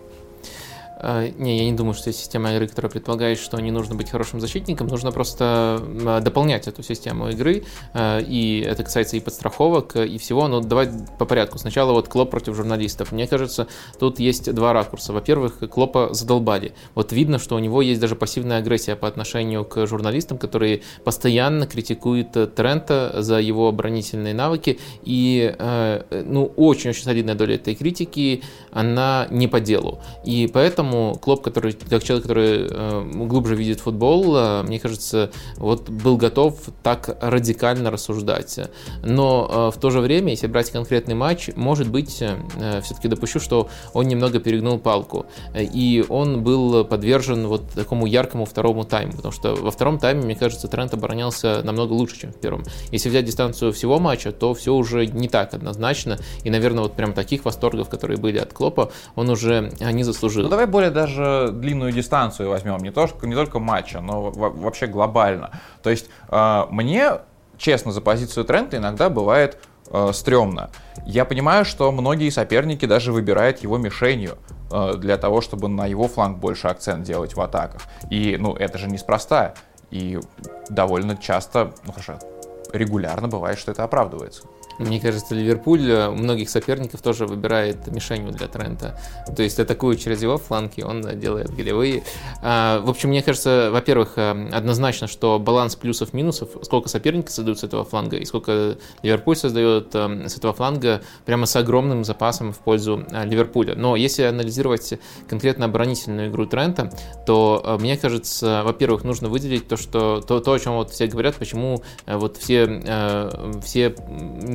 А, 1.03 1.27
не, 1.37 1.57
я 1.57 1.65
не 1.65 1.73
думаю, 1.73 1.93
что 1.93 2.09
есть 2.09 2.19
система 2.19 2.53
игры, 2.53 2.67
которая 2.67 2.89
предполагает, 2.89 3.37
что 3.37 3.59
не 3.59 3.71
нужно 3.71 3.95
быть 3.95 4.09
хорошим 4.09 4.39
защитником, 4.39 4.87
нужно 4.87 5.11
просто 5.11 5.81
дополнять 6.23 6.67
эту 6.67 6.81
систему 6.81 7.29
игры, 7.29 7.65
а, 7.93 8.19
и 8.19 8.61
это 8.61 8.83
касается 8.83 9.17
и 9.17 9.19
подстраховок, 9.19 9.97
и 9.97 10.17
всего, 10.17 10.47
но 10.47 10.61
давай 10.61 10.89
по 11.19 11.25
порядку. 11.25 11.57
Сначала 11.57 11.91
вот 11.91 12.07
Клоп 12.07 12.31
против 12.31 12.55
журналистов. 12.55 13.11
Мне 13.11 13.27
кажется, 13.27 13.67
тут 13.99 14.19
есть 14.19 14.53
два 14.53 14.71
ракурса. 14.71 15.11
Во-первых, 15.11 15.59
Клопа 15.69 16.13
задолбали. 16.13 16.73
Вот 16.95 17.11
видно, 17.11 17.37
что 17.37 17.55
у 17.55 17.59
него 17.59 17.81
есть 17.81 17.99
даже 17.99 18.15
пассивная 18.15 18.59
агрессия 18.59 18.95
по 18.95 19.07
отношению 19.07 19.65
к 19.65 19.85
журналистам, 19.85 20.37
которые 20.37 20.83
постоянно 21.03 21.67
критикуют 21.67 22.55
Трента 22.55 23.15
за 23.17 23.39
его 23.39 23.67
оборонительные 23.67 24.33
навыки, 24.33 24.79
и 25.03 25.53
э, 25.57 26.23
ну, 26.25 26.45
очень-очень 26.55 27.03
солидная 27.03 27.35
доля 27.35 27.55
этой 27.55 27.75
критики, 27.75 28.41
она 28.71 29.27
не 29.29 29.47
по 29.49 29.59
делу. 29.59 29.99
И 30.23 30.49
поэтому 30.51 30.92
поэтому 30.93 31.15
Клоп, 31.15 31.41
который, 31.41 31.73
как 31.73 32.03
человек, 32.03 32.23
который 32.23 32.67
э, 32.69 33.11
глубже 33.25 33.55
видит 33.55 33.79
футбол, 33.79 34.35
э, 34.35 34.63
мне 34.63 34.79
кажется, 34.79 35.31
вот 35.57 35.89
был 35.89 36.17
готов 36.17 36.59
так 36.81 37.17
радикально 37.21 37.91
рассуждать. 37.91 38.59
Но 39.03 39.49
э, 39.73 39.77
в 39.77 39.79
то 39.79 39.89
же 39.89 39.99
время, 39.99 40.31
если 40.31 40.47
брать 40.47 40.71
конкретный 40.71 41.15
матч, 41.15 41.49
может 41.55 41.89
быть, 41.89 42.21
э, 42.21 42.81
все-таки 42.81 43.07
допущу, 43.07 43.39
что 43.39 43.69
он 43.93 44.07
немного 44.07 44.39
перегнул 44.39 44.79
палку. 44.79 45.25
И 45.55 46.05
он 46.09 46.43
был 46.43 46.85
подвержен 46.85 47.47
вот 47.47 47.69
такому 47.71 48.05
яркому 48.05 48.45
второму 48.45 48.83
тайму, 48.83 49.13
потому 49.13 49.31
что 49.31 49.55
во 49.55 49.71
втором 49.71 49.99
тайме, 49.99 50.21
мне 50.23 50.35
кажется, 50.35 50.67
Трент 50.67 50.93
оборонялся 50.93 51.61
намного 51.63 51.93
лучше, 51.93 52.19
чем 52.19 52.31
в 52.31 52.35
первом. 52.35 52.63
Если 52.91 53.09
взять 53.09 53.25
дистанцию 53.25 53.71
всего 53.71 53.99
матча, 53.99 54.31
то 54.31 54.53
все 54.53 54.73
уже 54.73 55.05
не 55.05 55.27
так 55.27 55.53
однозначно. 55.53 56.17
И, 56.43 56.49
наверное, 56.49 56.83
вот 56.83 56.93
прям 56.93 57.13
таких 57.13 57.45
восторгов, 57.45 57.89
которые 57.89 58.17
были 58.17 58.37
от 58.37 58.53
Клопа, 58.53 58.91
он 59.15 59.29
уже 59.29 59.71
не 59.79 60.03
заслужил. 60.03 60.43
Ну, 60.43 60.49
давай 60.49 60.67
более 60.73 60.89
даже 60.89 61.51
длинную 61.53 61.91
дистанцию 61.91 62.49
возьмем, 62.49 62.77
не 62.79 62.91
только, 62.91 63.27
не 63.27 63.35
только 63.35 63.59
матча, 63.59 64.01
но 64.01 64.31
вообще 64.31 64.87
глобально. 64.87 65.51
То 65.83 65.91
есть 65.91 66.09
э, 66.29 66.63
мне, 66.71 67.19
честно, 67.57 67.91
за 67.91 68.01
позицию 68.01 68.43
Трента 68.43 68.77
иногда 68.77 69.09
бывает 69.09 69.59
э, 69.91 70.09
стрёмно. 70.13 70.71
Я 71.05 71.25
понимаю, 71.25 71.63
что 71.63 71.91
многие 71.91 72.31
соперники 72.31 72.87
даже 72.87 73.11
выбирают 73.13 73.59
его 73.59 73.77
мишенью 73.77 74.39
э, 74.71 74.95
для 74.97 75.17
того, 75.17 75.41
чтобы 75.41 75.67
на 75.67 75.85
его 75.85 76.07
фланг 76.07 76.39
больше 76.39 76.67
акцент 76.67 77.03
делать 77.03 77.35
в 77.35 77.41
атаках. 77.41 77.83
И, 78.09 78.35
ну, 78.39 78.55
это 78.55 78.79
же 78.79 78.87
неспроста. 78.87 79.53
И 79.91 80.19
довольно 80.69 81.15
часто, 81.17 81.71
ну 81.85 81.91
хорошо, 81.91 82.17
регулярно 82.73 83.27
бывает, 83.27 83.59
что 83.59 83.71
это 83.71 83.83
оправдывается. 83.83 84.41
Мне 84.79 84.99
кажется, 84.99 85.35
Ливерпуль 85.35 85.89
э, 85.89 86.09
многих 86.09 86.49
соперников 86.49 87.01
тоже 87.01 87.25
выбирает 87.25 87.87
мишенью 87.87 88.31
для 88.31 88.47
Трента. 88.47 88.99
То 89.35 89.43
есть 89.43 89.59
атакует 89.59 89.99
через 89.99 90.21
его 90.21 90.37
фланги, 90.37 90.81
он 90.81 91.01
делает 91.19 91.53
голевые. 91.53 92.03
А, 92.41 92.79
в 92.81 92.89
общем, 92.89 93.09
мне 93.09 93.21
кажется, 93.21 93.69
во-первых, 93.71 94.13
э, 94.17 94.49
однозначно, 94.51 95.07
что 95.07 95.39
баланс 95.39 95.75
плюсов-минусов, 95.75 96.49
сколько 96.63 96.89
соперники 96.89 97.29
создают 97.29 97.59
с 97.59 97.63
этого 97.63 97.83
фланга 97.83 98.17
и 98.17 98.25
сколько 98.25 98.77
Ливерпуль 99.03 99.35
создает 99.35 99.93
э, 99.93 100.27
с 100.27 100.37
этого 100.37 100.53
фланга, 100.53 101.01
прямо 101.25 101.45
с 101.45 101.55
огромным 101.55 102.03
запасом 102.03 102.51
в 102.51 102.57
пользу 102.59 103.05
Ливерпуля. 103.23 103.75
Но 103.75 103.95
если 103.95 104.23
анализировать 104.23 104.99
конкретно 105.27 105.65
оборонительную 105.65 106.29
игру 106.29 106.45
Трента, 106.45 106.91
то 107.25 107.77
мне 107.79 107.97
кажется, 107.97 108.63
во-первых, 108.65 109.03
нужно 109.03 109.29
выделить 109.29 109.67
то, 109.67 109.77
что 109.77 110.21
то, 110.21 110.39
то 110.39 110.53
о 110.53 110.59
чем 110.59 110.73
вот 110.73 110.91
все 110.91 111.07
говорят, 111.07 111.35
почему 111.35 111.81
вот 112.05 112.37
все, 112.37 112.81
все 113.63 113.95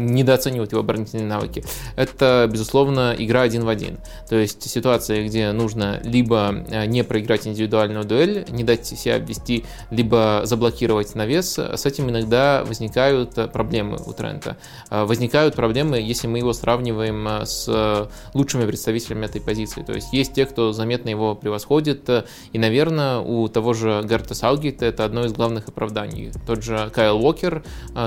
недооценивают 0.08 0.72
его 0.72 0.80
оборонительные 0.80 1.26
навыки. 1.26 1.64
Это, 1.96 2.48
безусловно, 2.50 3.14
игра 3.16 3.42
один 3.42 3.64
в 3.64 3.68
один. 3.68 3.98
То 4.28 4.36
есть 4.36 4.68
ситуация, 4.68 5.24
где 5.26 5.52
нужно 5.52 6.00
либо 6.04 6.64
э, 6.68 6.86
не 6.86 7.04
проиграть 7.04 7.46
индивидуальную 7.46 8.04
дуэль, 8.04 8.46
не 8.48 8.64
дать 8.64 8.86
себя 8.86 9.16
обвести, 9.16 9.64
либо 9.90 10.42
заблокировать 10.44 11.14
навес, 11.14 11.58
с 11.58 11.86
этим 11.86 12.10
иногда 12.10 12.64
возникают 12.64 13.36
э, 13.38 13.48
проблемы 13.48 13.98
у 14.04 14.12
Трента. 14.12 14.56
Э, 14.90 15.04
возникают 15.04 15.54
проблемы, 15.54 15.98
если 15.98 16.26
мы 16.26 16.38
его 16.38 16.52
сравниваем 16.52 17.28
с 17.44 18.08
лучшими 18.34 18.66
представителями 18.66 19.26
этой 19.26 19.40
позиции. 19.40 19.82
То 19.82 19.92
есть 19.92 20.12
есть 20.12 20.34
те, 20.34 20.46
кто 20.46 20.72
заметно 20.72 21.08
его 21.08 21.34
превосходит, 21.34 22.08
и, 22.52 22.58
наверное, 22.58 23.18
у 23.18 23.48
того 23.48 23.74
же 23.74 24.02
Гарта 24.04 24.34
Саугита 24.34 24.86
это 24.86 25.04
одно 25.04 25.24
из 25.24 25.32
главных 25.32 25.68
оправданий. 25.68 26.32
Тот 26.46 26.62
же 26.62 26.90
Кайл 26.94 27.24
Уокер, 27.24 27.64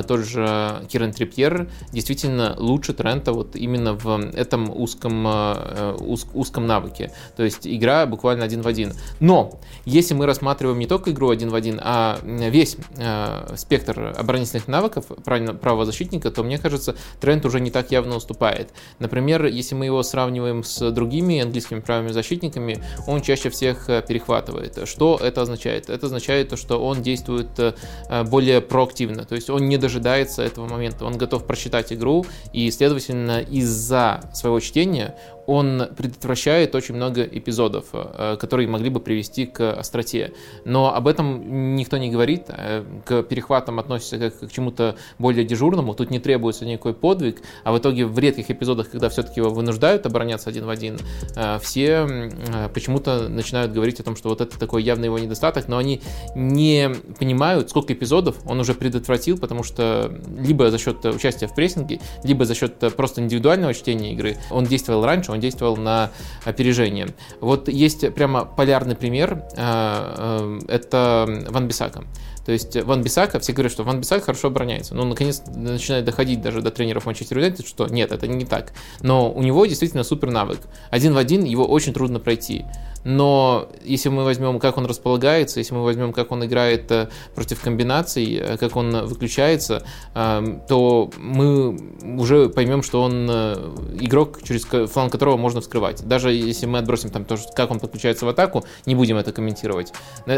тот 0.08 0.20
же 0.22 0.86
Кирен 0.90 1.12
Трипьер 1.12 1.70
действительно 1.92 2.56
лучше 2.58 2.94
Трента 2.94 3.34
вот 3.34 3.56
именно 3.56 3.94
в 3.94 4.32
этом 4.34 4.70
узком, 4.70 5.26
э, 5.28 5.96
уз, 6.00 6.28
узком 6.34 6.68
навыке. 6.68 7.12
То 7.36 7.44
есть 7.44 7.68
игра 7.68 8.06
буквально 8.06 8.46
один 8.46 8.62
в 8.62 8.68
один. 8.68 8.94
Но 9.20 9.60
если 9.86 10.14
мы 10.14 10.26
рассматриваем 10.26 10.80
не 10.80 10.88
только 10.88 11.12
игру 11.12 11.30
один 11.30 11.50
в 11.50 11.56
один, 11.56 11.80
а 11.84 12.20
весь 12.24 12.78
э, 12.98 13.56
спектр 13.58 14.14
оборонительных 14.18 14.68
навыков 14.68 15.06
правого 15.26 15.86
защитника, 15.86 16.32
то 16.32 16.44
мне 16.44 16.58
кажется, 16.58 16.96
Трент 17.20 17.46
уже 17.46 17.60
не 17.60 17.72
так 17.72 17.92
явно 17.92 18.16
уступает. 18.16 18.70
Например, 19.00 19.46
если 19.46 19.76
мы 19.76 19.86
его 19.86 20.04
сравниваем 20.04 20.64
с 20.64 20.92
другими 20.92 21.40
английскими 21.42 21.80
правыми 21.80 22.12
защитниками, 22.12 22.84
он 23.08 23.22
чаще 23.22 23.50
всех 23.50 23.90
э, 23.90 24.04
перехватывает. 24.08 24.88
Что 24.88 25.20
это 25.22 25.42
означает? 25.42 25.90
Это 25.90 26.06
означает 26.06 26.50
то, 26.50 26.58
что 26.58 26.84
он 26.84 27.02
действует 27.02 27.48
э, 27.58 27.74
более 28.24 28.62
проактивно, 28.62 29.26
то 29.26 29.36
есть 29.36 29.50
он 29.50 29.68
не 29.68 29.78
дожидается 29.78 30.42
этого 30.42 30.68
момента, 30.68 31.06
он 31.06 31.18
готов 31.18 31.46
просчитать 31.46 31.81
читать 31.82 31.94
игру, 31.94 32.26
и, 32.54 32.70
следовательно, 32.72 33.42
из-за 33.42 34.22
своего 34.34 34.60
чтения 34.60 35.16
он 35.48 35.90
предотвращает 35.98 36.76
очень 36.76 36.96
много 36.96 37.24
эпизодов, 37.24 37.86
э, 37.94 38.38
которые 38.40 38.68
могли 38.68 38.90
бы 38.90 39.00
привести 39.00 39.46
к 39.46 39.74
остроте. 39.74 40.34
Но 40.66 40.94
об 40.94 41.08
этом 41.08 41.76
никто 41.76 41.98
не 41.98 42.10
говорит, 42.10 42.44
э, 42.50 42.84
к 43.06 43.24
перехватам 43.24 43.80
относится 43.80 44.18
как 44.18 44.40
к 44.40 44.52
чему-то 44.52 44.96
более 45.20 45.44
дежурному, 45.44 45.94
тут 45.94 46.12
не 46.12 46.20
требуется 46.20 46.66
никакой 46.66 46.94
подвиг, 46.94 47.42
а 47.64 47.72
в 47.72 47.78
итоге 47.78 48.06
в 48.06 48.18
редких 48.18 48.52
эпизодах, 48.52 48.90
когда 48.90 49.10
все-таки 49.10 49.40
его 49.40 49.50
вынуждают 49.50 50.06
обороняться 50.06 50.50
один 50.50 50.66
в 50.66 50.70
один, 50.70 50.98
э, 51.36 51.60
все 51.62 52.30
почему-то 52.74 53.28
начинают 53.30 53.72
говорить 53.72 54.00
о 54.00 54.04
том, 54.04 54.16
что 54.16 54.30
вот 54.30 54.42
это 54.42 54.58
такой 54.60 54.84
явный 54.84 55.06
его 55.06 55.20
недостаток, 55.20 55.68
но 55.68 55.78
они 55.78 56.02
не 56.36 56.90
понимают, 57.20 57.70
сколько 57.70 57.94
эпизодов 57.94 58.38
он 58.46 58.60
уже 58.60 58.74
предотвратил, 58.74 59.38
потому 59.38 59.64
что 59.64 60.12
либо 60.38 60.70
за 60.70 60.78
счет 60.78 61.04
участия 61.06 61.48
в 61.48 61.56
прессинге, 61.56 62.00
либо 62.24 62.46
за 62.46 62.56
счет 62.56 62.78
просто 62.96 63.22
индивидуального 63.22 63.74
чтения 63.74 64.14
игры 64.14 64.38
он 64.50 64.66
действовал 64.66 65.06
раньше, 65.06 65.31
он 65.32 65.40
действовал 65.40 65.78
на 65.78 66.12
опережение. 66.46 67.08
Вот 67.40 67.68
есть 67.68 68.14
прямо 68.14 68.46
полярный 68.46 68.96
пример, 68.96 69.44
э, 69.56 69.58
э, 69.58 70.60
это 70.68 71.46
Ван 71.50 71.68
Бисака. 71.68 72.04
То 72.46 72.52
есть 72.52 72.76
Ван 72.84 73.04
Бисака, 73.04 73.40
все 73.40 73.54
говорят, 73.54 73.72
что 73.72 73.84
Ван 73.84 74.00
Бисака 74.00 74.26
хорошо 74.26 74.48
обороняется. 74.48 74.96
Но 74.96 75.06
наконец 75.06 75.44
начинает 75.48 76.06
доходить 76.06 76.42
даже 76.42 76.62
до 76.62 76.72
тренеров 76.72 77.06
Манчестер 77.06 77.38
Юнайтед, 77.38 77.68
что 77.68 77.88
нет, 77.88 78.12
это 78.12 78.28
не 78.28 78.46
так. 78.46 78.74
Но 79.02 79.32
у 79.32 79.44
него 79.44 79.66
действительно 79.66 80.04
супер 80.04 80.32
навык. 80.32 80.60
Один 80.90 81.14
в 81.14 81.18
один 81.18 81.44
его 81.44 81.66
очень 81.68 81.94
трудно 81.94 82.20
пройти 82.20 82.66
но 83.04 83.70
если 83.84 84.10
мы 84.10 84.24
возьмем, 84.24 84.60
как 84.60 84.78
он 84.78 84.86
располагается, 84.86 85.60
если 85.60 85.74
мы 85.74 85.84
возьмем, 85.84 86.14
как 86.14 86.32
он 86.32 86.46
играет 86.46 86.92
э, 86.92 87.10
против 87.36 87.62
комбинаций, 87.62 88.36
э, 88.36 88.58
как 88.58 88.76
он 88.76 89.06
выключается, 89.06 89.84
эм, 90.14 90.62
то 90.68 91.10
мы 91.18 91.78
уже 92.18 92.50
поймем, 92.50 92.84
что 92.84 93.02
он 93.02 93.28
э, 93.30 93.56
игрок, 94.00 94.44
через 94.44 94.66
фланг 94.90 95.12
которого 95.12 95.38
можно 95.38 95.62
вскрывать. 95.62 96.06
Даже 96.08 96.32
если 96.32 96.66
мы 96.66 96.80
отбросим 96.80 97.10
там 97.10 97.26
то, 97.26 97.38
как 97.56 97.72
он 97.72 97.80
подключается 97.80 98.26
в 98.26 98.30
атаку, 98.30 98.64
не 98.86 98.96
будем 98.96 99.18
это 99.18 99.32
комментировать. 99.32 99.94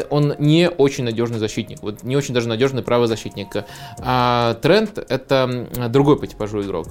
Он 0.09 0.35
не 0.39 0.69
очень 0.69 1.03
надежный 1.03 1.39
защитник, 1.39 1.81
вот 1.81 2.03
не 2.03 2.15
очень 2.15 2.33
даже 2.33 2.47
надежный 2.47 2.83
правый 2.83 3.07
защитник. 3.07 3.65
А 3.99 4.55
Тренд— 4.55 4.97
это 5.09 5.67
другой 5.89 6.17
по 6.17 6.27
типажу 6.27 6.61
игрок. 6.61 6.87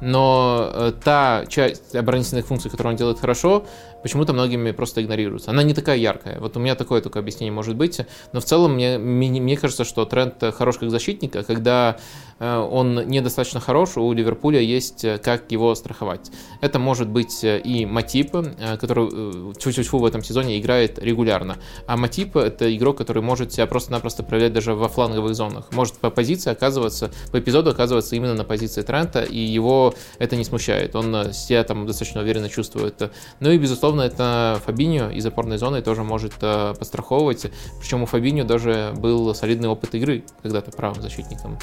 Но 0.00 0.92
та 1.02 1.44
часть 1.48 1.94
оборонительных 1.94 2.46
функций, 2.46 2.70
которую 2.70 2.92
он 2.92 2.96
делает 2.96 3.18
хорошо, 3.18 3.64
почему-то 4.02 4.32
многими 4.32 4.70
просто 4.70 5.02
игнорируется. 5.02 5.15
Она 5.48 5.62
не 5.62 5.74
такая 5.74 5.96
яркая. 5.96 6.38
Вот 6.40 6.56
у 6.56 6.60
меня 6.60 6.74
такое 6.74 7.00
только 7.00 7.18
объяснение 7.18 7.52
может 7.52 7.76
быть. 7.76 8.00
Но 8.32 8.40
в 8.40 8.44
целом 8.44 8.74
мне, 8.74 8.98
мне, 8.98 9.40
мне 9.40 9.56
кажется, 9.56 9.84
что 9.84 10.04
тренд 10.04 10.34
хорош 10.54 10.78
как 10.78 10.90
защитника, 10.90 11.42
когда 11.42 11.96
Э, 12.38 12.58
он 12.58 13.06
недостаточно 13.06 13.60
хорош, 13.60 13.96
у 13.96 14.12
Ливерпуля 14.12 14.60
есть 14.60 15.04
э, 15.04 15.18
как 15.18 15.50
его 15.50 15.74
страховать. 15.74 16.30
Это 16.60 16.78
может 16.78 17.08
быть 17.08 17.42
э, 17.44 17.58
и 17.60 17.86
Матип, 17.86 18.32
который 18.80 19.54
чуть-чуть 19.58 19.90
в 19.92 20.04
этом 20.04 20.22
сезоне 20.22 20.58
играет 20.58 20.98
регулярно. 20.98 21.56
А 21.86 21.96
Матип— 21.96 22.36
это 22.36 22.74
игрок, 22.74 22.98
который 22.98 23.22
может 23.22 23.52
себя 23.52 23.66
просто-напросто 23.66 24.22
проявлять 24.22 24.52
даже 24.52 24.74
во 24.74 24.88
фланговых 24.88 25.34
зонах. 25.34 25.72
Может 25.72 25.94
по 25.98 26.10
позиции 26.10 26.50
оказываться, 26.50 27.10
по 27.30 27.38
эпизоду 27.38 27.70
оказываться 27.70 28.16
именно 28.16 28.34
на 28.34 28.44
позиции 28.44 28.82
Трента, 28.82 29.22
и 29.22 29.38
его 29.38 29.94
это 30.18 30.36
не 30.36 30.44
смущает. 30.44 30.94
Он 30.94 31.32
себя 31.32 31.64
там 31.64 31.86
достаточно 31.86 32.20
уверенно 32.20 32.48
чувствует. 32.48 33.10
Ну 33.40 33.50
и, 33.50 33.58
безусловно, 33.58 34.02
это 34.02 34.60
Фабиньо 34.66 35.05
из 35.12 35.26
опорной 35.26 35.58
зоны 35.58 35.82
тоже 35.82 36.02
может 36.02 36.34
подстраховывать. 36.34 37.46
Причем 37.80 38.02
у 38.02 38.06
Фабиньо 38.06 38.44
даже 38.44 38.92
был 38.96 39.34
солидный 39.34 39.68
опыт 39.68 39.94
игры 39.94 40.24
когда-то 40.42 40.70
правым 40.72 41.02
защитником. 41.02 41.58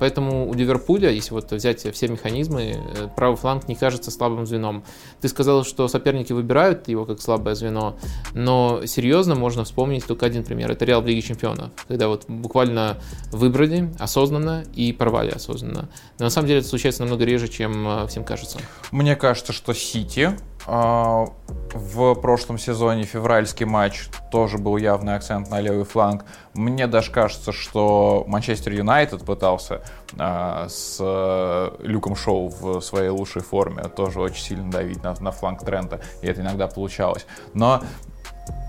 Поэтому 0.00 0.48
у 0.48 0.54
Ливерпуля, 0.54 1.10
если 1.10 1.32
вот 1.32 1.52
взять 1.52 1.92
все 1.94 2.08
механизмы, 2.08 2.76
правый 3.16 3.36
фланг 3.36 3.68
не 3.68 3.74
кажется 3.74 4.10
слабым 4.10 4.46
звеном. 4.46 4.84
Ты 5.20 5.28
сказал, 5.28 5.64
что 5.64 5.88
соперники 5.88 6.32
выбирают 6.32 6.88
его 6.88 7.04
как 7.04 7.20
слабое 7.20 7.54
звено, 7.54 7.96
но 8.34 8.82
серьезно 8.86 9.34
можно 9.34 9.64
вспомнить 9.64 10.06
только 10.06 10.26
один 10.26 10.44
пример. 10.44 10.70
Это 10.70 10.84
Реал 10.84 11.02
в 11.02 11.06
Лиге 11.06 11.22
Чемпионов, 11.22 11.70
когда 11.86 12.08
вот 12.08 12.24
буквально 12.28 12.98
выбрали 13.32 13.92
осознанно 13.98 14.64
и 14.74 14.92
порвали 14.92 15.30
осознанно. 15.30 15.88
Но 16.18 16.24
на 16.24 16.30
самом 16.30 16.48
деле 16.48 16.60
это 16.60 16.68
случается 16.68 17.02
намного 17.02 17.24
реже, 17.24 17.48
чем 17.48 17.86
э, 17.86 18.06
всем 18.08 18.24
кажется. 18.24 18.58
Мне 18.90 19.16
кажется, 19.16 19.52
что 19.52 19.72
Сити 19.72 20.36
в 20.66 22.14
прошлом 22.16 22.58
сезоне 22.58 23.04
февральский 23.04 23.64
матч 23.64 24.08
тоже 24.30 24.58
был 24.58 24.76
явный 24.76 25.14
акцент 25.14 25.50
на 25.50 25.60
левый 25.60 25.84
фланг. 25.84 26.24
Мне 26.54 26.86
даже 26.86 27.10
кажется, 27.10 27.52
что 27.52 28.24
Манчестер 28.26 28.72
Юнайтед 28.72 29.24
пытался 29.24 29.82
а, 30.18 30.66
с 30.68 30.98
э, 31.00 31.70
Люком 31.80 32.16
Шоу 32.16 32.48
в 32.48 32.80
своей 32.80 33.08
лучшей 33.08 33.42
форме 33.42 33.84
тоже 33.84 34.20
очень 34.20 34.42
сильно 34.42 34.70
давить 34.70 35.02
на, 35.02 35.14
на 35.20 35.30
фланг 35.30 35.64
Трента, 35.64 36.00
и 36.20 36.26
это 36.26 36.40
иногда 36.40 36.66
получалось. 36.66 37.26
Но 37.54 37.82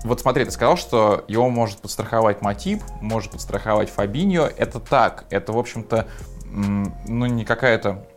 вот 0.04 0.20
смотри, 0.20 0.44
ты 0.44 0.50
сказал, 0.50 0.76
что 0.76 1.24
его 1.28 1.48
может 1.50 1.78
подстраховать 1.80 2.42
Матип, 2.42 2.82
может 3.00 3.32
подстраховать 3.32 3.90
Фабиньо. 3.90 4.48
Это 4.56 4.80
так. 4.80 5.24
Это, 5.30 5.52
в 5.52 5.58
общем-то, 5.58 6.06
ну, 6.46 7.26
не 7.26 7.44
какая-то 7.44 7.90
а, 7.90 8.09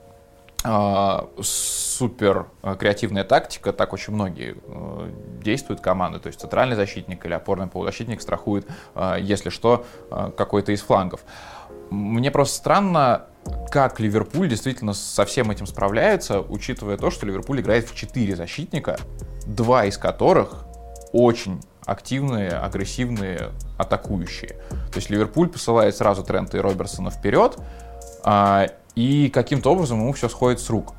супер 1.42 2.48
а, 2.62 2.76
креативная 2.76 3.24
тактика, 3.24 3.74
так 3.74 3.92
очень 3.94 4.14
многие 4.14 4.56
э, 4.66 5.12
действуют 5.44 5.82
команды, 5.82 6.20
то 6.20 6.28
есть 6.28 6.40
центральный 6.40 6.76
защитник 6.76 7.26
или 7.26 7.34
опорный 7.34 7.68
полузащитник 7.68 8.22
страхует, 8.22 8.66
а, 8.96 9.18
если 9.18 9.50
что, 9.50 9.86
какой-то 10.10 10.72
из 10.72 10.82
флангов. 10.82 11.22
Мне 11.90 12.32
просто 12.32 12.56
странно, 12.56 13.26
как 13.70 14.00
Ливерпуль 14.00 14.48
действительно 14.48 14.94
со 14.94 15.26
всем 15.26 15.52
этим 15.52 15.68
справляется, 15.68 16.40
учитывая 16.40 16.98
то, 16.98 17.12
что 17.12 17.26
Ливерпуль 17.26 17.62
играет 17.62 17.90
в 17.90 17.96
4 17.96 18.36
защитника, 18.36 18.98
два 19.46 19.86
из 19.86 19.98
которых 19.98 20.66
очень 21.12 21.62
активные, 21.86 22.52
агрессивные, 22.52 23.52
атакующие. 23.78 24.56
То 24.70 24.96
есть 24.96 25.10
Ливерпуль 25.10 25.50
посылает 25.50 25.96
сразу 25.96 26.24
Трента 26.24 26.58
и 26.58 26.62
Роберсона 26.62 27.12
вперед, 27.12 27.58
и 28.96 29.30
каким-то 29.30 29.72
образом 29.72 30.00
ему 30.00 30.14
все 30.14 30.30
сходит 30.30 30.60
с 30.60 30.70
рук. 30.70 30.94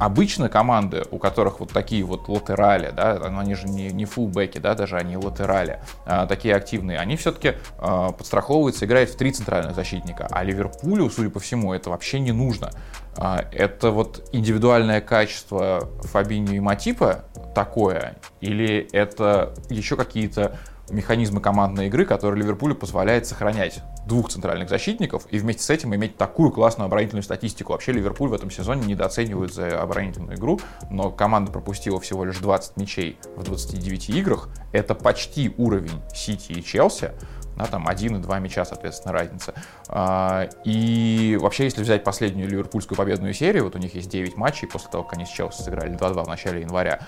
Обычно 0.00 0.48
команды, 0.48 1.02
у 1.10 1.18
которых 1.18 1.60
вот 1.60 1.72
такие 1.72 2.02
вот 2.04 2.26
латерали, 2.26 2.90
да, 2.90 3.16
они 3.16 3.54
же 3.54 3.68
не, 3.68 3.92
не 3.92 4.06
фулбеки, 4.06 4.56
да, 4.56 4.74
даже 4.74 4.96
они 4.96 5.18
латерали, 5.18 5.80
а, 6.06 6.26
такие 6.26 6.54
активные, 6.54 6.98
они 6.98 7.16
все-таки 7.16 7.56
а, 7.76 8.10
подстраховываются, 8.10 8.86
играют 8.86 9.10
в 9.10 9.16
три 9.16 9.30
центральных 9.30 9.74
защитника. 9.74 10.26
А 10.30 10.42
Ливерпулю, 10.42 11.10
судя 11.10 11.28
по 11.28 11.38
всему, 11.38 11.74
это 11.74 11.90
вообще 11.90 12.18
не 12.18 12.32
нужно. 12.32 12.70
А, 13.14 13.44
это 13.52 13.90
вот 13.90 14.26
индивидуальное 14.32 15.02
качество 15.02 15.90
Фабинho 16.04 16.54
и 16.54 16.60
Матипа 16.60 17.26
такое, 17.54 18.16
или 18.40 18.88
это 18.92 19.52
еще 19.68 19.96
какие-то 19.96 20.56
механизмы 20.90 21.40
командной 21.40 21.86
игры, 21.86 22.04
которые 22.04 22.42
Ливерпулю 22.42 22.74
позволяет 22.74 23.26
сохранять 23.26 23.80
двух 24.06 24.30
центральных 24.30 24.68
защитников 24.68 25.26
и 25.30 25.38
вместе 25.38 25.62
с 25.62 25.70
этим 25.70 25.94
иметь 25.94 26.16
такую 26.16 26.50
классную 26.50 26.86
оборонительную 26.86 27.22
статистику. 27.22 27.72
Вообще 27.72 27.92
Ливерпуль 27.92 28.28
в 28.28 28.34
этом 28.34 28.50
сезоне 28.50 28.86
недооценивают 28.86 29.54
за 29.54 29.80
оборонительную 29.80 30.36
игру, 30.36 30.60
но 30.90 31.10
команда 31.10 31.52
пропустила 31.52 32.00
всего 32.00 32.24
лишь 32.24 32.38
20 32.38 32.76
мячей 32.76 33.18
в 33.36 33.42
29 33.42 34.10
играх. 34.10 34.48
Это 34.72 34.94
почти 34.94 35.54
уровень 35.56 36.02
Сити 36.14 36.52
и 36.52 36.64
Челси. 36.64 37.12
Да, 37.56 37.66
там 37.66 37.88
один 37.88 38.16
и 38.16 38.20
два 38.20 38.38
мяча, 38.38 38.64
соответственно, 38.64 39.12
разница. 39.12 39.52
А, 39.88 40.48
и 40.64 41.36
вообще, 41.40 41.64
если 41.64 41.82
взять 41.82 42.04
последнюю 42.04 42.48
ливерпульскую 42.48 42.96
победную 42.96 43.34
серию, 43.34 43.64
вот 43.64 43.74
у 43.74 43.78
них 43.78 43.94
есть 43.94 44.08
9 44.08 44.36
матчей 44.36 44.66
после 44.66 44.90
того, 44.90 45.04
как 45.04 45.14
они 45.14 45.26
с 45.26 45.28
Челси 45.28 45.62
сыграли 45.62 45.94
2-2 45.94 46.24
в 46.24 46.28
начале 46.28 46.62
января, 46.62 47.00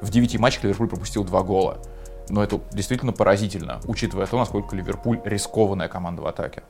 в 0.00 0.10
9 0.10 0.38
матчах 0.38 0.64
Ливерпуль 0.64 0.88
пропустил 0.88 1.22
2 1.24 1.42
гола 1.42 1.78
но 2.30 2.42
это 2.42 2.60
действительно 2.72 3.12
поразительно, 3.12 3.80
учитывая 3.86 4.26
то, 4.26 4.38
насколько 4.38 4.74
Ливерпуль 4.76 5.20
рискованная 5.24 5.88
команда 5.88 6.22
в 6.22 6.26
атаке. 6.26 6.62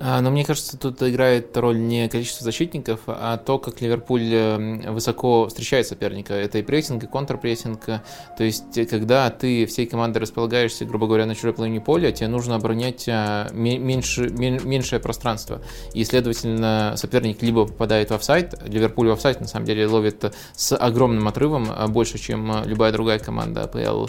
А, 0.00 0.20
но 0.20 0.30
мне 0.30 0.44
кажется, 0.44 0.78
тут 0.78 1.02
играет 1.02 1.56
роль 1.56 1.80
не 1.80 2.08
количество 2.08 2.44
защитников, 2.44 3.00
а 3.06 3.36
то, 3.36 3.58
как 3.58 3.80
Ливерпуль 3.80 4.32
эм, 4.32 4.94
высоко 4.94 5.48
встречает 5.48 5.86
соперника. 5.86 6.34
Это 6.34 6.58
и 6.58 6.62
прессинг, 6.62 7.04
и 7.04 7.06
контрпрессинг. 7.06 7.84
То 7.84 8.44
есть, 8.44 8.88
когда 8.88 9.28
ты 9.30 9.66
всей 9.66 9.86
командой 9.86 10.18
располагаешься, 10.18 10.84
грубо 10.84 11.06
говоря, 11.06 11.26
на 11.26 11.34
чужой 11.34 11.52
половине 11.52 11.80
поля, 11.80 12.12
тебе 12.12 12.28
нужно 12.28 12.54
оборонять 12.54 13.08
а, 13.08 13.48
меньше, 13.52 14.28
меньшее 14.30 15.00
пространство. 15.00 15.60
И, 15.94 16.04
следовательно, 16.04 16.94
соперник 16.96 17.42
либо 17.42 17.66
попадает 17.66 18.10
в 18.10 18.14
офсайд, 18.14 18.54
Ливерпуль 18.66 19.08
в 19.08 19.12
офсайд, 19.12 19.40
на 19.40 19.48
самом 19.48 19.66
деле, 19.66 19.86
ловит 19.86 20.32
с 20.54 20.76
огромным 20.76 21.26
отрывом, 21.26 21.68
а, 21.70 21.88
больше, 21.88 22.18
чем 22.18 22.62
любая 22.64 22.92
другая 22.92 23.18
команда 23.18 23.64
АПЛ, 23.64 24.06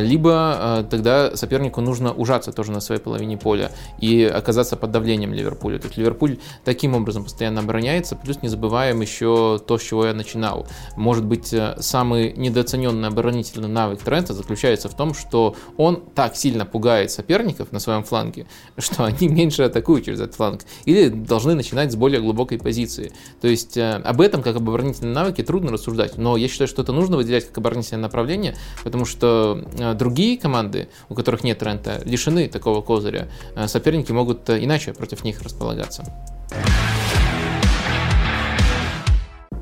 либо 0.00 0.86
тогда 0.90 1.36
сопернику 1.36 1.80
нужно 1.80 2.12
ужаться 2.12 2.52
тоже 2.52 2.70
на 2.70 2.80
своей 2.80 3.00
половине 3.00 3.36
поля 3.36 3.70
и 3.98 4.24
оказаться 4.24 4.76
под 4.76 4.92
давлением 4.92 5.23
давлением 5.24 5.34
Ливерпуля. 5.34 5.78
То 5.78 5.86
есть 5.86 5.96
Ливерпуль 5.96 6.38
таким 6.64 6.94
образом 6.94 7.24
постоянно 7.24 7.60
обороняется, 7.60 8.16
плюс 8.16 8.42
не 8.42 8.48
забываем 8.48 9.00
еще 9.00 9.60
то, 9.66 9.78
с 9.78 9.82
чего 9.82 10.06
я 10.06 10.14
начинал. 10.14 10.66
Может 10.96 11.24
быть, 11.24 11.52
э, 11.52 11.76
самый 11.80 12.32
недооцененный 12.36 13.08
оборонительный 13.08 13.68
навык 13.68 14.00
Трента 14.00 14.34
заключается 14.34 14.88
в 14.88 14.96
том, 14.96 15.14
что 15.14 15.56
он 15.76 16.02
так 16.14 16.36
сильно 16.36 16.66
пугает 16.66 17.10
соперников 17.10 17.72
на 17.72 17.80
своем 17.80 18.04
фланге, 18.04 18.46
что 18.78 19.04
они 19.04 19.28
меньше 19.28 19.62
атакуют 19.62 20.04
через 20.04 20.20
этот 20.20 20.34
фланг. 20.36 20.62
Или 20.86 21.08
должны 21.08 21.54
начинать 21.54 21.92
с 21.92 21.96
более 21.96 22.20
глубокой 22.20 22.58
позиции. 22.58 23.12
То 23.40 23.48
есть 23.48 23.76
э, 23.76 24.02
об 24.04 24.20
этом, 24.20 24.42
как 24.42 24.56
об 24.56 24.68
оборонительном 24.68 25.12
навыке, 25.12 25.42
трудно 25.42 25.72
рассуждать. 25.72 26.18
Но 26.18 26.36
я 26.36 26.48
считаю, 26.48 26.68
что 26.68 26.82
это 26.82 26.92
нужно 26.92 27.16
выделять 27.16 27.46
как 27.48 27.58
оборонительное 27.58 28.02
направление, 28.02 28.56
потому 28.82 29.04
что 29.04 29.64
э, 29.78 29.94
другие 29.94 30.38
команды, 30.38 30.88
у 31.08 31.14
которых 31.14 31.44
нет 31.44 31.58
Трента, 31.58 32.02
лишены 32.04 32.48
такого 32.48 32.82
козыря. 32.82 33.28
Соперники 33.66 34.12
могут 34.12 34.50
иначе 34.50 34.92
против 34.92 35.13
против 35.14 35.24
них 35.24 35.42
располагаться. 35.42 36.04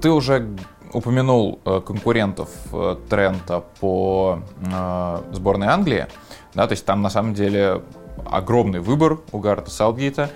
Ты 0.01 0.11
уже 0.11 0.49
упомянул 0.93 1.61
э, 1.65 1.81
конкурентов 1.81 2.49
э, 2.73 2.97
Трента 3.09 3.63
по 3.81 4.41
э, 4.61 5.23
сборной 5.33 5.69
Англии, 5.69 6.07
да, 6.55 6.67
то 6.67 6.73
есть 6.73 6.85
там 6.85 7.03
на 7.03 7.11
самом 7.11 7.35
деле 7.35 7.83
огромный 8.31 8.81
выбор 8.81 9.21
у 9.33 9.39
Гарта 9.39 9.71
Саутгейта 9.71 10.31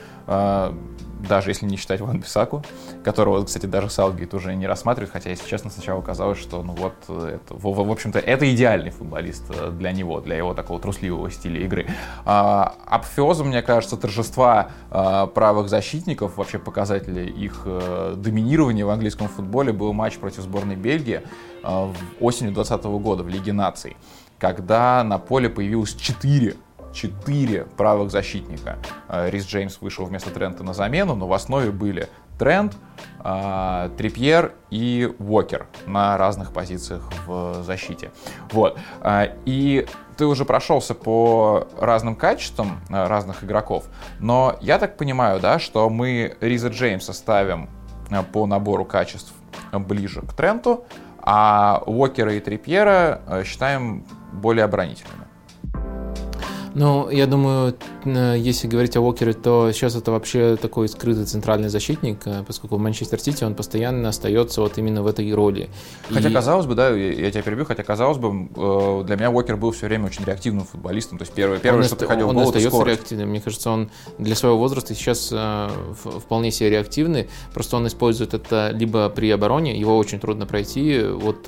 даже 1.21 1.51
если 1.51 1.67
не 1.67 1.77
считать 1.77 2.01
Ван 2.01 2.21
Бисаку, 2.21 2.63
которого, 3.05 3.45
кстати, 3.45 3.67
даже 3.67 3.91
Салгейт 3.91 4.35
уже 4.35 4.55
не 4.55 4.67
рассматривает, 4.67 5.13
хотя, 5.13 5.31
если 5.31 5.49
честно, 5.49 5.71
сначала 5.71 6.03
казалось, 6.03 6.39
что, 6.39 6.63
ну 6.63 6.75
вот, 6.75 6.95
это, 7.09 7.55
в, 7.55 7.63
в 7.63 7.91
общем-то, 7.91 8.19
это 8.19 8.53
идеальный 8.55 8.91
футболист 8.91 9.45
э, 9.51 9.71
для 9.71 9.93
него, 9.93 10.21
для 10.21 10.37
его 10.37 10.55
такого 10.55 10.81
трусливого 10.81 11.31
стиля 11.31 11.61
игры. 11.61 11.87
А, 12.25 12.75
апофеозом, 12.87 13.49
мне 13.49 13.63
кажется, 13.63 13.97
торжества 13.97 14.71
а, 14.91 15.27
правых 15.27 15.69
защитников, 15.69 16.37
вообще 16.37 16.59
показатели 16.59 17.29
их 17.29 17.63
а, 17.65 18.15
доминирования 18.15 18.85
в 18.85 18.91
английском 18.91 19.29
футболе 19.29 19.73
был 19.73 19.93
матч 19.93 20.19
против 20.19 20.43
сборной 20.43 20.77
Бельгии 20.77 21.23
а, 21.63 21.93
осенью 22.21 22.53
2020 22.53 22.85
года 23.03 23.23
в 23.23 23.29
Лиге 23.29 23.53
наций, 23.53 23.97
когда 24.39 25.03
на 25.03 25.19
поле 25.19 25.49
появилось 25.49 25.95
4 25.95 26.57
четыре 26.97 27.65
правых 27.77 28.11
защитника. 28.11 28.79
Э, 29.09 29.29
Рис 29.31 29.47
Джеймс 29.47 29.81
вышел 29.81 30.07
вместо 30.07 30.31
Трента 30.31 30.65
на 30.65 30.73
замену, 30.73 31.15
но 31.15 31.29
в 31.29 31.33
основе 31.33 31.71
были 31.71 32.09
Трент, 32.39 32.77
э, 33.23 33.91
Трипьер 33.97 34.55
и 34.71 35.15
Уокер 35.19 35.67
на 35.87 36.17
разных 36.17 36.53
позициях 36.53 37.03
в 37.27 37.63
защите. 37.63 38.11
Вот. 38.51 38.79
Э, 39.03 39.35
и 39.45 39.87
ты 40.17 40.25
уже 40.25 40.47
прошелся 40.47 40.95
по 40.95 41.69
разным 41.79 42.17
качествам 42.17 42.81
разных 42.89 43.45
игроков, 43.45 43.85
но 44.19 44.57
я 44.63 44.79
так 44.79 44.97
понимаю, 44.97 45.41
да, 45.41 45.59
что 45.59 45.91
мы 45.91 46.37
Риза 46.41 46.69
Джеймса 46.69 47.13
ставим 47.13 47.69
по 48.33 48.47
набору 48.47 48.87
качеств 48.87 49.35
ближе 49.73 50.23
к 50.23 50.33
Тренту, 50.33 50.87
а 51.21 51.83
Уокера 51.85 52.33
и 52.33 52.41
Трипьера 52.41 53.43
считаем 53.45 54.07
более 54.33 54.65
оборонительными. 54.65 55.26
Ну, 56.79 57.09
я 57.11 57.27
думаю, 57.27 57.75
если 58.07 58.69
говорить 58.69 58.97
о 58.97 59.01
Уокере, 59.01 59.33
то 59.33 59.71
сейчас 59.73 59.97
это 59.97 60.11
вообще 60.11 60.57
такой 60.57 60.89
скрытый 60.89 61.25
центральный 61.25 61.69
защитник, 61.69 62.27
э, 62.27 62.45
поскольку 62.47 62.77
в 62.77 62.79
Манчестер 62.81 63.21
Сити 63.21 63.45
он 63.45 63.55
постоянно 63.55 64.09
остается 64.09 64.61
вот 64.61 64.79
именно 64.79 65.03
в 65.03 65.07
этой 65.07 65.33
роли. 65.33 65.69
Хотя, 66.11 66.29
и... 66.29 66.33
казалось 66.33 66.67
бы, 66.67 66.75
да, 66.75 66.91
я 66.91 67.31
тебя 67.31 67.43
перебью, 67.43 67.65
хотя, 67.65 67.83
казалось 67.83 68.19
бы, 68.19 68.49
э, 68.57 69.03
для 69.07 69.17
меня 69.17 69.31
Уокер 69.31 69.57
был 69.57 69.73
все 69.73 69.87
время 69.87 70.07
очень 70.07 70.25
реактивным 70.25 70.65
футболистом, 70.65 71.19
то 71.19 71.23
есть 71.23 71.33
первое, 71.33 71.59
первое 71.59 71.83
он 71.83 71.87
что 71.87 71.97
приходил 71.97 72.29
он 72.29 72.35
в 72.35 72.39
голову, 72.39 72.57
остается 72.57 72.85
реактивным. 72.85 73.29
Мне 73.31 73.41
кажется, 73.41 73.71
он 73.71 73.91
для 74.19 74.35
своего 74.35 74.59
возраста 74.59 74.95
сейчас 74.95 75.33
вполне 76.23 76.51
себе 76.51 76.71
реактивный, 76.71 77.29
просто 77.53 77.77
он 77.77 77.87
использует 77.87 78.35
это 78.35 78.71
либо 78.73 79.09
при 79.09 79.31
обороне, 79.31 79.79
его 79.79 79.97
очень 79.97 80.21
трудно 80.21 80.47
пройти, 80.47 81.03
вот 81.03 81.41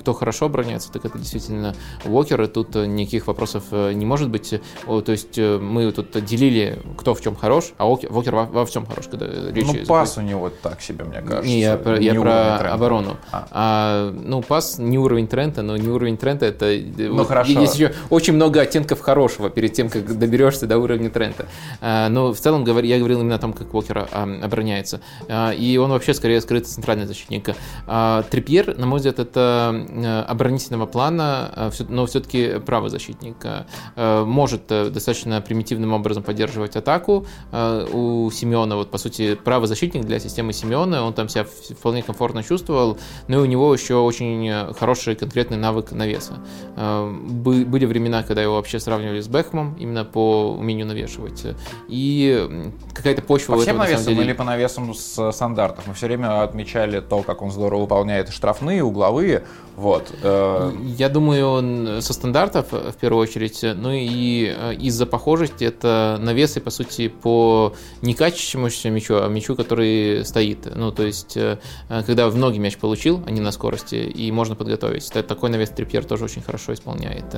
кто 0.00 0.12
хорошо 0.12 0.46
обороняется, 0.46 0.90
так 0.92 1.04
это 1.04 1.18
действительно 1.18 1.74
Уокер, 2.04 2.42
и 2.42 2.46
тут 2.46 2.74
никаких 2.74 3.26
вопросов 3.26 3.64
не 3.70 4.06
может 4.06 4.30
быть. 4.30 4.54
То 4.86 5.12
есть 5.12 5.38
э, 5.38 5.58
мы 5.58 5.90
тут 5.92 5.99
делили, 6.02 6.78
кто 6.96 7.14
в 7.14 7.20
чем 7.20 7.34
хорош, 7.34 7.72
а 7.78 7.86
Вокер 7.86 8.34
во, 8.34 8.44
во 8.44 8.66
всем 8.66 8.86
хорош, 8.86 9.06
когда 9.08 9.26
речь 9.26 9.66
Ну, 9.66 9.86
пас 9.86 10.18
у 10.18 10.20
него 10.20 10.50
так 10.50 10.80
себе, 10.80 11.04
мне 11.04 11.20
кажется. 11.20 11.48
Не, 11.48 11.60
я, 11.60 11.76
про, 11.76 11.98
я 11.98 12.14
про 12.14 12.72
оборону. 12.72 13.16
А. 13.32 13.48
А, 13.50 14.10
ну, 14.12 14.42
пас 14.42 14.78
не 14.78 14.98
уровень 14.98 15.26
Трента, 15.26 15.62
но 15.62 15.76
не 15.76 15.88
уровень 15.88 16.16
Трента, 16.16 16.46
это... 16.46 16.66
Ну, 16.96 17.16
вот, 17.16 17.28
хорошо. 17.28 17.52
Есть 17.52 17.74
еще 17.74 17.92
очень 18.10 18.34
много 18.34 18.60
оттенков 18.60 19.00
хорошего 19.00 19.50
перед 19.50 19.72
тем, 19.72 19.88
как 19.88 20.18
доберешься 20.18 20.66
до 20.66 20.78
уровня 20.78 21.10
Трента. 21.10 21.46
А, 21.80 22.08
но 22.08 22.32
в 22.32 22.38
целом 22.38 22.64
я 22.82 22.98
говорил 22.98 23.20
именно 23.20 23.36
о 23.36 23.38
том, 23.38 23.52
как 23.52 23.72
Вокер 23.72 24.08
а, 24.10 24.22
обороняется. 24.42 25.00
А, 25.28 25.50
и 25.52 25.76
он 25.76 25.90
вообще 25.90 26.14
скорее 26.14 26.40
скрытый 26.40 26.68
центральный 26.68 27.06
защитник. 27.06 27.50
А, 27.86 28.22
Трипьер, 28.30 28.76
на 28.76 28.86
мой 28.86 28.98
взгляд, 28.98 29.18
это 29.18 29.86
э, 29.88 30.22
оборонительного 30.28 30.86
плана, 30.86 31.50
а, 31.54 31.70
но 31.88 32.06
все-таки 32.06 32.58
правый 32.64 32.90
защитник. 32.90 33.36
А, 33.44 34.24
может 34.24 34.50
может 34.50 34.92
достаточно 34.92 35.40
примитивным 35.40 35.89
образом 35.92 36.22
поддерживать 36.22 36.76
атаку. 36.76 37.26
Э, 37.52 37.86
у 37.92 38.30
Симеона, 38.30 38.76
вот 38.76 38.90
по 38.90 38.98
сути, 38.98 39.34
правый 39.34 39.68
защитник 39.68 40.04
для 40.04 40.18
системы 40.18 40.52
Симеона, 40.52 41.04
он 41.04 41.12
там 41.14 41.28
себя 41.28 41.44
вполне 41.44 42.02
комфортно 42.02 42.42
чувствовал, 42.42 42.98
но 43.28 43.38
и 43.38 43.40
у 43.40 43.44
него 43.46 43.72
еще 43.74 43.96
очень 43.96 44.74
хороший 44.78 45.14
конкретный 45.14 45.56
навык 45.56 45.92
навеса. 45.92 46.40
Э, 46.76 47.10
были 47.10 47.84
времена, 47.84 48.22
когда 48.22 48.42
его 48.42 48.54
вообще 48.54 48.80
сравнивали 48.80 49.20
с 49.20 49.28
Бэхмом 49.28 49.76
именно 49.78 50.04
по 50.04 50.52
умению 50.52 50.86
навешивать. 50.86 51.46
И 51.88 52.48
какая-то 52.94 53.22
почва... 53.22 53.54
По 53.54 53.60
всем 53.60 53.76
этого, 53.76 53.86
навесам 53.86 54.14
деле... 54.14 54.26
или 54.26 54.32
по 54.32 54.44
навесам 54.44 54.94
с 54.94 55.32
стандартов? 55.32 55.86
Мы 55.86 55.94
все 55.94 56.06
время 56.06 56.42
отмечали 56.42 57.00
то, 57.00 57.22
как 57.22 57.42
он 57.42 57.50
здорово 57.50 57.82
выполняет 57.82 58.30
штрафные, 58.30 58.84
угловые. 58.84 59.44
Вот. 59.76 60.12
Э. 60.22 60.72
Я 60.96 61.08
думаю, 61.08 61.48
он 61.48 62.02
со 62.02 62.12
стандартов 62.12 62.72
в 62.72 62.94
первую 63.00 63.22
очередь, 63.22 63.60
ну 63.62 63.90
и 63.90 64.50
Э, 64.60 64.74
из-за 64.74 65.06
похожести 65.06 65.64
это 65.80 66.18
навесы, 66.20 66.60
по 66.60 66.70
сути, 66.70 67.08
по 67.08 67.74
не 68.02 68.14
качествующемуся 68.14 68.90
мячу, 68.90 69.14
а 69.16 69.28
мячу, 69.28 69.56
который 69.56 70.24
стоит. 70.24 70.68
Ну, 70.74 70.92
то 70.92 71.04
есть, 71.04 71.36
э, 71.36 71.58
когда 72.06 72.28
в 72.28 72.36
ноги 72.36 72.58
мяч 72.58 72.76
получил, 72.76 73.22
а 73.26 73.30
не 73.30 73.40
на 73.40 73.52
скорости, 73.52 73.94
и 73.94 74.30
можно 74.30 74.54
подготовить. 74.54 75.10
Такой 75.10 75.50
навес 75.50 75.70
Трипьер 75.70 76.04
тоже 76.04 76.24
очень 76.24 76.42
хорошо 76.42 76.74
исполняет. 76.74 77.34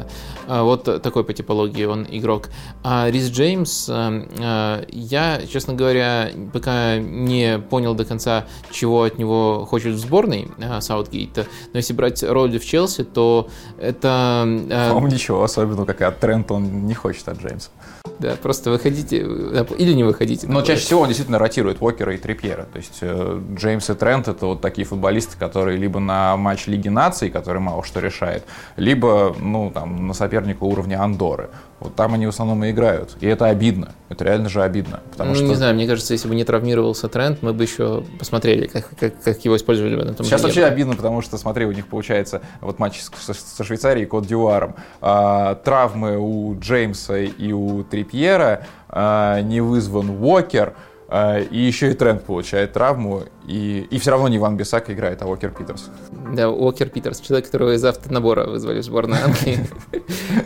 Э, 0.49 0.63
вот 0.63 1.03
такой 1.03 1.25
по 1.25 1.33
типологии 1.33 1.85
он 1.85 2.07
игрок. 2.11 2.51
А 2.83 3.09
Рис 3.11 3.31
Джеймс, 3.31 3.89
я, 3.89 5.41
честно 5.51 5.75
говоря, 5.75 6.31
пока 6.53 6.99
не 6.99 7.59
понял 7.59 7.95
до 7.95 8.05
конца, 8.05 8.47
чего 8.71 9.05
от 9.05 9.19
него 9.19 9.67
хочет 9.67 9.95
в 9.95 9.99
сборной 9.99 10.49
Саутгейта, 10.81 11.47
но 11.73 11.79
если 11.79 11.93
брать 11.93 12.23
роль 12.23 12.59
в 12.59 12.65
Челси, 12.65 13.05
то 13.05 13.49
это... 13.79 14.43
По-моему, 14.69 15.07
ничего 15.09 15.43
особенного, 15.43 15.87
как 15.87 16.03
от 16.03 16.19
Трента 16.21 16.55
он 16.55 16.87
не 16.87 16.95
хочет 16.95 17.29
от 17.29 17.39
Джеймса. 17.41 17.71
Да, 18.19 18.37
просто 18.41 18.71
выходите 18.71 19.19
или 19.19 19.93
не 19.93 20.05
выходите. 20.05 20.47
Но 20.47 20.63
чаще 20.63 20.83
всего 20.83 21.01
он 21.01 21.09
действительно 21.09 21.39
ротирует 21.39 21.83
Уокера 21.83 22.15
и 22.15 22.19
Трипьера. 22.19 22.69
То 22.73 22.77
есть 22.79 22.99
э, 23.01 23.41
Джеймс 23.55 23.91
и 23.91 23.95
Трент 23.95 24.29
это 24.29 24.47
вот 24.47 24.61
такие 24.61 24.87
футболисты, 24.87 25.37
которые 25.37 25.77
либо 25.77 25.99
на 25.99 26.37
матч 26.37 26.69
Лиги 26.69 26.89
Наций, 26.89 27.31
который 27.31 27.61
мало 27.61 27.83
что 27.83 27.99
решает, 27.99 28.45
либо 28.77 29.35
ну, 29.41 29.73
там, 29.73 30.07
на 30.07 30.15
соперника 30.15 30.63
уровня 30.63 31.03
Андоры. 31.03 31.51
Вот 31.83 31.97
там 31.97 32.15
они 32.15 32.27
в 32.27 32.29
основном 32.29 32.65
и 32.65 32.71
играют. 32.71 33.17
И 33.21 33.27
это 33.27 33.47
обидно. 33.47 33.93
Это 34.09 34.25
реально 34.25 34.49
же 34.49 34.63
обидно. 34.63 35.01
Потому 35.11 35.31
ну, 35.31 35.37
что... 35.37 35.45
не 35.47 35.55
знаю, 35.55 35.75
мне 35.75 35.87
кажется, 35.87 36.13
если 36.13 36.29
бы 36.29 36.35
не 36.35 36.45
травмировался 36.45 37.09
тренд, 37.09 37.43
мы 37.43 37.53
бы 37.53 37.65
еще 37.65 38.05
посмотрели, 38.19 38.67
как, 38.67 38.89
как, 38.99 39.21
как 39.23 39.45
его 39.45 39.57
использовали 39.57 39.97
бы 39.97 40.05
на 40.05 40.15
том 40.15 40.25
Сейчас 40.25 40.43
вообще 40.43 40.65
обидно, 40.65 40.95
потому 40.95 41.23
что, 41.23 41.39
смотри, 41.39 41.67
у 41.67 41.73
них 41.73 41.89
получается 41.89 42.43
вот 42.61 42.79
матч 42.79 43.01
со, 43.01 43.35
со 43.35 43.65
Швейцарией 43.65 44.05
и 44.05 44.09
Кот 44.09 44.27
Дюаром. 44.27 44.77
А, 45.01 45.57
травмы 45.57 46.19
у 46.19 46.57
Джеймса 46.59 47.19
и 47.19 47.53
у 47.53 47.83
Трипьера, 47.83 48.67
а, 48.89 49.41
не 49.41 49.61
вызван 49.61 50.11
Уокер– 50.11 50.75
и 51.13 51.59
еще 51.59 51.91
и 51.91 51.95
Тренд 51.95 52.25
получает 52.25 52.73
травму, 52.73 53.25
и, 53.47 53.87
и 53.91 53.99
все 53.99 54.13
равно 54.13 54.29
не 54.29 54.39
Ван 54.39 54.57
Бисак 54.57 54.89
играет, 54.91 55.21
а 55.21 55.27
Уокер 55.27 55.51
Питерс. 55.51 55.91
Да, 56.33 56.49
Уокер 56.49 56.89
Питерс, 56.89 57.21
человек, 57.21 57.47
которого 57.47 57.75
из 57.75 57.85
автонабора 57.85 58.47
вызвали 58.47 58.81
в 58.81 58.85
сборную 58.85 59.23
Англии. 59.25 59.59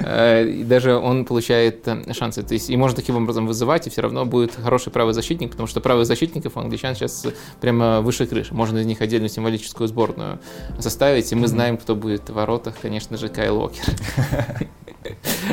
А, 0.08 0.42
и 0.42 0.62
даже 0.62 0.96
он 0.96 1.24
получает 1.24 1.86
э, 1.88 2.12
шансы. 2.12 2.42
То 2.42 2.54
есть 2.54 2.70
и 2.70 2.76
можно 2.76 2.96
таким 2.96 3.16
образом 3.16 3.46
вызывать, 3.46 3.86
и 3.86 3.90
все 3.90 4.02
равно 4.02 4.24
будет 4.24 4.54
хороший 4.54 4.92
правый 4.92 5.14
защитник, 5.14 5.50
потому 5.50 5.66
что 5.66 5.80
правых 5.80 6.06
защитников 6.06 6.56
у 6.56 6.60
англичан 6.60 6.94
сейчас 6.94 7.26
прямо 7.60 8.00
выше 8.00 8.26
крыши. 8.26 8.54
Можно 8.54 8.78
из 8.78 8.86
них 8.86 9.00
отдельную 9.00 9.28
символическую 9.28 9.88
сборную 9.88 10.38
составить, 10.78 11.30
и 11.32 11.34
мы 11.34 11.48
знаем, 11.48 11.76
кто 11.76 11.94
будет 11.94 12.28
в 12.28 12.34
воротах, 12.34 12.74
конечно 12.80 13.16
же, 13.16 13.28
Кайл 13.28 13.58
Уокер. 13.58 13.84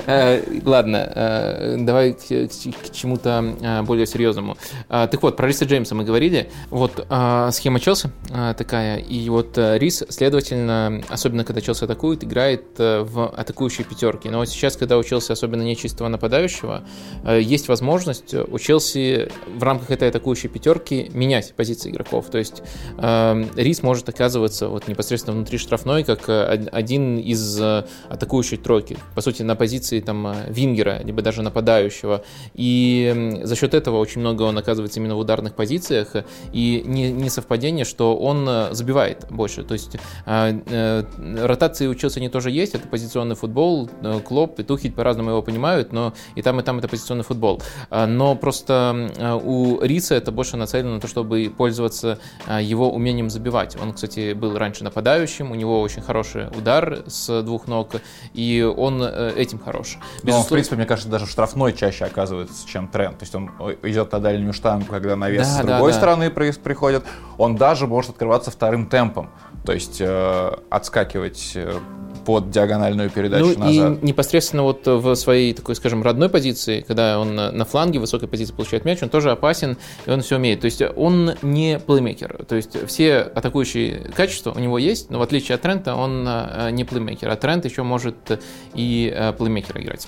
Э, 0.05 0.41
ладно, 0.65 1.11
э, 1.15 1.75
давай 1.79 2.13
к 2.13 2.91
чему-то 2.91 3.55
э, 3.61 3.81
более 3.83 4.05
серьезному. 4.05 4.57
Так 4.87 5.21
вот, 5.21 5.37
про 5.37 5.47
Риса 5.47 5.65
Джеймса 5.65 5.95
мы 5.95 6.03
говорили. 6.03 6.49
Вот 6.69 7.05
схема 7.51 7.79
Челси 7.79 8.09
такая, 8.57 8.97
и 8.97 9.29
вот 9.29 9.57
Рис, 9.57 10.03
следовательно, 10.09 11.01
особенно 11.09 11.43
когда 11.43 11.61
Челси 11.61 11.85
атакует, 11.85 12.23
играет 12.23 12.63
в 12.77 13.33
атакующей 13.35 13.83
пятерке. 13.83 14.29
Но 14.29 14.39
вот 14.39 14.49
сейчас, 14.49 14.75
когда 14.77 14.97
у 14.97 15.03
Челси 15.03 15.31
особенно 15.31 15.61
нечистого 15.61 16.07
нападающего, 16.07 16.83
есть 17.25 17.67
возможность 17.67 18.33
у 18.33 18.59
Челси 18.59 19.29
в 19.47 19.63
рамках 19.63 19.91
этой 19.91 20.09
атакующей 20.09 20.49
пятерки 20.49 21.09
менять 21.13 21.53
позиции 21.55 21.89
игроков. 21.91 22.27
То 22.29 22.37
есть 22.37 22.63
Рис 22.97 23.83
может 23.83 24.09
оказываться 24.09 24.69
вот 24.69 24.87
непосредственно 24.87 25.35
внутри 25.35 25.57
штрафной, 25.57 26.03
как 26.03 26.27
один 26.27 27.17
из 27.17 27.59
атакующей 27.59 28.57
тройки. 28.57 28.97
По 29.15 29.21
сути, 29.21 29.42
на 29.43 29.55
позиции 29.55 29.99
там 29.99 30.27
э, 30.27 30.45
вингера, 30.49 31.01
либо 31.03 31.21
даже 31.21 31.41
нападающего. 31.41 32.23
И 32.53 33.39
за 33.43 33.55
счет 33.55 33.73
этого 33.73 33.97
очень 33.97 34.21
много 34.21 34.43
он 34.43 34.57
оказывается 34.57 34.99
именно 34.99 35.15
в 35.15 35.19
ударных 35.19 35.55
позициях. 35.55 36.15
И 36.51 36.83
не, 36.85 37.11
не 37.11 37.29
совпадение, 37.29 37.85
что 37.85 38.15
он 38.17 38.47
э, 38.47 38.73
забивает 38.73 39.25
больше. 39.29 39.63
То 39.63 39.73
есть 39.73 39.97
э, 40.25 41.03
ротации 41.41 41.87
у 41.87 41.95
Челси 41.95 42.19
они 42.19 42.29
тоже 42.29 42.51
есть. 42.51 42.75
Это 42.75 42.87
позиционный 42.87 43.35
футбол. 43.35 43.89
Клоп 44.25 44.59
и 44.59 44.63
Тухель 44.63 44.91
по-разному 44.91 45.31
его 45.31 45.41
понимают, 45.41 45.93
но 45.93 46.13
и 46.35 46.41
там, 46.41 46.59
и 46.59 46.63
там 46.63 46.79
это 46.79 46.87
позиционный 46.87 47.23
футбол. 47.23 47.61
Но 47.89 48.35
просто 48.35 49.41
у 49.43 49.81
Риса 49.81 50.15
это 50.15 50.31
больше 50.31 50.57
нацелено 50.57 50.95
на 50.95 50.99
то, 50.99 51.07
чтобы 51.07 51.51
пользоваться 51.55 52.19
его 52.59 52.91
умением 52.91 53.29
забивать. 53.29 53.77
Он, 53.81 53.93
кстати, 53.93 54.33
был 54.33 54.57
раньше 54.57 54.83
нападающим, 54.83 55.51
у 55.51 55.55
него 55.55 55.81
очень 55.81 56.01
хороший 56.01 56.47
удар 56.57 57.03
с 57.07 57.41
двух 57.43 57.67
ног, 57.67 57.89
и 58.33 58.61
он 58.61 59.01
этим 59.35 59.59
хорош. 59.59 59.97
Безусловно... 60.23 60.37
Но, 60.37 60.43
в 60.43 60.49
принципе, 60.49 60.75
мне 60.75 60.85
кажется, 60.85 61.09
даже 61.09 61.25
штрафной 61.25 61.73
чаще 61.73 62.05
оказывается, 62.05 62.67
чем 62.67 62.87
тренд. 62.87 63.17
То 63.17 63.23
есть 63.23 63.35
он 63.35 63.51
идет 63.83 64.11
на 64.11 64.19
дальнюю 64.19 64.53
штангу, 64.53 64.85
когда 64.85 65.15
навес 65.15 65.47
да, 65.47 65.53
с 65.53 65.65
другой 65.65 65.91
да, 65.91 65.97
стороны 65.97 66.29
да. 66.29 66.53
приходит. 66.63 67.05
Он 67.37 67.55
даже 67.55 67.87
может 67.87 68.11
открываться 68.11 68.51
вторым 68.51 68.87
темпом. 68.87 69.29
То 69.65 69.73
есть 69.73 69.97
э, 69.99 70.51
отскакивать 70.69 71.53
э, 71.55 71.79
под 72.25 72.49
диагональную 72.51 73.09
передачу 73.09 73.53
ну, 73.57 73.65
назад. 73.65 74.03
И 74.03 74.05
непосредственно 74.05 74.63
вот 74.63 74.85
в 74.85 75.15
своей 75.15 75.53
такой, 75.53 75.75
скажем, 75.75 76.03
родной 76.03 76.29
позиции, 76.29 76.81
когда 76.81 77.19
он 77.19 77.35
на 77.35 77.65
фланге 77.65 77.99
высокой 77.99 78.27
позиции 78.27 78.53
получает 78.53 78.85
мяч, 78.85 79.01
он 79.01 79.09
тоже 79.09 79.31
опасен, 79.31 79.77
и 80.05 80.11
он 80.11 80.21
все 80.21 80.37
умеет. 80.37 80.61
То 80.61 80.65
есть 80.65 80.81
он 80.95 81.31
не 81.41 81.79
плеймейкер. 81.79 82.45
То 82.45 82.55
есть 82.55 82.87
все 82.87 83.19
атакующие 83.19 84.11
качества 84.15 84.53
у 84.55 84.59
него 84.59 84.77
есть, 84.77 85.09
но 85.09 85.19
в 85.19 85.21
отличие 85.21 85.55
от 85.55 85.61
Трента 85.61 85.95
он 85.95 86.25
э, 86.27 86.69
не 86.71 86.83
плеймейкер. 86.83 87.29
А 87.29 87.35
Трент 87.35 87.65
еще 87.65 87.83
может 87.83 88.39
и 88.73 89.13
э, 89.15 89.33
плеймейкера 89.33 89.81
играть. 89.81 90.07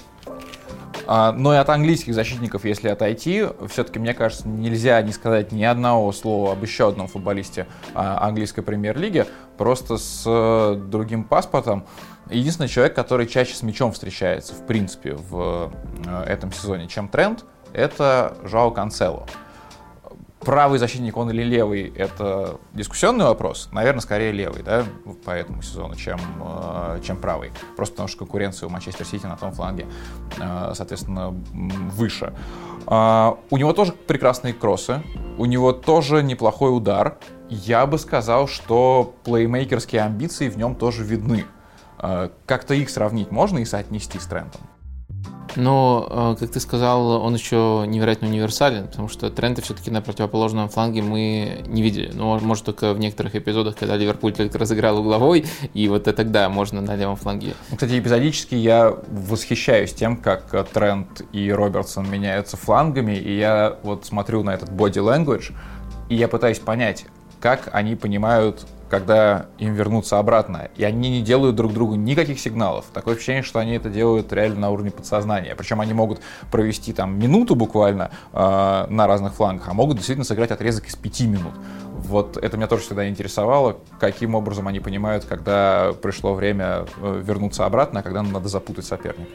А, 1.07 1.31
но 1.31 1.53
и 1.53 1.57
от 1.57 1.69
английских 1.69 2.13
защитников, 2.13 2.65
если 2.65 2.89
отойти, 2.89 3.45
все-таки, 3.69 3.99
мне 3.99 4.13
кажется, 4.13 4.47
нельзя 4.47 5.01
не 5.01 5.11
сказать 5.11 5.51
ни 5.51 5.63
одного 5.63 6.11
слова 6.11 6.53
об 6.53 6.63
еще 6.63 6.87
одном 6.87 7.07
футболисте 7.07 7.67
а, 7.93 8.25
английской 8.27 8.61
премьер-лиги, 8.61 9.25
просто 9.57 9.97
с 9.97 10.23
э, 10.25 10.75
другим 10.75 11.23
паспортом. 11.23 11.85
Единственный 12.29 12.67
человек, 12.67 12.95
который 12.95 13.27
чаще 13.27 13.55
с 13.55 13.61
мячом 13.61 13.91
встречается, 13.91 14.53
в 14.53 14.65
принципе, 14.65 15.13
в 15.13 15.71
э, 16.05 16.23
этом 16.23 16.51
сезоне, 16.51 16.87
чем 16.87 17.07
Тренд, 17.07 17.45
это 17.73 18.35
Жао 18.43 18.71
Канцело. 18.71 19.25
Правый 20.45 20.79
защитник 20.79 21.17
он 21.17 21.29
или 21.31 21.43
левый, 21.43 21.91
это 21.95 22.59
дискуссионный 22.73 23.25
вопрос. 23.25 23.69
Наверное, 23.71 24.01
скорее 24.01 24.31
левый, 24.31 24.63
да, 24.63 24.85
по 25.25 25.31
этому 25.31 25.61
сезону, 25.61 25.95
чем, 25.95 26.19
э, 26.39 27.01
чем 27.03 27.17
правый. 27.17 27.51
Просто 27.75 27.93
потому 27.93 28.07
что 28.07 28.19
конкуренция 28.19 28.67
у 28.67 28.69
Манчестер 28.69 29.05
Сити 29.05 29.25
на 29.25 29.35
том 29.35 29.51
фланге, 29.51 29.87
э, 30.39 30.71
соответственно, 30.75 31.29
выше. 31.31 32.33
А, 32.87 33.37
у 33.49 33.57
него 33.57 33.73
тоже 33.73 33.91
прекрасные 33.93 34.53
кроссы, 34.53 35.01
у 35.37 35.45
него 35.45 35.73
тоже 35.73 36.21
неплохой 36.21 36.75
удар. 36.75 37.17
Я 37.49 37.85
бы 37.85 37.97
сказал, 37.97 38.47
что 38.47 39.15
плеймейкерские 39.23 40.03
амбиции 40.03 40.49
в 40.49 40.57
нем 40.57 40.75
тоже 40.75 41.03
видны. 41.03 41.45
А, 41.97 42.31
как-то 42.45 42.73
их 42.75 42.89
сравнить 42.89 43.31
можно 43.31 43.57
и 43.57 43.65
соотнести 43.65 44.19
с 44.19 44.25
Трентом? 44.25 44.61
Но, 45.55 46.07
э, 46.09 46.35
как 46.39 46.51
ты 46.51 46.59
сказал, 46.59 47.21
он 47.23 47.33
еще 47.33 47.85
невероятно 47.87 48.27
универсален, 48.27 48.87
потому 48.87 49.07
что 49.07 49.29
тренды 49.29 49.61
все-таки 49.61 49.91
на 49.91 50.01
противоположном 50.01 50.69
фланге 50.69 51.01
мы 51.01 51.63
не 51.67 51.81
видели. 51.81 52.11
Ну, 52.13 52.39
может, 52.39 52.65
только 52.65 52.93
в 52.93 52.99
некоторых 52.99 53.35
эпизодах, 53.35 53.75
когда 53.75 53.95
Ливерпуль 53.95 54.33
только 54.33 54.57
разыграл 54.57 54.99
угловой, 54.99 55.45
и 55.73 55.87
вот 55.87 56.07
это 56.07 56.25
тогда 56.25 56.49
можно 56.49 56.81
на 56.81 56.95
левом 56.95 57.15
фланге. 57.15 57.53
Ну, 57.69 57.75
кстати, 57.75 57.99
эпизодически 57.99 58.55
я 58.55 58.95
восхищаюсь 59.07 59.93
тем, 59.93 60.17
как 60.17 60.67
Трент 60.71 61.21
и 61.31 61.51
Робертсон 61.51 62.09
меняются 62.09 62.57
флангами, 62.57 63.15
и 63.15 63.37
я 63.37 63.77
вот 63.83 64.05
смотрю 64.05 64.43
на 64.43 64.53
этот 64.53 64.69
body 64.69 64.93
language, 64.93 65.53
и 66.09 66.15
я 66.15 66.27
пытаюсь 66.27 66.59
понять, 66.59 67.05
как 67.39 67.69
они 67.73 67.95
понимают 67.95 68.65
когда 68.89 69.47
им 69.57 69.73
вернуться 69.73 70.19
обратно, 70.19 70.69
и 70.75 70.83
они 70.83 71.09
не 71.09 71.21
делают 71.21 71.55
друг 71.55 71.73
другу 71.73 71.95
никаких 71.95 72.39
сигналов. 72.39 72.85
Такое 72.93 73.15
ощущение, 73.15 73.43
что 73.43 73.59
они 73.59 73.73
это 73.73 73.89
делают 73.89 74.31
реально 74.31 74.59
на 74.61 74.69
уровне 74.69 74.91
подсознания. 74.91 75.55
Причем 75.55 75.81
они 75.81 75.93
могут 75.93 76.21
провести 76.51 76.93
там 76.93 77.17
минуту 77.17 77.55
буквально 77.55 78.11
э, 78.33 78.85
на 78.89 79.07
разных 79.07 79.33
флангах, 79.33 79.67
а 79.67 79.73
могут 79.73 79.97
действительно 79.97 80.25
сыграть 80.25 80.51
отрезок 80.51 80.87
из 80.87 80.95
пяти 80.95 81.27
минут. 81.27 81.53
Вот 82.05 82.37
это 82.37 82.57
меня 82.57 82.67
тоже 82.67 82.83
всегда 82.83 83.07
интересовало, 83.09 83.77
каким 83.99 84.35
образом 84.35 84.67
они 84.67 84.79
понимают, 84.79 85.25
когда 85.25 85.93
пришло 86.01 86.33
время 86.33 86.85
э, 87.01 87.21
вернуться 87.23 87.65
обратно, 87.65 88.01
а 88.01 88.03
когда 88.03 88.23
надо 88.23 88.47
запутать 88.49 88.85
соперника. 88.85 89.29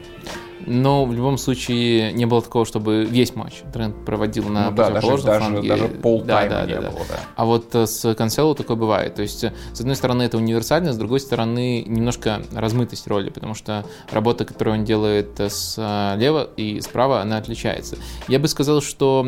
Но 0.65 1.05
в 1.05 1.13
любом 1.13 1.37
случае 1.37 2.13
не 2.13 2.25
было 2.25 2.41
такого, 2.41 2.65
чтобы 2.65 3.03
весь 3.03 3.35
матч 3.35 3.61
Трент 3.73 4.05
проводил 4.05 4.49
на 4.49 4.69
ну, 4.69 4.75
да, 4.75 4.89
даже. 4.91 5.23
Даже, 5.23 5.61
даже 5.61 5.87
полтайма 5.87 6.49
да, 6.49 6.61
да, 6.61 6.67
не 6.67 6.73
да, 6.75 6.89
было, 6.91 6.99
да. 7.09 7.19
А 7.35 7.45
вот 7.45 7.73
э, 7.75 7.85
с 7.85 8.13
Канцело 8.15 8.55
такое 8.55 8.77
бывает. 8.77 9.15
То 9.15 9.21
есть, 9.21 9.43
с 9.43 9.79
одной 9.79 9.95
стороны, 9.95 10.23
это 10.23 10.37
универсальность, 10.37 10.95
с 10.95 10.97
другой 10.97 11.19
стороны, 11.19 11.83
немножко 11.83 12.41
размытость 12.53 13.07
роли, 13.07 13.29
потому 13.29 13.55
что 13.55 13.85
работа, 14.11 14.45
которую 14.45 14.79
он 14.79 14.85
делает 14.85 15.39
слева 15.49 16.49
и 16.55 16.79
справа, 16.81 17.21
она 17.21 17.37
отличается. 17.37 17.97
Я 18.27 18.39
бы 18.39 18.47
сказал, 18.47 18.81
что 18.81 19.25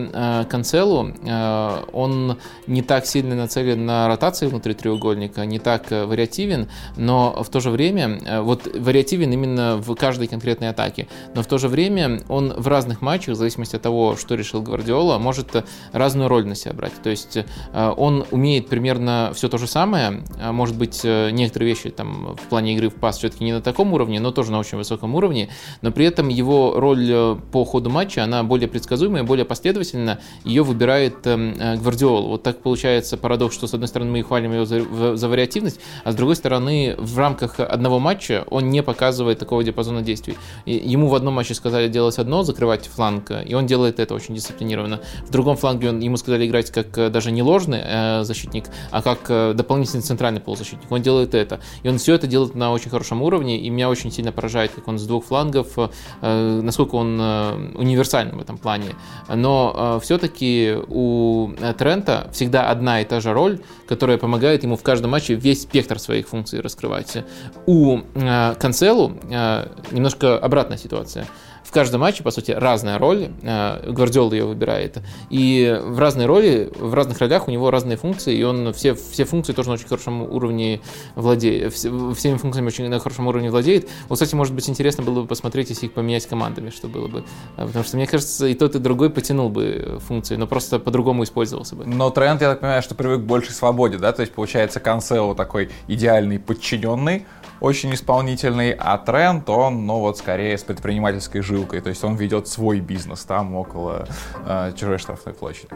Канцело, 0.49 1.13
э, 1.25 1.83
он 1.93 2.37
не 2.67 2.81
так 2.81 3.05
сильно 3.05 3.32
нацелен 3.35 3.85
на 3.85 4.07
ротации 4.07 4.47
внутри 4.47 4.73
треугольника, 4.73 5.45
не 5.45 5.59
так 5.59 5.91
э, 5.91 6.05
вариативен, 6.05 6.69
но 6.97 7.43
в 7.43 7.49
то 7.49 7.59
же 7.59 7.69
время, 7.69 8.41
вот 8.41 8.67
вариативен 8.75 9.31
именно 9.31 9.77
в 9.77 9.95
каждой 9.95 10.27
конкретной 10.27 10.69
атаке 10.69 11.07
но 11.35 11.41
в 11.41 11.47
то 11.47 11.57
же 11.57 11.67
время 11.67 12.21
он 12.27 12.53
в 12.53 12.67
разных 12.67 13.01
матчах, 13.01 13.35
в 13.35 13.37
зависимости 13.37 13.75
от 13.75 13.81
того, 13.81 14.15
что 14.15 14.35
решил 14.35 14.61
Гвардиола, 14.61 15.17
может 15.17 15.55
э, 15.55 15.63
разную 15.91 16.27
роль 16.27 16.45
на 16.45 16.55
себя 16.55 16.73
брать. 16.73 16.93
То 17.01 17.09
есть 17.09 17.37
э, 17.37 17.93
он 17.97 18.25
умеет 18.31 18.67
примерно 18.67 19.31
все 19.33 19.49
то 19.49 19.57
же 19.57 19.67
самое, 19.67 20.23
а 20.41 20.51
может 20.51 20.77
быть, 20.77 21.01
э, 21.03 21.31
некоторые 21.31 21.69
вещи 21.69 21.89
там 21.89 22.35
в 22.35 22.47
плане 22.49 22.73
игры 22.73 22.89
в 22.89 22.95
пас 22.95 23.17
все-таки 23.17 23.43
не 23.43 23.53
на 23.53 23.61
таком 23.61 23.93
уровне, 23.93 24.19
но 24.19 24.31
тоже 24.31 24.51
на 24.51 24.59
очень 24.59 24.77
высоком 24.77 25.15
уровне, 25.15 25.49
но 25.81 25.91
при 25.91 26.05
этом 26.05 26.29
его 26.29 26.79
роль 26.79 27.37
по 27.51 27.65
ходу 27.65 27.89
матча, 27.89 28.23
она 28.23 28.43
более 28.43 28.67
предсказуемая, 28.67 29.23
более 29.23 29.45
последовательна, 29.45 30.19
ее 30.43 30.63
выбирает 30.63 31.17
Гвардиола. 31.23 32.27
Вот 32.27 32.43
так 32.43 32.61
получается 32.61 33.17
парадокс, 33.23 33.55
что 33.55 33.67
с 33.67 33.73
одной 33.73 33.87
стороны 33.87 34.11
мы 34.11 34.21
хвалим 34.21 34.51
его 34.53 34.65
за, 34.65 35.15
за 35.15 35.27
вариативность, 35.29 35.79
а 36.03 36.11
с 36.11 36.15
другой 36.15 36.35
стороны 36.35 36.95
в 36.97 37.17
рамках 37.17 37.59
одного 37.59 37.99
матча 37.99 38.43
он 38.49 38.69
не 38.69 38.83
показывает 38.83 39.39
такого 39.39 39.63
диапазона 39.63 40.01
действий. 40.01 40.37
Ему 40.65 41.07
в 41.07 41.15
одном 41.15 41.35
матче 41.35 41.53
сказали 41.53 41.87
делать 41.87 42.19
одно, 42.19 42.43
закрывать 42.43 42.87
фланг, 42.87 43.31
и 43.45 43.53
он 43.53 43.65
делает 43.65 43.99
это 43.99 44.13
очень 44.13 44.35
дисциплинированно. 44.35 44.99
В 45.25 45.31
другом 45.31 45.55
фланге 45.55 45.89
он, 45.89 45.99
ему 45.99 46.17
сказали 46.17 46.45
играть 46.45 46.69
как 46.71 46.97
э, 46.97 47.09
даже 47.09 47.31
не 47.31 47.41
ложный 47.41 47.79
э, 47.81 48.23
защитник, 48.23 48.65
а 48.91 49.01
как 49.01 49.19
э, 49.29 49.53
дополнительный 49.53 50.01
центральный 50.01 50.41
полузащитник. 50.41 50.91
Он 50.91 51.01
делает 51.01 51.33
это. 51.33 51.61
И 51.83 51.89
он 51.89 51.97
все 51.97 52.15
это 52.15 52.27
делает 52.27 52.55
на 52.55 52.71
очень 52.71 52.89
хорошем 52.89 53.21
уровне, 53.21 53.57
и 53.57 53.69
меня 53.69 53.89
очень 53.89 54.11
сильно 54.11 54.31
поражает, 54.31 54.71
как 54.75 54.87
он 54.87 54.99
с 54.99 55.05
двух 55.05 55.25
флангов, 55.25 55.67
э, 55.77 56.61
насколько 56.61 56.95
он 56.95 57.17
э, 57.19 57.71
универсальный 57.75 58.35
в 58.35 58.41
этом 58.41 58.57
плане. 58.57 58.95
Но 59.33 59.73
э, 59.75 59.99
все-таки 60.03 60.75
у 60.87 61.51
Трента 61.77 62.27
всегда 62.31 62.69
одна 62.69 63.01
и 63.01 63.05
та 63.13 63.19
же 63.19 63.31
роль, 63.31 63.59
которая 63.87 64.17
помогает 64.17 64.63
ему 64.63 64.75
в 64.75 64.81
каждом 64.81 65.11
матче 65.11 65.35
весь 65.35 65.61
спектр 65.61 65.99
своих 65.99 66.27
функций 66.27 66.61
раскрывать. 66.61 67.23
У 67.67 67.99
э, 68.15 68.55
Канцелу 68.55 69.19
э, 69.29 69.67
немножко 69.91 70.39
обратная 70.39 70.79
ситуация 70.79 71.27
каждом 71.73 72.01
матче, 72.01 72.23
по 72.23 72.31
сути, 72.31 72.51
разная 72.51 72.97
роль. 72.97 73.29
Э, 73.41 73.91
Гвардиол 73.91 74.31
ее 74.31 74.45
выбирает. 74.45 74.99
И 75.29 75.79
в 75.83 75.99
разной 75.99 76.25
роли, 76.25 76.71
в 76.75 76.93
разных 76.93 77.19
ролях 77.19 77.47
у 77.47 77.51
него 77.51 77.71
разные 77.71 77.97
функции, 77.97 78.35
и 78.35 78.43
он 78.43 78.73
все, 78.73 78.93
все 78.93 79.25
функции 79.25 79.53
тоже 79.53 79.69
на 79.69 79.75
очень 79.75 79.87
хорошем 79.87 80.21
уровне 80.21 80.81
владеет. 81.15 81.73
Всеми 81.73 82.37
функциями 82.37 82.67
очень 82.67 82.87
на 82.87 82.99
хорошем 82.99 83.27
уровне 83.27 83.49
владеет. 83.49 83.89
Вот, 84.07 84.15
кстати, 84.15 84.35
может 84.35 84.53
быть, 84.53 84.69
интересно 84.69 85.03
было 85.03 85.21
бы 85.21 85.27
посмотреть, 85.27 85.69
если 85.69 85.87
их 85.87 85.93
поменять 85.93 86.25
командами, 86.27 86.69
что 86.69 86.87
было 86.87 87.07
бы. 87.07 87.23
Э, 87.57 87.65
потому 87.65 87.83
что, 87.83 87.97
мне 87.97 88.07
кажется, 88.07 88.47
и 88.47 88.53
тот, 88.53 88.75
и 88.75 88.79
другой 88.79 89.09
потянул 89.09 89.49
бы 89.49 89.99
функции, 90.07 90.35
но 90.35 90.47
просто 90.47 90.79
по-другому 90.79 91.23
использовался 91.23 91.75
бы. 91.75 91.85
Но 91.85 92.09
тренд, 92.09 92.41
я 92.41 92.49
так 92.49 92.59
понимаю, 92.59 92.81
что 92.81 92.95
привык 92.95 93.21
к 93.21 93.25
большей 93.25 93.53
свободе, 93.53 93.97
да? 93.97 94.11
То 94.11 94.21
есть, 94.21 94.33
получается, 94.33 94.79
Канцело 94.79 95.35
такой 95.35 95.69
идеальный 95.87 96.39
подчиненный, 96.39 97.25
очень 97.63 97.93
исполнительный, 97.93 98.75
а 98.77 98.97
Трент, 98.97 99.49
он, 99.49 99.85
ну 99.85 99.99
вот, 99.99 100.17
скорее 100.17 100.57
с 100.57 100.63
предпринимательской 100.63 101.39
жилкой, 101.39 101.79
то 101.79 101.87
есть 101.87 102.03
он 102.03 102.15
ведет 102.15 102.49
свой 102.49 102.81
бизнес 102.81 103.23
там, 103.23 103.55
около 103.55 104.05
э, 104.45 104.73
чужой 104.75 104.97
штрафной 104.97 105.33
площади. 105.33 105.69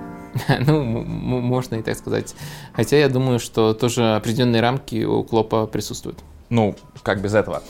Ну, 0.67 1.01
можно 1.03 1.75
и 1.75 1.81
так 1.81 1.95
сказать. 1.95 2.35
Хотя 2.73 2.97
я 2.97 3.07
думаю, 3.07 3.39
что 3.39 3.73
тоже 3.73 4.15
определенные 4.15 4.61
рамки 4.61 5.05
у 5.05 5.23
Клопа 5.23 5.65
присутствуют. 5.65 6.19
Ну, 6.49 6.75
как 7.03 7.21
без 7.21 7.33
этого. 7.33 7.63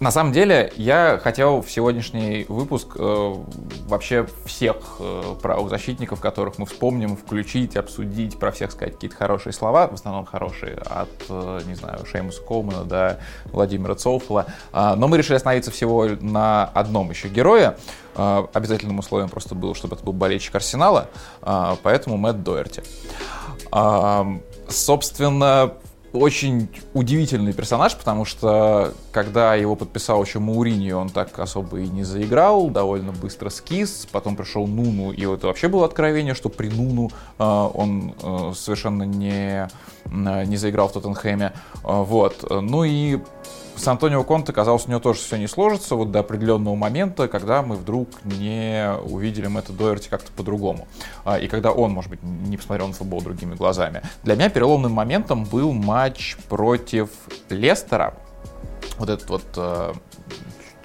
На 0.00 0.12
самом 0.12 0.32
деле, 0.32 0.72
я 0.76 1.18
хотел 1.20 1.60
в 1.60 1.68
сегодняшний 1.68 2.46
выпуск 2.48 2.92
э, 2.94 3.34
вообще 3.88 4.28
всех 4.44 4.76
э, 5.00 5.34
правозащитников, 5.42 6.20
которых 6.20 6.56
мы 6.58 6.66
вспомним, 6.66 7.16
включить, 7.16 7.76
обсудить, 7.76 8.38
про 8.38 8.52
всех 8.52 8.70
сказать 8.70 8.94
какие-то 8.94 9.16
хорошие 9.16 9.52
слова, 9.52 9.88
в 9.88 9.94
основном 9.94 10.24
хорошие, 10.24 10.76
от, 10.76 11.08
э, 11.28 11.60
не 11.66 11.74
знаю, 11.74 12.06
Шеймуса 12.06 12.40
Колмана 12.42 12.84
до 12.84 13.18
Владимира 13.46 13.96
Цолфола. 13.96 14.46
А, 14.72 14.94
но 14.94 15.08
мы 15.08 15.18
решили 15.18 15.34
остановиться 15.34 15.72
всего 15.72 16.06
на 16.20 16.66
одном 16.66 17.10
еще 17.10 17.26
герое. 17.26 17.76
А, 18.14 18.48
обязательным 18.52 19.00
условием 19.00 19.28
просто 19.28 19.56
было, 19.56 19.74
чтобы 19.74 19.96
это 19.96 20.04
был 20.04 20.12
болельщик 20.12 20.54
Арсенала, 20.54 21.08
а, 21.42 21.76
поэтому 21.82 22.16
Мэтт 22.16 22.44
Доерти. 22.44 22.84
А, 23.72 24.24
собственно, 24.68 25.72
очень 26.12 26.68
удивительный 26.94 27.52
персонаж, 27.52 27.96
потому 27.96 28.24
что 28.24 28.94
когда 29.12 29.54
его 29.54 29.76
подписал 29.76 30.22
еще 30.22 30.38
Маурини, 30.38 30.92
он 30.92 31.10
так 31.10 31.38
особо 31.38 31.80
и 31.80 31.88
не 31.88 32.04
заиграл, 32.04 32.68
довольно 32.70 33.12
быстро 33.12 33.50
скис, 33.50 34.06
потом 34.10 34.36
пришел 34.36 34.66
Нуну, 34.66 35.12
и 35.12 35.22
это 35.26 35.46
вообще 35.46 35.68
было 35.68 35.84
откровение, 35.84 36.34
что 36.34 36.48
при 36.48 36.68
Нуну 36.68 37.10
э, 37.38 37.42
он 37.42 38.14
э, 38.22 38.52
совершенно 38.54 39.02
не, 39.02 39.68
не 40.06 40.56
заиграл 40.56 40.88
в 40.88 40.92
Тоттенхэме. 40.92 41.52
Э, 41.84 42.02
вот. 42.02 42.44
Ну 42.50 42.84
и 42.84 43.18
с 43.78 43.86
Антонио 43.86 44.24
Конте, 44.24 44.52
казалось, 44.52 44.86
у 44.86 44.90
него 44.90 45.00
тоже 45.00 45.20
все 45.20 45.36
не 45.36 45.46
сложится 45.46 45.94
вот 45.94 46.10
до 46.10 46.18
определенного 46.20 46.74
момента, 46.74 47.28
когда 47.28 47.62
мы 47.62 47.76
вдруг 47.76 48.08
не 48.24 48.90
увидели 49.04 49.46
Мэтта 49.46 49.72
Доерти 49.72 50.08
как-то 50.08 50.32
по-другому. 50.32 50.88
А, 51.24 51.38
и 51.38 51.46
когда 51.46 51.70
он, 51.70 51.92
может 51.92 52.10
быть, 52.10 52.22
не 52.22 52.56
посмотрел 52.56 52.88
на 52.88 52.94
футбол 52.94 53.22
другими 53.22 53.54
глазами. 53.54 54.02
Для 54.24 54.34
меня 54.34 54.48
переломным 54.48 54.92
моментом 54.92 55.44
был 55.44 55.72
матч 55.72 56.36
против 56.48 57.10
Лестера. 57.50 58.14
Вот 58.98 59.10
этот 59.10 59.30
вот 59.30 59.44
э, 59.56 59.92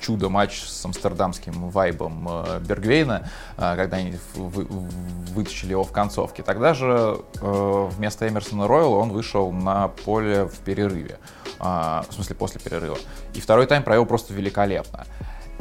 чудо-матч 0.03 0.61
с 0.61 0.85
амстердамским 0.85 1.69
вайбом 1.69 2.27
э, 2.29 2.59
Бергвейна, 2.59 3.29
э, 3.57 3.75
когда 3.75 3.97
они 3.97 4.15
вытащили 4.35 5.71
его 5.71 5.83
в 5.83 5.91
концовке. 5.91 6.43
Тогда 6.43 6.73
же 6.73 7.19
вместо 7.41 8.27
Эмерсона 8.27 8.67
Ройла 8.67 8.97
он 8.97 9.09
вышел 9.09 9.51
на 9.51 9.87
поле 9.87 10.45
в 10.45 10.59
перерыве. 10.59 11.17
А, 11.65 12.03
в 12.09 12.13
смысле 12.13 12.35
после 12.35 12.59
перерыва. 12.59 12.97
И 13.33 13.39
второй 13.39 13.67
тайм 13.67 13.83
провел 13.83 14.05
просто 14.05 14.33
великолепно. 14.33 15.05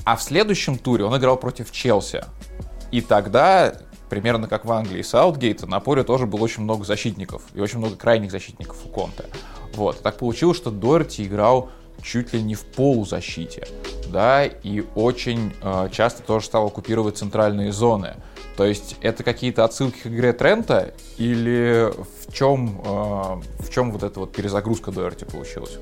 А 0.05 0.16
в 0.16 0.22
следующем 0.22 0.76
туре 0.76 1.05
он 1.05 1.16
играл 1.16 1.36
против 1.36 1.70
Челси. 1.70 2.24
И 2.90 3.01
тогда, 3.01 3.72
примерно 4.11 4.49
как 4.49 4.64
в 4.64 4.72
Англии 4.72 5.03
Саутгейта, 5.03 5.68
на 5.68 5.78
поле 5.78 6.03
тоже 6.03 6.26
было 6.26 6.40
очень 6.40 6.64
много 6.64 6.84
защитников. 6.84 7.43
И 7.55 7.61
очень 7.61 7.78
много 7.78 7.95
крайних 7.95 8.32
защитников 8.32 8.78
у 8.84 8.88
Конте. 8.88 9.26
Вот. 9.74 10.03
Так 10.03 10.18
получилось, 10.18 10.57
что 10.57 10.72
Дорти 10.72 11.24
играл 11.24 11.70
чуть 12.03 12.32
ли 12.32 12.42
не 12.42 12.55
в 12.55 12.64
полузащите. 12.64 13.66
Да, 14.12 14.44
и 14.44 14.84
очень 14.94 15.55
э, 15.62 15.88
часто 15.90 16.22
тоже 16.22 16.46
стал 16.46 16.66
оккупировать 16.66 17.16
центральные 17.16 17.72
зоны. 17.72 18.16
То 18.63 18.69
есть 18.69 18.95
это 19.01 19.25
какие-то 19.25 19.65
отсылки 19.65 19.99
к 20.05 20.07
игре 20.07 20.33
Трента 20.33 20.95
или 21.19 21.93
в 22.29 22.33
чем, 22.33 22.81
э, 22.85 23.63
в 23.65 23.71
чем 23.71 23.91
вот 23.91 24.05
эта 24.05 24.21
вот 24.21 24.31
перезагрузка 24.31 24.93
Дуэрти 24.93 25.25
получилась? 25.25 25.79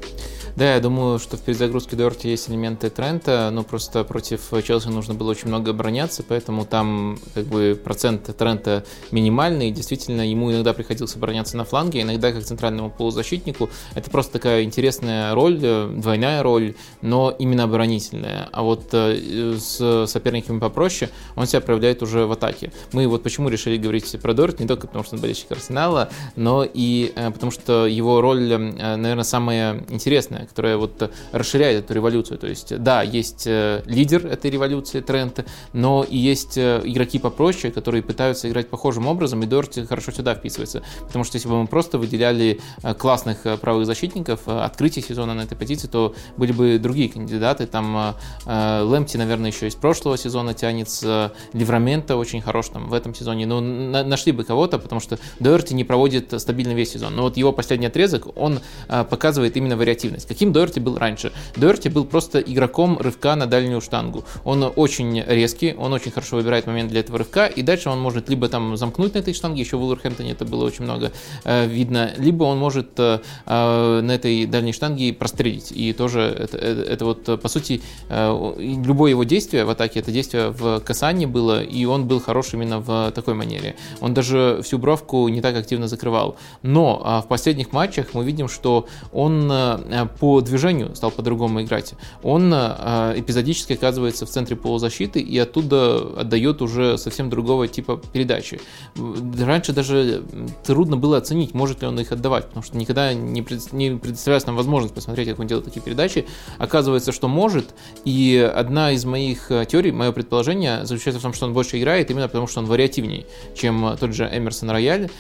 Да, 0.56 0.74
я 0.74 0.80
думаю, 0.80 1.18
что 1.18 1.36
в 1.36 1.40
перезагрузке 1.42 1.96
Дуэрти 1.96 2.28
есть 2.28 2.50
элементы 2.50 2.90
Трента, 2.90 3.50
но 3.52 3.62
просто 3.62 4.02
против 4.04 4.40
Челси 4.64 4.88
нужно 4.88 5.14
было 5.14 5.30
очень 5.30 5.48
много 5.48 5.70
обороняться, 5.70 6.24
поэтому 6.26 6.64
там 6.64 7.18
как 7.34 7.44
бы 7.44 7.80
процент 7.82 8.34
Трента 8.36 8.84
минимальный, 9.10 9.68
и 9.68 9.72
действительно 9.72 10.28
ему 10.28 10.50
иногда 10.50 10.72
приходилось 10.72 11.14
обороняться 11.14 11.56
на 11.56 11.64
фланге, 11.64 12.02
иногда 12.02 12.32
как 12.32 12.44
центральному 12.44 12.90
полузащитнику. 12.90 13.70
Это 13.94 14.10
просто 14.10 14.32
такая 14.32 14.64
интересная 14.64 15.34
роль, 15.34 15.58
двойная 15.58 16.42
роль, 16.42 16.74
но 17.00 17.34
именно 17.38 17.64
оборонительная. 17.64 18.48
А 18.52 18.62
вот 18.62 18.88
э, 18.92 19.56
с 19.56 20.06
соперниками 20.06 20.58
попроще 20.58 21.10
он 21.36 21.46
себя 21.46 21.60
проявляет 21.60 22.02
уже 22.02 22.26
в 22.26 22.32
атаке. 22.32 22.69
Мы 22.92 23.08
вот 23.08 23.22
почему 23.22 23.48
решили 23.48 23.76
говорить 23.76 24.14
про 24.20 24.34
Дуэрти, 24.34 24.62
не 24.62 24.68
только 24.68 24.86
потому 24.86 25.04
что 25.04 25.16
он 25.16 25.22
болельщик 25.22 25.50
Арсенала, 25.50 26.10
но 26.36 26.64
и 26.64 27.12
э, 27.14 27.30
потому 27.30 27.50
что 27.50 27.86
его 27.86 28.20
роль, 28.20 28.46
наверное, 28.48 29.24
самая 29.24 29.84
интересная 29.88 30.50
которая 30.50 30.76
вот 30.76 31.10
расширяет 31.32 31.84
эту 31.84 31.94
революцию. 31.94 32.38
То 32.38 32.46
есть, 32.46 32.76
да, 32.82 33.02
есть 33.02 33.46
э, 33.46 33.82
лидер 33.86 34.26
этой 34.26 34.50
революции, 34.50 35.00
тренд, 35.00 35.46
но 35.72 36.04
и 36.04 36.16
есть 36.16 36.58
э, 36.58 36.82
игроки 36.84 37.18
попроще, 37.18 37.72
которые 37.72 38.02
пытаются 38.02 38.48
играть 38.48 38.68
похожим 38.68 39.06
образом, 39.06 39.42
и 39.42 39.46
Дорти 39.46 39.84
хорошо 39.84 40.12
сюда 40.12 40.34
вписывается. 40.34 40.82
Потому 41.00 41.24
что 41.24 41.36
если 41.36 41.48
бы 41.48 41.60
мы 41.60 41.66
просто 41.66 41.98
выделяли 41.98 42.60
э, 42.82 42.94
классных 42.94 43.42
правых 43.60 43.86
защитников, 43.86 44.40
открытие 44.46 45.04
сезона 45.04 45.34
на 45.34 45.42
этой 45.42 45.56
позиции, 45.56 45.88
то 45.88 46.14
были 46.36 46.52
бы 46.52 46.78
другие 46.78 47.08
кандидаты. 47.08 47.66
Там 47.66 48.16
Лэмпти, 48.46 49.16
наверное, 49.16 49.50
еще 49.50 49.68
из 49.68 49.74
прошлого 49.74 50.18
сезона 50.18 50.54
тянется, 50.54 51.32
Ливрамента 51.52 52.16
очень 52.16 52.40
хорош 52.50 52.68
там 52.68 52.88
в 52.88 52.94
этом 52.94 53.14
сезоне. 53.14 53.46
Но 53.46 53.60
нашли 53.60 54.32
бы 54.32 54.44
кого-то, 54.44 54.78
потому 54.78 55.00
что 55.00 55.18
Дорти 55.38 55.74
не 55.74 55.84
проводит 55.84 56.34
стабильно 56.40 56.72
весь 56.72 56.92
сезон. 56.92 57.14
Но 57.14 57.22
вот 57.22 57.36
его 57.36 57.52
последний 57.52 57.86
отрезок, 57.86 58.26
он 58.36 58.60
показывает 58.88 59.56
именно 59.56 59.76
вариативность. 59.76 60.26
Каким 60.26 60.52
Дорти 60.52 60.80
был 60.80 60.98
раньше? 60.98 61.32
Дорти 61.56 61.88
был 61.88 62.04
просто 62.04 62.40
игроком 62.40 62.98
рывка 62.98 63.36
на 63.36 63.46
дальнюю 63.46 63.80
штангу. 63.80 64.24
Он 64.44 64.72
очень 64.76 65.22
резкий, 65.26 65.74
он 65.78 65.92
очень 65.92 66.10
хорошо 66.10 66.36
выбирает 66.36 66.66
момент 66.66 66.90
для 66.90 67.00
этого 67.00 67.18
рывка, 67.18 67.46
и 67.46 67.62
дальше 67.62 67.88
он 67.90 68.00
может 68.00 68.28
либо 68.28 68.48
там 68.48 68.76
замкнуть 68.76 69.14
на 69.14 69.18
этой 69.18 69.34
штанге, 69.34 69.62
еще 69.62 69.76
в 69.76 69.82
Уолверхэмптоне 69.82 70.32
это 70.32 70.44
было 70.44 70.64
очень 70.64 70.84
много 70.84 71.12
э, 71.44 71.66
видно, 71.66 72.12
либо 72.16 72.44
он 72.44 72.58
может 72.58 72.98
э, 72.98 73.20
э, 73.46 74.00
на 74.00 74.10
этой 74.10 74.46
дальней 74.46 74.72
штанге 74.72 75.12
прострелить. 75.12 75.72
И 75.72 75.92
тоже 75.92 76.20
это, 76.20 76.56
это, 76.56 76.82
это 76.82 77.04
вот, 77.04 77.40
по 77.40 77.48
сути, 77.48 77.82
любое 78.08 79.10
его 79.10 79.24
действие 79.24 79.64
в 79.64 79.70
атаке, 79.70 80.00
это 80.00 80.12
действие 80.12 80.50
в 80.50 80.80
касании 80.80 81.26
было, 81.26 81.62
и 81.62 81.84
он 81.84 82.06
был 82.06 82.20
хорош 82.20 82.39
именно 82.52 82.80
в 82.80 83.12
такой 83.12 83.34
манере. 83.34 83.76
Он 84.00 84.14
даже 84.14 84.60
всю 84.62 84.78
бровку 84.78 85.28
не 85.28 85.40
так 85.40 85.56
активно 85.56 85.88
закрывал. 85.88 86.36
Но 86.62 87.02
э, 87.04 87.24
в 87.24 87.28
последних 87.28 87.72
матчах 87.72 88.14
мы 88.14 88.24
видим, 88.24 88.48
что 88.48 88.86
он 89.12 89.50
э, 89.50 90.06
по 90.18 90.40
движению 90.40 90.94
стал 90.94 91.10
по-другому 91.10 91.62
играть. 91.62 91.94
Он 92.22 92.52
э, 92.52 93.14
эпизодически 93.16 93.74
оказывается 93.74 94.26
в 94.26 94.30
центре 94.30 94.56
полузащиты 94.56 95.20
и 95.20 95.38
оттуда 95.38 96.20
отдает 96.20 96.62
уже 96.62 96.98
совсем 96.98 97.30
другого 97.30 97.68
типа 97.68 98.00
передачи. 98.12 98.60
Раньше 98.96 99.72
даже 99.72 100.24
трудно 100.64 100.96
было 100.96 101.16
оценить, 101.18 101.54
может 101.54 101.82
ли 101.82 101.88
он 101.88 101.98
их 102.00 102.12
отдавать, 102.12 102.46
потому 102.46 102.62
что 102.62 102.76
никогда 102.76 103.12
не 103.12 103.42
предоставлялась 103.42 104.46
нам 104.46 104.56
возможность 104.56 104.94
посмотреть, 104.94 105.28
как 105.28 105.38
он 105.38 105.46
делает 105.46 105.64
такие 105.64 105.80
передачи. 105.82 106.26
Оказывается, 106.58 107.12
что 107.12 107.28
может, 107.28 107.74
и 108.04 108.50
одна 108.54 108.92
из 108.92 109.04
моих 109.04 109.50
э, 109.50 109.64
теорий, 109.66 109.92
мое 109.92 110.12
предположение, 110.12 110.84
заключается 110.84 111.20
в 111.20 111.22
том, 111.22 111.32
что 111.32 111.46
он 111.46 111.52
больше 111.52 111.78
играет 111.78 112.10
именно 112.10 112.28
потому, 112.30 112.46
что 112.46 112.60
он 112.60 112.66
вариативней, 112.66 113.26
чем 113.54 113.96
тот 113.98 114.14
же 114.14 114.28
Эмерсон 114.32 114.70
Рояль, 114.70 115.10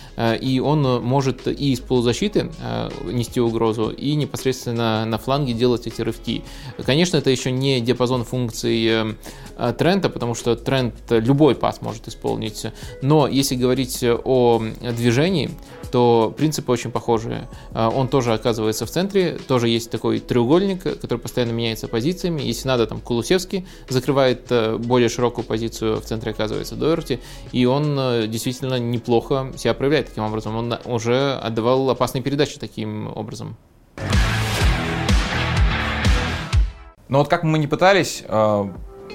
и 0.40 0.60
он 0.60 1.02
может 1.02 1.46
и 1.46 1.72
из 1.72 1.80
полузащиты 1.80 2.50
нести 3.04 3.40
угрозу, 3.40 3.90
и 3.90 4.14
непосредственно 4.14 5.04
на, 5.04 5.18
фланге 5.18 5.52
делать 5.52 5.86
эти 5.86 6.02
рывки. 6.02 6.42
Конечно, 6.84 7.16
это 7.16 7.30
еще 7.30 7.50
не 7.50 7.80
диапазон 7.80 8.24
функций 8.24 8.86
э, 8.86 9.14
э, 9.56 9.74
тренда, 9.76 10.08
потому 10.08 10.34
что 10.34 10.56
тренд 10.56 10.94
любой 11.10 11.54
пас 11.54 11.82
может 11.82 12.08
исполнить. 12.08 12.66
Но 13.02 13.28
если 13.28 13.54
говорить 13.54 14.02
о 14.02 14.62
движении, 14.80 15.50
то 15.90 16.34
принципы 16.36 16.72
очень 16.72 16.90
похожие. 16.90 17.48
Э, 17.72 17.88
он 17.88 18.08
тоже 18.08 18.32
оказывается 18.32 18.86
в 18.86 18.90
центре, 18.90 19.38
тоже 19.46 19.68
есть 19.68 19.90
такой 19.90 20.20
треугольник, 20.20 20.82
который 20.82 21.18
постоянно 21.18 21.52
меняется 21.52 21.88
позициями. 21.88 22.42
Если 22.42 22.68
надо, 22.68 22.86
там 22.86 23.00
Кулусевский 23.00 23.66
закрывает 23.88 24.50
более 24.78 25.08
широкую 25.08 25.44
позицию, 25.44 26.00
в 26.00 26.04
центре 26.04 26.32
оказывается 26.32 26.76
Дойерти, 26.76 27.20
и 27.52 27.64
он 27.64 27.96
действительно 28.28 28.78
неплохо 28.78 29.52
себя 29.56 29.74
проявляет 29.74 30.08
таким 30.08 30.24
образом. 30.24 30.56
Он 30.56 30.74
уже 30.84 31.34
отдавал 31.34 31.90
опасные 31.90 32.22
передачи 32.22 32.58
таким 32.58 33.08
образом. 33.16 33.56
Но 37.10 37.18
вот 37.18 37.28
как 37.28 37.42
мы 37.42 37.58
не 37.58 37.66
пытались, 37.66 38.22
э, 38.26 38.70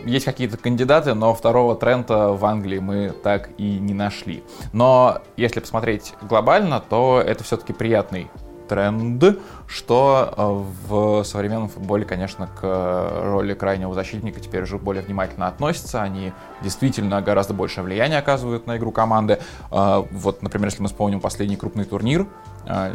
есть 0.05 0.25
какие-то 0.25 0.57
кандидаты, 0.57 1.13
но 1.13 1.33
второго 1.33 1.75
тренда 1.75 2.29
в 2.29 2.45
Англии 2.45 2.79
мы 2.79 3.13
так 3.23 3.49
и 3.57 3.79
не 3.79 3.93
нашли. 3.93 4.43
Но 4.73 5.19
если 5.37 5.59
посмотреть 5.59 6.13
глобально, 6.21 6.79
то 6.79 7.21
это 7.25 7.43
все-таки 7.43 7.73
приятный 7.73 8.29
тренд, 8.67 9.23
что 9.67 10.33
э, 10.35 10.87
в 10.87 11.23
современном 11.23 11.69
футболе, 11.69 12.05
конечно, 12.05 12.47
к 12.47 13.21
роли 13.23 13.53
крайнего 13.53 13.93
защитника 13.93 14.39
теперь 14.39 14.63
уже 14.63 14.77
более 14.77 15.03
внимательно 15.03 15.47
относятся. 15.47 16.01
Они 16.01 16.33
действительно 16.61 17.21
гораздо 17.21 17.53
большее 17.53 17.83
влияние 17.83 18.19
оказывают 18.19 18.65
на 18.67 18.77
игру 18.77 18.91
команды. 18.91 19.39
Э, 19.71 20.03
вот, 20.11 20.41
например, 20.41 20.67
если 20.69 20.81
мы 20.81 20.87
вспомним 20.87 21.19
последний 21.19 21.55
крупный 21.57 21.85
турнир, 21.85 22.27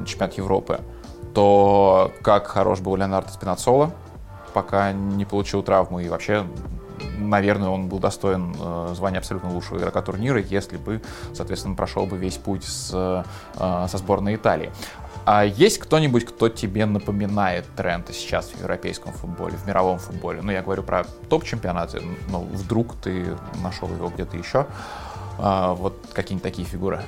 чемпионат 0.05 0.35
Европы, 0.37 0.81
то 1.35 2.11
как 2.23 2.49
хорош 2.49 2.81
был 2.81 2.97
Леонардо 2.97 3.31
Спинацоло, 3.31 3.93
пока 4.53 4.93
не 4.93 5.25
получил 5.25 5.63
травму. 5.63 6.01
И 6.01 6.09
вообще, 6.09 6.45
наверное, 7.19 7.69
он 7.69 7.89
был 7.89 7.99
достоин 7.99 8.55
э, 8.59 8.93
звания 8.95 9.19
абсолютно 9.19 9.51
лучшего 9.51 9.79
игрока 9.79 10.03
турнира, 10.03 10.41
если 10.41 10.77
бы, 10.77 11.01
соответственно, 11.35 11.75
прошел 11.75 12.07
бы 12.07 12.17
весь 12.17 12.37
путь 12.37 12.65
с, 12.65 12.91
э, 12.93 13.87
со 13.89 13.99
сборной 13.99 14.37
Италии. 14.37 14.71
А 15.27 15.45
есть 15.45 15.79
кто-нибудь, 15.79 16.25
кто 16.25 16.49
тебе 16.49 16.87
напоминает 16.87 17.67
тренды 17.77 18.13
сейчас 18.13 18.47
в 18.49 18.59
европейском 18.59 19.13
футболе, 19.13 19.57
в 19.57 19.67
мировом 19.67 19.99
футболе? 19.99 20.41
Ну, 20.43 20.51
я 20.51 20.63
говорю 20.63 20.83
про 20.83 21.05
топ-чемпионаты, 21.29 22.03
но 22.31 22.41
вдруг 22.41 22.97
ты 22.97 23.37
нашел 23.63 23.89
его 23.89 24.09
где-то 24.09 24.37
еще. 24.37 24.67
А, 25.39 25.75
вот 25.75 25.95
какие-нибудь 26.13 26.43
такие 26.43 26.67
фигуры. 26.67 27.01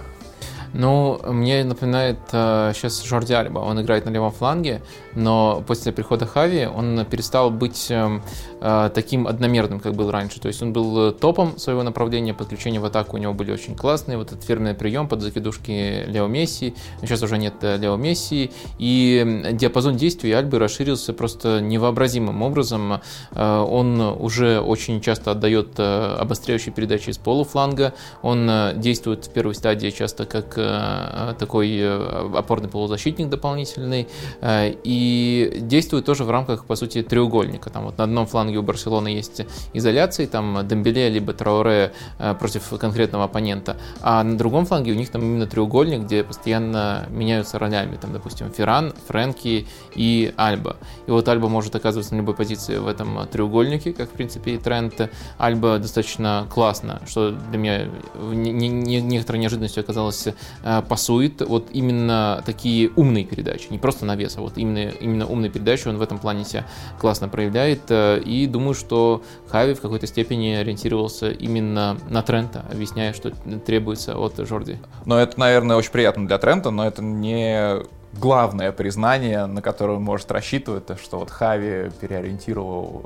Ну, 0.74 1.20
мне 1.24 1.64
напоминает 1.64 2.18
э, 2.32 2.72
сейчас 2.74 3.03
Жорди 3.03 3.34
Альба. 3.34 3.59
Он 3.59 3.80
играет 3.80 4.07
на 4.07 4.11
левом 4.11 4.32
фланге, 4.32 4.80
но 5.14 5.62
после 5.66 5.92
прихода 5.92 6.26
Хави 6.26 6.66
он 6.66 7.04
перестал 7.04 7.50
быть 7.50 7.90
э, 7.90 8.20
э, 8.60 8.90
таким 8.94 9.26
одномерным, 9.26 9.80
как 9.80 9.94
был 9.94 10.10
раньше. 10.10 10.40
То 10.40 10.48
есть 10.48 10.62
он 10.62 10.72
был 10.72 11.12
топом 11.12 11.58
своего 11.58 11.82
направления, 11.82 12.34
подключения 12.34 12.80
в 12.80 12.84
атаку 12.84 13.16
у 13.16 13.20
него 13.20 13.34
были 13.34 13.52
очень 13.52 13.76
классные. 13.76 14.18
Вот 14.18 14.32
этот 14.32 14.44
фирменный 14.44 14.74
прием 14.74 15.08
под 15.08 15.20
закидушки 15.20 16.04
Лео 16.06 16.26
Месси. 16.26 16.74
Сейчас 17.00 17.22
уже 17.22 17.38
нет 17.38 17.54
э, 17.62 17.76
Лео 17.76 17.96
Месси. 17.96 18.50
И 18.78 19.50
диапазон 19.52 19.96
действий 19.96 20.32
Альбы 20.32 20.58
расширился 20.58 21.12
просто 21.12 21.60
невообразимым 21.60 22.42
образом. 22.42 23.00
Э, 23.32 23.58
он 23.58 24.00
уже 24.00 24.60
очень 24.60 25.00
часто 25.00 25.32
отдает 25.32 25.74
э, 25.78 26.16
обостряющие 26.18 26.72
передачи 26.72 27.10
из 27.10 27.18
полуфланга. 27.18 27.92
Он 28.22 28.48
э, 28.48 28.72
действует 28.76 29.26
в 29.26 29.30
первой 29.30 29.54
стадии 29.54 29.90
часто 29.90 30.24
как 30.24 30.58
Э, 30.62 31.34
такой 31.38 31.78
э, 31.78 32.30
опорный 32.36 32.68
полузащитник 32.68 33.28
дополнительный, 33.28 34.08
э, 34.40 34.72
и 35.03 35.59
действует 35.61 36.05
тоже 36.05 36.24
в 36.24 36.30
рамках, 36.30 36.64
по 36.64 36.76
сути, 36.76 37.03
треугольника. 37.03 37.70
Там 37.70 37.84
вот 37.84 37.98
на 37.98 38.05
одном 38.05 38.26
фланге 38.26 38.59
у 38.59 38.62
Барселоны 38.62 39.09
есть 39.09 39.42
изоляции, 39.72 40.26
там 40.26 40.66
Дембеле 40.66 41.09
либо 41.09 41.32
Трауре 41.32 41.92
против 42.38 42.68
конкретного 42.78 43.24
оппонента, 43.24 43.76
а 44.00 44.22
на 44.22 44.36
другом 44.36 44.66
фланге 44.66 44.92
у 44.92 44.94
них 44.94 45.11
там 45.11 45.22
именно 45.22 45.46
треугольник, 45.46 46.03
где 46.03 46.22
постоянно 46.24 47.07
меняются 47.11 47.59
ролями, 47.59 47.96
там, 47.96 48.12
допустим, 48.12 48.50
Ферран, 48.50 48.94
Фрэнки 49.09 49.66
и 49.94 50.32
Альба. 50.36 50.76
И 51.07 51.11
вот 51.11 51.28
Альба 51.28 51.48
может 51.48 51.74
оказываться 51.74 52.14
на 52.14 52.18
любой 52.18 52.34
позиции 52.34 52.76
в 52.76 52.86
этом 52.86 53.26
треугольнике, 53.30 53.92
как, 53.92 54.09
в 54.09 54.12
принципе, 54.12 54.55
и 54.55 54.59
Трент. 54.59 55.11
Альба 55.38 55.78
достаточно 55.78 56.46
классно, 56.50 57.00
что 57.07 57.30
для 57.30 57.59
меня 57.59 57.88
некоторой 58.22 59.40
неожиданностью 59.40 59.82
оказалось 59.82 60.28
Э, 60.62 60.82
пасует 60.82 61.40
вот 61.40 61.68
именно 61.72 62.42
такие 62.46 62.90
умные 62.96 63.24
передачи, 63.24 63.66
не 63.70 63.78
просто 63.78 64.05
навес, 64.05 64.36
а 64.36 64.40
вот 64.40 64.59
именно, 64.59 64.91
именно 65.01 65.26
умные 65.26 65.51
передачи 65.51 65.88
он 65.88 65.99
в 65.99 66.03
этом 66.03 66.18
плане 66.18 66.45
себя 66.45 66.66
классно 66.99 67.28
проявляет. 67.28 67.82
Э, 67.90 68.20
и 68.20 68.47
думаю, 68.47 68.74
что 68.74 69.22
Хави 69.49 69.74
в 69.74 69.80
какой-то 69.80 70.07
степени 70.07 70.51
ориентировался 70.51 71.30
именно 71.30 71.97
на 72.09 72.22
Трента, 72.22 72.64
объясняя, 72.70 73.12
что 73.12 73.30
требуется 73.30 74.18
от 74.18 74.36
Жорди. 74.38 74.78
Но 75.05 75.18
это, 75.18 75.38
наверное, 75.38 75.76
очень 75.76 75.93
приятно 75.93 76.26
для 76.26 76.38
Трента, 76.38 76.70
но 76.70 76.86
это 76.86 77.03
не 77.03 77.82
главное 78.12 78.72
признание, 78.72 79.47
на 79.47 79.62
которое 79.62 79.95
он 79.95 80.03
может 80.03 80.30
рассчитывать, 80.30 80.86
то, 80.86 80.97
что 80.97 81.18
вот 81.18 81.30
Хави 81.30 81.90
переориентировал 82.01 83.03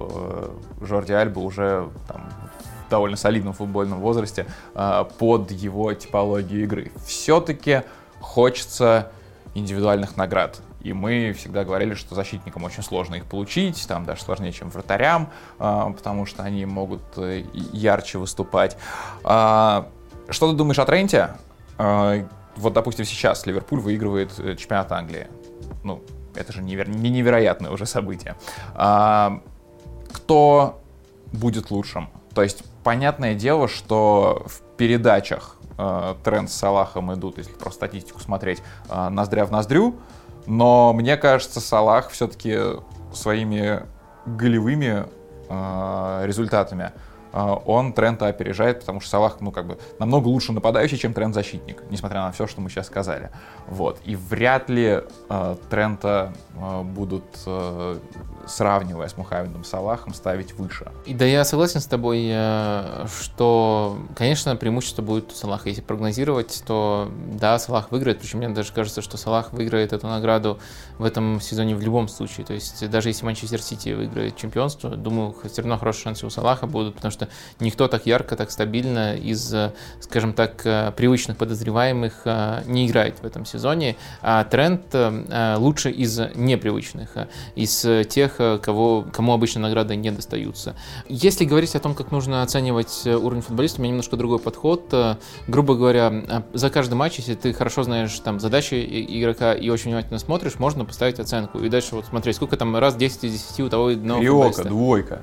э, 0.81 0.85
Жорди 0.85 1.13
Альбу 1.13 1.43
уже 1.43 1.89
там, 2.09 2.29
довольно 2.91 3.17
солидном 3.17 3.53
футбольном 3.53 4.01
возрасте 4.01 4.47
э, 4.75 5.05
под 5.19 5.51
его 5.51 5.93
типологию 5.95 6.65
игры. 6.65 6.93
Все-таки 7.05 7.83
хочется 8.21 9.11
индивидуальных 9.55 10.17
наград. 10.17 10.61
И 10.87 10.93
мы 10.93 11.33
всегда 11.37 11.65
говорили, 11.65 11.95
что 11.95 12.15
защитникам 12.15 12.63
очень 12.63 12.85
сложно 12.85 13.17
их 13.17 13.25
получить, 13.25 13.89
там 13.89 14.05
даже 14.05 14.23
сложнее, 14.23 14.53
чем 14.53 14.71
вратарям, 14.71 15.31
э, 15.59 15.93
потому 15.97 16.27
что 16.27 16.45
они 16.45 16.65
могут 16.65 17.03
э, 17.17 17.45
ярче 17.53 18.19
выступать. 18.19 18.77
А, 19.25 19.89
что 20.29 20.49
ты 20.49 20.57
думаешь 20.57 20.79
о 20.79 20.85
Тренте? 20.85 21.31
Вот, 21.77 22.73
допустим, 22.73 23.05
сейчас 23.05 23.45
Ливерпуль 23.47 23.81
выигрывает 23.81 24.35
чемпионат 24.59 24.93
Англии. 24.93 25.27
Ну, 25.83 26.03
это 26.37 26.53
же 26.53 26.63
неверо- 26.63 26.89
не 26.89 27.11
невероятное 27.11 27.73
уже 27.73 27.85
событие. 27.85 28.37
А, 28.75 29.43
кто 30.13 30.81
будет 31.33 31.73
лучшим? 31.73 32.11
То 32.33 32.43
есть, 32.43 32.63
понятное 32.85 33.35
дело, 33.35 33.67
что 33.67 34.47
в 34.47 34.61
передачах 34.77 35.57
э, 35.79 36.15
тренд 36.23 36.49
с 36.49 36.55
Салахом 36.55 37.13
идут, 37.13 37.39
если 37.39 37.53
просто 37.53 37.87
статистику 37.87 38.21
смотреть, 38.21 38.63
э, 38.89 39.09
ноздря 39.09 39.45
в 39.45 39.51
ноздрю, 39.51 39.97
но 40.47 40.93
мне 40.93 41.17
кажется, 41.17 41.61
Салах 41.61 42.11
все-таки 42.11 42.59
своими 43.13 43.83
голевыми 44.27 45.07
э, 45.49 46.23
результатами 46.27 46.93
он 47.37 47.93
Трента 47.93 48.29
опережает, 48.29 48.81
потому 48.81 49.01
что 49.01 49.11
Салах, 49.11 49.41
ну, 49.41 49.53
как 49.53 49.67
бы, 49.67 49.79
намного 49.99 50.29
лучше 50.29 50.53
нападающий, 50.53 50.97
чем 50.97 51.13
Трент 51.13 51.35
защитник, 51.35 51.83
несмотря 51.91 52.21
на 52.21 52.33
все, 52.33 52.47
что 52.47 52.61
мы 52.61 52.71
сейчас 52.71 52.87
сказали. 52.87 53.31
Вот. 53.69 54.01
И 54.05 54.17
вряд 54.17 54.71
ли 54.71 55.03
э, 55.29 55.57
Трента 55.69 56.33
э, 56.55 56.83
будут, 56.83 57.25
э, 57.45 57.99
сравнивая 58.47 59.09
с 59.09 59.17
Мухаммедом 59.17 59.65
Салахом, 59.65 60.15
ставить 60.15 60.55
выше. 60.55 60.91
И 61.05 61.15
да, 61.15 61.25
я 61.25 61.45
согласен 61.45 61.81
с 61.81 61.87
тобой, 61.87 62.27
э, 62.31 63.07
что, 63.21 63.99
конечно, 64.17 64.57
преимущество 64.57 65.03
будет 65.03 65.33
у 65.33 65.35
Салаха. 65.35 65.69
Если 65.69 65.83
прогнозировать, 65.83 66.63
то 66.67 67.11
да, 67.33 67.59
Салах 67.59 67.91
выиграет, 67.91 68.21
причем 68.21 68.39
мне 68.39 68.49
даже 68.49 68.73
кажется, 68.73 69.03
что 69.03 69.17
Салах 69.17 69.53
выиграет 69.53 69.93
эту 69.93 70.07
награду 70.07 70.59
в 70.99 71.05
этом 71.05 71.41
сезоне 71.41 71.75
в 71.77 71.83
любом 71.83 72.09
случае. 72.09 72.47
То 72.47 72.55
есть 72.55 72.89
даже 72.89 73.11
если 73.11 73.25
Манчестер 73.27 73.61
Сити 73.61 73.91
выиграет 73.91 74.37
чемпионство, 74.37 74.91
думаю, 74.97 75.35
все 75.45 75.63
равно 75.63 75.77
хорошие 75.79 76.05
шансы 76.05 76.27
у 76.27 76.31
Салаха 76.31 76.67
будут, 76.67 76.97
потому 76.97 77.13
что 77.13 77.26
никто 77.61 77.89
так 77.89 78.07
ярко, 78.07 78.37
так 78.37 78.51
стабильно 78.51 79.17
из, 79.17 79.55
скажем 80.01 80.33
так, 80.33 80.65
э, 80.65 80.93
привычных 80.97 81.37
подозреваемых 81.37 82.23
э, 82.25 82.63
не 82.67 82.87
играет 82.87 83.21
в 83.21 83.27
этом 83.27 83.45
сезоне. 83.45 83.97
А 84.23 84.45
тренд 84.45 84.83
э, 84.93 85.57
лучше 85.59 85.91
из 85.91 86.19
непривычных, 86.35 87.11
из 87.55 87.87
тех, 88.09 88.37
кого, 88.37 89.07
кому 89.13 89.33
обычно 89.33 89.63
награды 89.63 89.97
не 89.97 90.11
достаются. 90.11 90.77
Если 91.09 91.45
говорить 91.45 91.75
о 91.75 91.81
том, 91.81 91.95
как 91.95 92.11
нужно 92.11 92.43
оценивать 92.43 93.07
уровень 93.07 93.43
футболиста, 93.43 93.81
у 93.81 93.83
меня 93.83 93.91
немножко 93.91 94.17
другой 94.17 94.39
подход. 94.39 94.95
Грубо 95.47 95.75
говоря, 95.75 96.45
за 96.53 96.71
каждый 96.71 96.95
матч, 96.95 97.17
если 97.17 97.35
ты 97.35 97.53
хорошо 97.53 97.83
знаешь 97.83 98.19
там 98.21 98.41
задачи 98.41 98.75
игрока 99.09 99.55
и 99.55 99.69
очень 99.69 99.91
внимательно 99.91 100.19
смотришь, 100.19 100.59
можно 100.59 100.85
поставить 100.85 101.19
оценку. 101.19 101.59
И 101.59 101.69
дальше 101.69 101.95
вот 101.95 102.07
смотреть, 102.07 102.37
сколько 102.37 102.57
там 102.57 102.77
раз 102.77 102.97
10 102.97 103.25
из 103.25 103.33
10 103.33 103.61
у 103.61 103.69
того 103.69 103.87
одного 103.89 104.23
Риока, 104.23 104.65
двойка. 104.65 105.23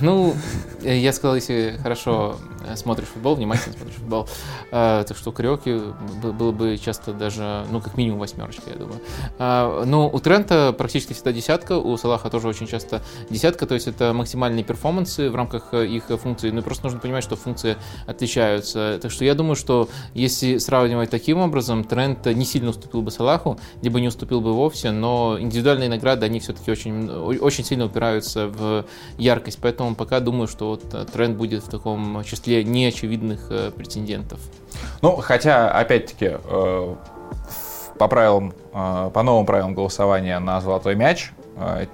Ну, 0.00 0.34
я 0.82 1.12
сказал, 1.12 1.36
если 1.36 1.78
хорошо 1.82 2.36
смотришь 2.74 3.08
футбол, 3.08 3.36
внимательно 3.36 3.76
смотришь 3.76 3.96
футбол, 3.96 4.28
э, 4.72 5.04
так 5.06 5.16
что 5.16 5.30
у 5.30 5.32
Кариоки 5.32 5.80
было 6.22 6.50
бы 6.50 6.76
часто 6.78 7.12
даже, 7.12 7.64
ну, 7.70 7.80
как 7.80 7.96
минимум 7.96 8.18
восьмерочка, 8.18 8.70
я 8.70 8.76
думаю. 8.76 9.00
Э, 9.38 9.84
но 9.86 10.08
у 10.08 10.18
Трента 10.18 10.74
практически 10.76 11.12
всегда 11.12 11.32
десятка, 11.32 11.78
у 11.78 11.96
Салаха 11.96 12.30
тоже 12.30 12.48
очень 12.48 12.66
часто 12.66 13.02
десятка, 13.30 13.66
то 13.66 13.74
есть 13.74 13.86
это 13.86 14.12
максимальные 14.12 14.64
перформансы 14.64 15.30
в 15.30 15.36
рамках 15.36 15.74
их 15.74 16.04
функций, 16.20 16.50
ну, 16.50 16.62
просто 16.62 16.84
нужно 16.84 16.98
понимать, 16.98 17.22
что 17.22 17.36
функции 17.36 17.76
отличаются. 18.06 18.98
Так 19.00 19.10
что 19.10 19.24
я 19.24 19.34
думаю, 19.34 19.56
что 19.56 19.88
если 20.14 20.58
сравнивать 20.58 21.10
таким 21.10 21.38
образом, 21.38 21.84
Трент 21.84 22.26
не 22.26 22.44
сильно 22.44 22.70
уступил 22.70 23.02
бы 23.02 23.10
Салаху, 23.10 23.58
либо 23.82 24.00
не 24.00 24.08
уступил 24.08 24.40
бы 24.40 24.52
вовсе, 24.52 24.90
но 24.90 25.36
индивидуальные 25.38 25.88
награды, 25.88 26.26
они 26.26 26.40
все-таки 26.40 26.70
очень, 26.70 27.08
очень 27.10 27.64
сильно 27.64 27.84
упираются 27.84 28.48
в 28.48 28.84
яркость, 29.18 29.58
поэтому 29.60 29.75
пока 29.94 30.20
думаю, 30.20 30.48
что 30.48 30.68
вот 30.70 31.12
Тренд 31.12 31.36
будет 31.36 31.62
в 31.62 31.68
таком 31.68 32.22
числе 32.24 32.64
неочевидных 32.64 33.50
э, 33.50 33.70
претендентов. 33.70 34.40
Ну, 35.02 35.16
хотя, 35.16 35.70
опять-таки, 35.70 36.36
э, 36.42 36.94
по 37.98 38.08
правилам, 38.08 38.52
э, 38.72 39.10
по 39.12 39.22
новым 39.22 39.46
правилам 39.46 39.74
голосования 39.74 40.38
на 40.38 40.60
золотой 40.60 40.94
мяч 40.94 41.32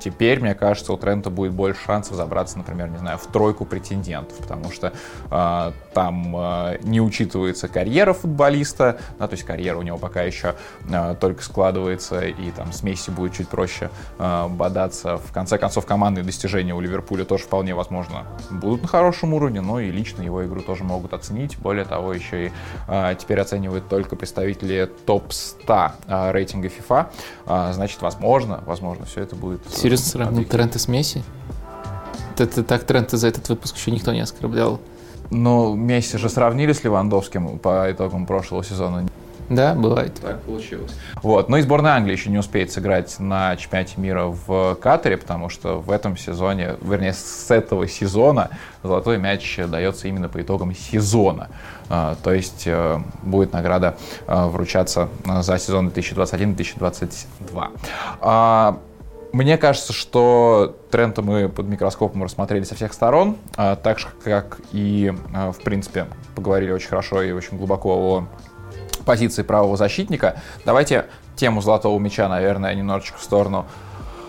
теперь, 0.01 0.41
мне 0.41 0.55
кажется, 0.55 0.93
у 0.93 0.97
Трента 0.97 1.31
будет 1.31 1.53
больше 1.53 1.83
шансов 1.85 2.17
забраться, 2.17 2.59
например, 2.59 2.89
не 2.89 2.99
знаю, 2.99 3.19
в 3.19 3.27
тройку 3.27 3.65
претендентов, 3.65 4.37
потому 4.39 4.71
что 4.71 4.93
э, 5.31 5.73
там 5.95 6.37
э, 6.37 6.79
не 6.83 7.01
учитывается 7.01 7.69
карьера 7.69 8.13
футболиста, 8.13 8.99
да, 9.19 9.29
то 9.29 9.35
есть 9.35 9.45
карьера 9.45 9.77
у 9.79 9.83
него 9.83 9.99
пока 9.99 10.23
еще 10.23 10.55
э, 10.89 11.15
только 11.21 11.43
складывается, 11.43 12.21
и 12.21 12.51
там 12.51 12.73
с 12.73 12.83
Месси 12.83 13.11
будет 13.11 13.35
чуть 13.35 13.49
проще 13.49 13.91
э, 14.19 14.49
бодаться. 14.49 15.19
В 15.19 15.33
конце 15.33 15.59
концов, 15.59 15.87
командные 15.87 16.25
достижения 16.25 16.75
у 16.75 16.81
Ливерпуля 16.81 17.25
тоже 17.25 17.45
вполне 17.45 17.75
возможно 17.75 18.27
будут 18.51 18.83
на 18.83 18.89
хорошем 18.89 19.35
уровне, 19.35 19.61
но 19.61 19.81
и 19.81 19.91
лично 19.91 20.23
его 20.23 20.45
игру 20.45 20.63
тоже 20.63 20.85
могут 20.85 21.13
оценить. 21.13 21.59
Более 21.59 21.85
того, 21.85 22.13
еще 22.13 22.47
и 22.47 22.53
э, 22.89 23.15
теперь 23.19 23.41
оценивают 23.41 23.89
только 23.89 24.17
представители 24.17 24.91
топ-100 25.07 25.93
э, 26.07 26.33
рейтинга 26.33 26.69
FIFA. 26.69 27.07
Э, 27.47 27.73
значит, 27.73 28.01
возможно, 28.03 28.63
возможно, 28.67 29.05
все 29.05 29.23
это 29.23 29.37
будет 29.37 29.52
будет... 29.53 29.67
Э, 29.67 29.77
Серьезно 29.77 30.07
сравнил 30.07 30.45
Трента 30.45 30.79
с 30.79 30.89
Месси? 30.89 31.23
Это, 32.39 32.63
так 32.63 32.85
Трента 32.85 33.17
за 33.17 33.29
этот 33.29 33.49
выпуск 33.49 33.77
еще 33.77 33.91
никто 33.91 34.13
не 34.13 34.21
оскорблял. 34.21 34.81
Но 35.31 35.75
Месси 35.75 36.19
же 36.19 36.29
сравнили 36.29 36.73
с 36.73 36.85
Левандовским 36.85 37.59
по 37.59 37.91
итогам 37.91 38.27
прошлого 38.27 38.65
сезона. 38.65 39.07
Да, 39.49 39.75
бывает. 39.75 40.15
Так 40.21 40.43
получилось. 40.43 40.93
Вот. 41.23 41.49
Но 41.49 41.57
и 41.59 41.63
сборная 41.63 41.93
Англии 41.93 42.13
еще 42.13 42.31
не 42.31 42.39
успеет 42.39 42.71
сыграть 42.73 43.19
на 43.19 43.57
чемпионате 43.57 44.01
мира 44.01 44.27
в 44.27 44.77
Катаре, 44.77 45.19
потому 45.19 45.49
что 45.49 45.81
в 45.81 45.91
этом 45.91 46.17
сезоне, 46.17 46.77
вернее, 46.81 47.13
с 47.13 47.51
этого 47.51 47.89
сезона 47.89 48.51
золотой 48.83 49.19
мяч 49.19 49.59
дается 49.69 50.09
именно 50.09 50.29
по 50.29 50.41
итогам 50.41 50.75
сезона. 50.75 51.49
А, 51.89 52.17
то 52.23 52.33
есть 52.33 52.63
э, 52.67 53.01
будет 53.23 53.53
награда 53.53 53.97
э, 54.27 54.47
вручаться 54.47 55.09
за 55.27 55.59
сезон 55.59 55.89
2021-2022. 55.89 58.79
Мне 59.33 59.57
кажется, 59.57 59.95
что 59.95 60.77
Трента 60.91 61.23
мы 61.23 61.49
под 61.49 61.67
микроскопом 61.67 62.23
рассмотрели 62.23 62.65
со 62.65 62.75
всех 62.75 62.93
сторон, 62.93 63.39
а, 63.57 63.77
так 63.77 63.99
же, 63.99 64.09
как 64.23 64.61
и, 64.73 65.13
а, 65.35 65.53
в 65.53 65.59
принципе, 65.61 66.07
поговорили 66.35 66.71
очень 66.71 66.89
хорошо 66.89 67.23
и 67.23 67.33
очень 67.33 67.57
глубоко 67.57 67.95
о 67.95 68.27
позиции 69.07 69.43
правого 69.43 69.79
защитника. 69.79 70.41
Давайте 70.67 71.07
тему 71.35 71.63
золотого 71.63 71.99
мяча, 71.99 72.29
наверное, 72.29 72.75
немножечко 72.75 73.17
в 73.17 73.23
сторону 73.23 73.65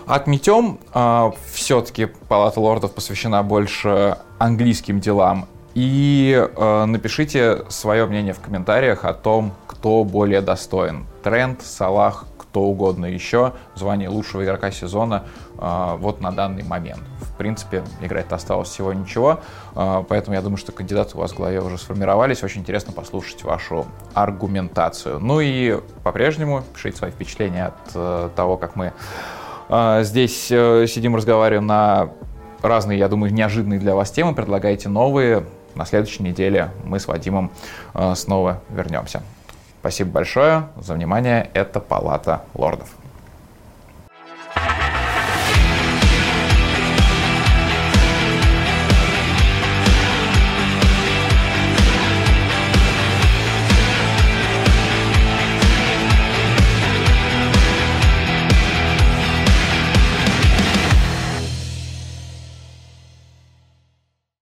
отметем. 0.06 0.78
А, 0.94 1.34
Все-таки 1.52 2.06
Палата 2.06 2.58
лордов 2.58 2.94
посвящена 2.94 3.42
больше 3.42 4.16
английским 4.38 5.00
делам. 5.00 5.48
И 5.74 6.48
напишите 6.56 7.64
свое 7.68 8.06
мнение 8.06 8.32
в 8.32 8.38
комментариях 8.38 9.04
о 9.04 9.12
том, 9.12 9.52
кто 9.66 10.04
более 10.04 10.40
достоин. 10.40 11.04
Тренд, 11.24 11.62
Салах, 11.62 12.26
кто 12.54 12.60
угодно 12.60 13.06
еще, 13.06 13.52
звание 13.74 14.08
лучшего 14.08 14.44
игрока 14.44 14.70
сезона 14.70 15.24
э, 15.58 15.96
вот 15.98 16.20
на 16.20 16.30
данный 16.30 16.62
момент. 16.62 17.00
В 17.18 17.36
принципе, 17.36 17.82
играть 18.00 18.30
осталось 18.30 18.68
всего 18.68 18.92
ничего, 18.92 19.40
э, 19.74 20.04
поэтому 20.08 20.36
я 20.36 20.40
думаю, 20.40 20.56
что 20.56 20.70
кандидаты 20.70 21.16
у 21.16 21.20
вас 21.20 21.32
в 21.32 21.36
голове 21.36 21.60
уже 21.60 21.78
сформировались. 21.78 22.44
Очень 22.44 22.60
интересно 22.60 22.92
послушать 22.92 23.42
вашу 23.42 23.86
аргументацию. 24.14 25.18
Ну 25.18 25.40
и 25.40 25.80
по-прежнему 26.04 26.62
пишите 26.72 26.96
свои 26.96 27.10
впечатления 27.10 27.66
от 27.66 27.90
э, 27.96 28.30
того, 28.36 28.56
как 28.56 28.76
мы 28.76 28.92
э, 29.68 30.04
здесь 30.04 30.46
э, 30.52 30.86
сидим, 30.86 31.16
разговариваем 31.16 31.66
на 31.66 32.10
разные, 32.62 33.00
я 33.00 33.08
думаю, 33.08 33.34
неожиданные 33.34 33.80
для 33.80 33.96
вас 33.96 34.12
темы, 34.12 34.32
предлагайте 34.32 34.88
новые. 34.88 35.44
На 35.74 35.84
следующей 35.86 36.22
неделе 36.22 36.70
мы 36.84 37.00
с 37.00 37.08
Вадимом 37.08 37.50
э, 37.94 38.14
снова 38.14 38.62
вернемся. 38.70 39.24
Спасибо 39.84 40.12
большое 40.12 40.68
за 40.78 40.94
внимание. 40.94 41.50
Это 41.52 41.78
Палата 41.78 42.40
лордов. 42.54 43.03